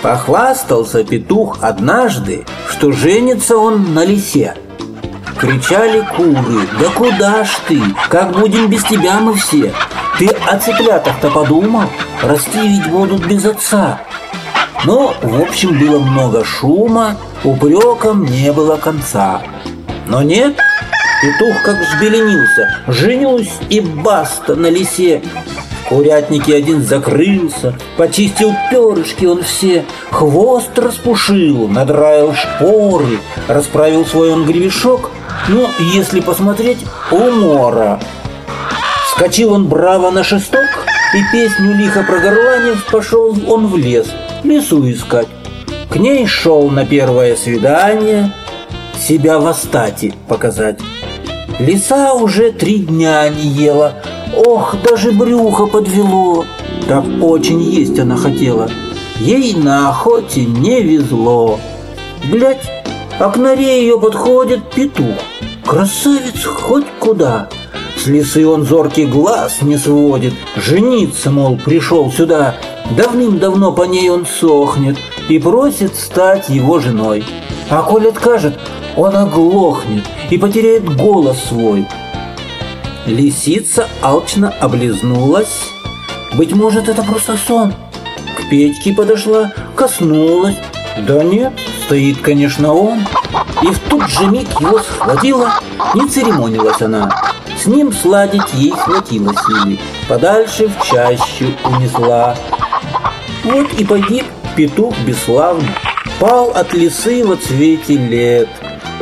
Похвастался 0.00 1.04
петух 1.04 1.58
однажды, 1.60 2.46
что 2.66 2.92
женится 2.92 3.58
он 3.58 3.92
на 3.92 4.06
лисе. 4.06 4.54
Кричали 5.42 6.06
куры, 6.16 6.68
да 6.78 6.88
куда 6.94 7.42
ж 7.42 7.48
ты, 7.66 7.82
как 8.08 8.30
будем 8.30 8.70
без 8.70 8.84
тебя 8.84 9.18
мы 9.18 9.34
все? 9.34 9.74
Ты 10.16 10.28
о 10.28 10.56
цыплятах-то 10.56 11.30
подумал? 11.30 11.88
Расти 12.22 12.60
ведь 12.60 12.88
будут 12.88 13.26
без 13.26 13.44
отца. 13.44 14.02
Но, 14.84 15.16
в 15.20 15.42
общем, 15.42 15.76
было 15.76 15.98
много 15.98 16.44
шума, 16.44 17.16
упреком 17.42 18.24
не 18.24 18.52
было 18.52 18.76
конца. 18.76 19.42
Но 20.06 20.22
нет, 20.22 20.56
петух 21.20 21.60
как 21.64 21.76
взбеленился, 21.76 22.78
женюсь 22.86 23.50
и 23.68 23.80
баста 23.80 24.54
на 24.54 24.68
лисе. 24.68 25.22
Курятники 25.88 26.52
один 26.52 26.84
закрылся, 26.84 27.76
почистил 27.96 28.54
перышки 28.70 29.24
он 29.24 29.42
все, 29.42 29.84
хвост 30.12 30.78
распушил, 30.78 31.66
надраил 31.66 32.32
шпоры, 32.32 33.18
расправил 33.48 34.06
свой 34.06 34.32
он 34.32 34.46
гребешок, 34.46 35.10
но, 35.48 35.70
если 35.78 36.20
посмотреть, 36.20 36.78
умора. 37.10 38.00
Скочил 39.10 39.52
он 39.52 39.66
браво 39.66 40.10
на 40.10 40.24
шесток, 40.24 40.86
и 41.14 41.22
песню 41.32 41.74
лихо 41.74 42.02
прогорланив, 42.02 42.84
пошел 42.90 43.36
он 43.48 43.66
в 43.66 43.76
лес, 43.76 44.06
лесу 44.42 44.90
искать. 44.90 45.28
К 45.90 45.96
ней 45.96 46.26
шел 46.26 46.70
на 46.70 46.86
первое 46.86 47.36
свидание, 47.36 48.32
себя 48.98 49.38
в 49.38 49.46
остате 49.46 50.14
показать. 50.28 50.80
Лиса 51.58 52.14
уже 52.14 52.50
три 52.52 52.78
дня 52.78 53.28
не 53.28 53.46
ела, 53.46 54.02
Ох, 54.34 54.76
даже 54.82 55.12
брюхо 55.12 55.66
подвело. 55.66 56.44
Так 56.88 57.04
очень 57.20 57.60
есть 57.60 57.98
она 57.98 58.16
хотела. 58.16 58.70
Ей 59.20 59.54
на 59.54 59.90
охоте 59.90 60.44
не 60.44 60.80
везло. 60.80 61.60
Глядь, 62.30 62.81
а 63.22 63.30
к 63.30 63.36
норе 63.36 63.80
ее 63.82 64.00
подходит 64.00 64.68
петух. 64.72 65.14
Красавец 65.64 66.44
хоть 66.44 66.86
куда. 66.98 67.48
С 67.96 68.08
лисы 68.08 68.44
он 68.44 68.64
зоркий 68.64 69.06
глаз 69.06 69.62
не 69.62 69.78
сводит. 69.78 70.34
Жениться, 70.56 71.30
мол, 71.30 71.56
пришел 71.56 72.10
сюда. 72.10 72.56
Давным-давно 72.96 73.70
по 73.70 73.84
ней 73.84 74.10
он 74.10 74.26
сохнет 74.26 74.96
и 75.28 75.38
просит 75.38 75.94
стать 75.94 76.48
его 76.48 76.80
женой. 76.80 77.24
А 77.70 77.82
коль 77.82 78.08
откажет, 78.08 78.58
он 78.96 79.14
оглохнет 79.14 80.02
и 80.30 80.36
потеряет 80.36 80.96
голос 80.96 81.44
свой. 81.44 81.86
Лисица 83.06 83.86
алчно 84.00 84.52
облизнулась. 84.58 85.70
Быть 86.34 86.52
может, 86.52 86.88
это 86.88 87.04
просто 87.04 87.36
сон. 87.36 87.72
К 88.36 88.50
Петьке 88.50 88.92
подошла, 88.92 89.52
коснулась. 89.76 90.56
Да 91.06 91.22
нет, 91.22 91.52
стоит, 91.92 92.22
конечно, 92.22 92.72
он. 92.72 93.00
И 93.62 93.66
в 93.66 93.78
тот 93.80 94.08
же 94.08 94.26
миг 94.26 94.48
его 94.58 94.78
схватила, 94.78 95.52
не 95.92 96.08
церемонилась 96.08 96.80
она. 96.80 97.10
С 97.62 97.66
ним 97.66 97.92
сладить 97.92 98.54
ей 98.54 98.70
хватило 98.70 99.34
силы, 99.46 99.78
подальше 100.08 100.68
в 100.68 100.82
чащу 100.82 101.52
унесла. 101.66 102.34
Вот 103.44 103.74
и 103.74 103.84
погиб 103.84 104.24
петух 104.56 104.94
бесславно, 105.00 105.68
пал 106.18 106.52
от 106.52 106.72
лисы 106.72 107.26
во 107.26 107.36
цвете 107.36 107.98
лет. 107.98 108.48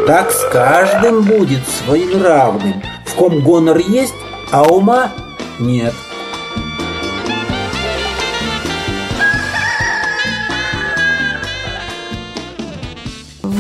Так 0.09 0.33
с 0.33 0.51
каждым 0.51 1.23
будет 1.23 1.61
своим 1.69 2.21
равным, 2.21 2.83
в 3.07 3.15
ком 3.15 3.41
гонор 3.41 3.79
есть, 3.79 4.15
а 4.51 4.65
ума 4.65 5.13
нет. 5.61 5.95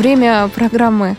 Время 0.00 0.48
программы 0.48 1.18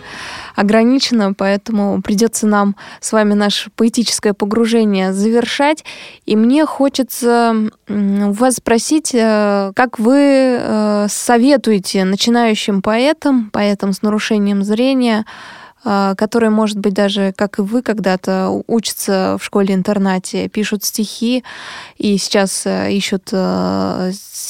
ограничено, 0.55 1.35
поэтому 1.35 2.01
придется 2.01 2.47
нам 2.47 2.75
с 2.99 3.11
вами 3.11 3.35
наше 3.35 3.69
поэтическое 3.75 4.33
погружение 4.33 5.13
завершать. 5.13 5.85
И 6.25 6.35
мне 6.35 6.65
хочется 6.65 7.69
вас 7.87 8.55
спросить, 8.55 9.11
э, 9.13 9.71
как 9.75 9.99
вы 9.99 10.17
э, 10.17 11.05
советуете 11.09 12.05
начинающим 12.05 12.81
поэтам, 12.81 13.51
поэтам 13.53 13.93
с 13.93 14.01
нарушением 14.01 14.63
зрения, 14.63 15.27
которые, 15.83 16.51
может 16.51 16.77
быть, 16.77 16.93
даже, 16.93 17.33
как 17.35 17.59
и 17.59 17.61
вы 17.63 17.81
когда-то, 17.81 18.63
учатся 18.67 19.37
в 19.39 19.43
школе-интернате, 19.43 20.47
пишут 20.47 20.83
стихи 20.83 21.43
и 21.97 22.17
сейчас 22.17 22.67
ищут 22.67 23.33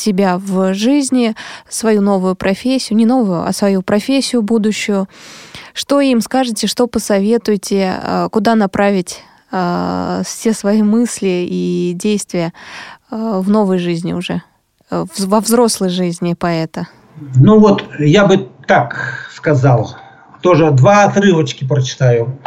себя 0.02 0.38
в 0.38 0.74
жизни, 0.74 1.36
свою 1.70 2.02
новую 2.02 2.36
профессию, 2.36 2.98
не 2.98 3.06
новую, 3.06 3.44
а 3.44 3.54
свою 3.54 3.82
профессию 3.82 4.42
будущую. 4.42 5.08
Что 5.74 6.02
им 6.02 6.22
скажете, 6.22 6.68
что 6.68 6.88
посоветуете, 6.88 8.00
э, 8.02 8.30
куда 8.32 8.56
направить 8.56 9.24
э, 9.52 10.22
все 10.26 10.54
свои 10.54 10.84
мысли 10.84 11.48
и 11.50 11.94
действия 11.96 12.54
э, 13.10 13.40
в 13.42 13.50
новой 13.50 13.78
жизни 13.78 14.14
уже, 14.14 14.42
во 14.90 15.40
взрослой 15.40 15.90
жизни 15.90 16.34
поэта? 16.34 16.88
Ну 17.36 17.60
вот, 17.60 17.84
я 18.00 18.26
бы 18.26 18.50
так 18.68 19.30
сказал. 19.34 19.96
Тоже 20.42 20.72
два 20.72 21.04
отрывочки 21.06 21.66
прочитаю. 21.66 22.40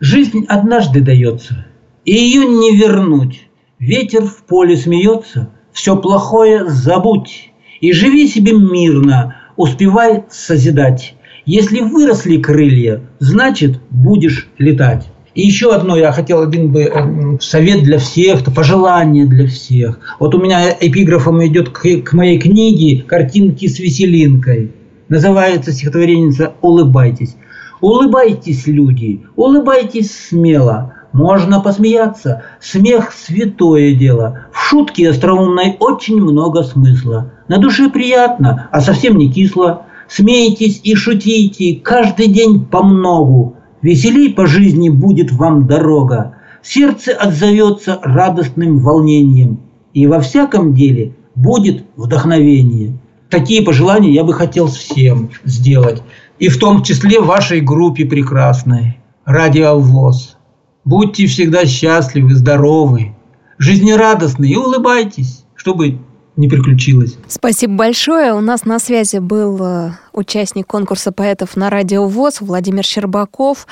Жизнь 0.00 0.44
однажды 0.48 1.00
дается, 1.00 1.66
и 2.04 2.12
ее 2.12 2.44
не 2.44 2.76
вернуть. 2.76 3.48
Ветер 3.78 4.24
в 4.24 4.44
поле 4.44 4.76
смеется, 4.76 5.50
все 5.72 5.96
плохое 5.96 6.68
забудь. 6.68 7.50
И 7.80 7.92
живи 7.92 8.26
себе 8.26 8.52
мирно, 8.52 9.36
успевай 9.56 10.24
созидать. 10.30 11.14
Если 11.46 11.80
выросли 11.80 12.38
крылья, 12.38 13.02
значит, 13.20 13.80
будешь 13.90 14.48
летать. 14.58 15.08
И 15.34 15.42
еще 15.42 15.72
одно 15.72 15.96
я 15.96 16.10
хотел 16.10 16.42
один 16.42 16.72
бы 16.72 16.82
э, 16.82 17.38
совет 17.40 17.84
для 17.84 17.98
всех, 17.98 18.44
пожелание 18.52 19.24
для 19.24 19.46
всех. 19.46 20.00
Вот 20.18 20.34
у 20.34 20.42
меня 20.42 20.76
эпиграфом 20.80 21.46
идет 21.46 21.68
к, 21.68 22.02
к 22.02 22.12
моей 22.12 22.40
книге 22.40 23.02
картинки 23.02 23.68
с 23.68 23.78
веселинкой. 23.78 24.72
Называется 25.08 25.72
стихотворение 25.72 26.52
«Улыбайтесь». 26.60 27.36
Улыбайтесь, 27.80 28.66
люди, 28.66 29.22
улыбайтесь 29.36 30.10
смело. 30.10 30.94
Можно 31.12 31.60
посмеяться. 31.60 32.42
Смех– 32.60 33.12
святое 33.26 33.94
дело. 33.94 34.46
В 34.52 34.58
шутке 34.58 35.08
остроумной 35.08 35.76
очень 35.78 36.20
много 36.20 36.64
смысла. 36.64 37.32
На 37.46 37.58
душе 37.58 37.88
приятно, 37.88 38.68
а 38.72 38.80
совсем 38.80 39.16
не 39.16 39.30
кисло. 39.30 39.86
Смейтесь 40.08 40.80
и 40.82 40.94
шутите 40.94 41.76
каждый 41.76 42.28
день 42.28 42.64
по 42.64 42.82
многу. 42.82 43.56
Веселей 43.80 44.34
по 44.34 44.46
жизни 44.46 44.88
будет 44.88 45.30
вам 45.32 45.66
дорога. 45.66 46.34
Сердце 46.62 47.12
отзовется 47.12 48.00
радостным 48.02 48.78
волнением. 48.78 49.60
И 49.94 50.06
во 50.06 50.20
всяком 50.20 50.74
деле 50.74 51.14
будет 51.34 51.84
вдохновение. 51.96 52.98
Такие 53.30 53.62
пожелания 53.62 54.12
я 54.12 54.24
бы 54.24 54.32
хотел 54.32 54.68
всем 54.68 55.30
сделать. 55.44 56.02
И 56.38 56.48
в 56.48 56.58
том 56.58 56.82
числе 56.82 57.20
вашей 57.20 57.60
группе 57.60 58.04
прекрасной. 58.06 58.98
Радио 59.24 59.78
ВОЗ. 59.78 60.36
Будьте 60.84 61.26
всегда 61.26 61.66
счастливы, 61.66 62.34
здоровы, 62.34 63.14
жизнерадостны 63.58 64.46
и 64.46 64.56
улыбайтесь, 64.56 65.44
чтобы 65.54 65.98
не 66.38 66.48
приключилось. 66.48 67.16
Спасибо 67.26 67.74
большое. 67.74 68.32
У 68.32 68.40
нас 68.40 68.64
на 68.64 68.78
связи 68.78 69.18
был 69.18 69.58
э, 69.60 69.90
участник 70.12 70.68
конкурса 70.68 71.10
поэтов 71.10 71.56
на 71.56 71.68
радио 71.68 72.06
ВОЗ 72.06 72.40
Владимир 72.40 72.84
Щербаков. 72.84 73.66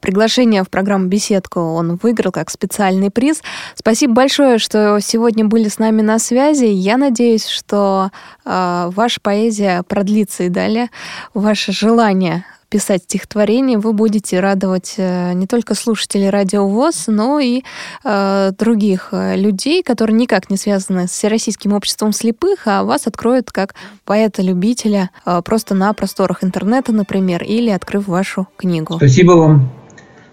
Приглашение 0.00 0.62
в 0.62 0.70
программу 0.70 1.08
«Беседку» 1.08 1.58
он 1.58 1.96
выиграл 1.96 2.30
как 2.30 2.50
специальный 2.50 3.10
приз. 3.10 3.42
Спасибо 3.74 4.14
большое, 4.14 4.58
что 4.58 5.00
сегодня 5.00 5.44
были 5.44 5.68
с 5.68 5.80
нами 5.80 6.02
на 6.02 6.20
связи. 6.20 6.66
Я 6.66 6.98
надеюсь, 6.98 7.48
что 7.48 8.10
э, 8.44 8.90
ваша 8.94 9.20
поэзия 9.20 9.82
продлится 9.82 10.44
и 10.44 10.48
далее. 10.50 10.90
Ваше 11.34 11.72
желание 11.72 12.44
писать 12.68 13.04
стихотворение, 13.04 13.78
вы 13.78 13.92
будете 13.92 14.40
радовать 14.40 14.94
э, 14.96 15.32
не 15.34 15.46
только 15.46 15.74
слушателей 15.74 16.30
Радио 16.30 16.66
ВОЗ, 16.68 17.04
но 17.08 17.38
и 17.38 17.62
э, 18.04 18.52
других 18.58 19.08
э, 19.12 19.36
людей, 19.36 19.82
которые 19.82 20.16
никак 20.16 20.50
не 20.50 20.56
связаны 20.56 21.06
с 21.06 21.10
Всероссийским 21.10 21.72
обществом 21.72 22.12
слепых, 22.12 22.66
а 22.66 22.84
вас 22.84 23.06
откроют 23.06 23.52
как 23.52 23.74
поэта-любителя 24.04 25.10
э, 25.24 25.42
просто 25.44 25.74
на 25.74 25.92
просторах 25.92 26.42
интернета, 26.44 26.92
например, 26.92 27.42
или 27.42 27.70
открыв 27.70 28.08
вашу 28.08 28.48
книгу. 28.56 28.96
Спасибо 28.96 29.32
вам. 29.32 29.70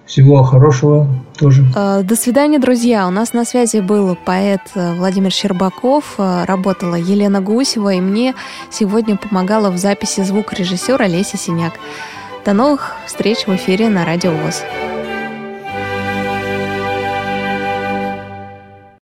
Всего 0.05 0.43
хорошего 0.43 1.07
тоже. 1.38 1.63
Э, 1.75 2.01
до 2.03 2.15
свидания, 2.15 2.59
друзья. 2.59 3.07
У 3.07 3.11
нас 3.11 3.34
на 3.34 3.45
связи 3.45 3.79
был 3.79 4.17
поэт 4.25 4.61
Владимир 4.73 5.32
Щербаков, 5.32 6.15
работала 6.17 6.95
Елена 6.95 7.39
Гусева, 7.39 7.93
и 7.93 8.01
мне 8.01 8.34
сегодня 8.69 9.15
помогала 9.15 9.69
в 9.69 9.77
записи 9.77 10.21
звукорежиссера 10.21 11.07
Леся 11.07 11.38
Синяк. 11.38 11.73
До 12.43 12.53
новых 12.53 12.95
встреч 13.05 13.45
в 13.45 13.55
эфире 13.55 13.87
на 13.89 14.03
Радио 14.03 14.31
ВОЗ. 14.31 14.63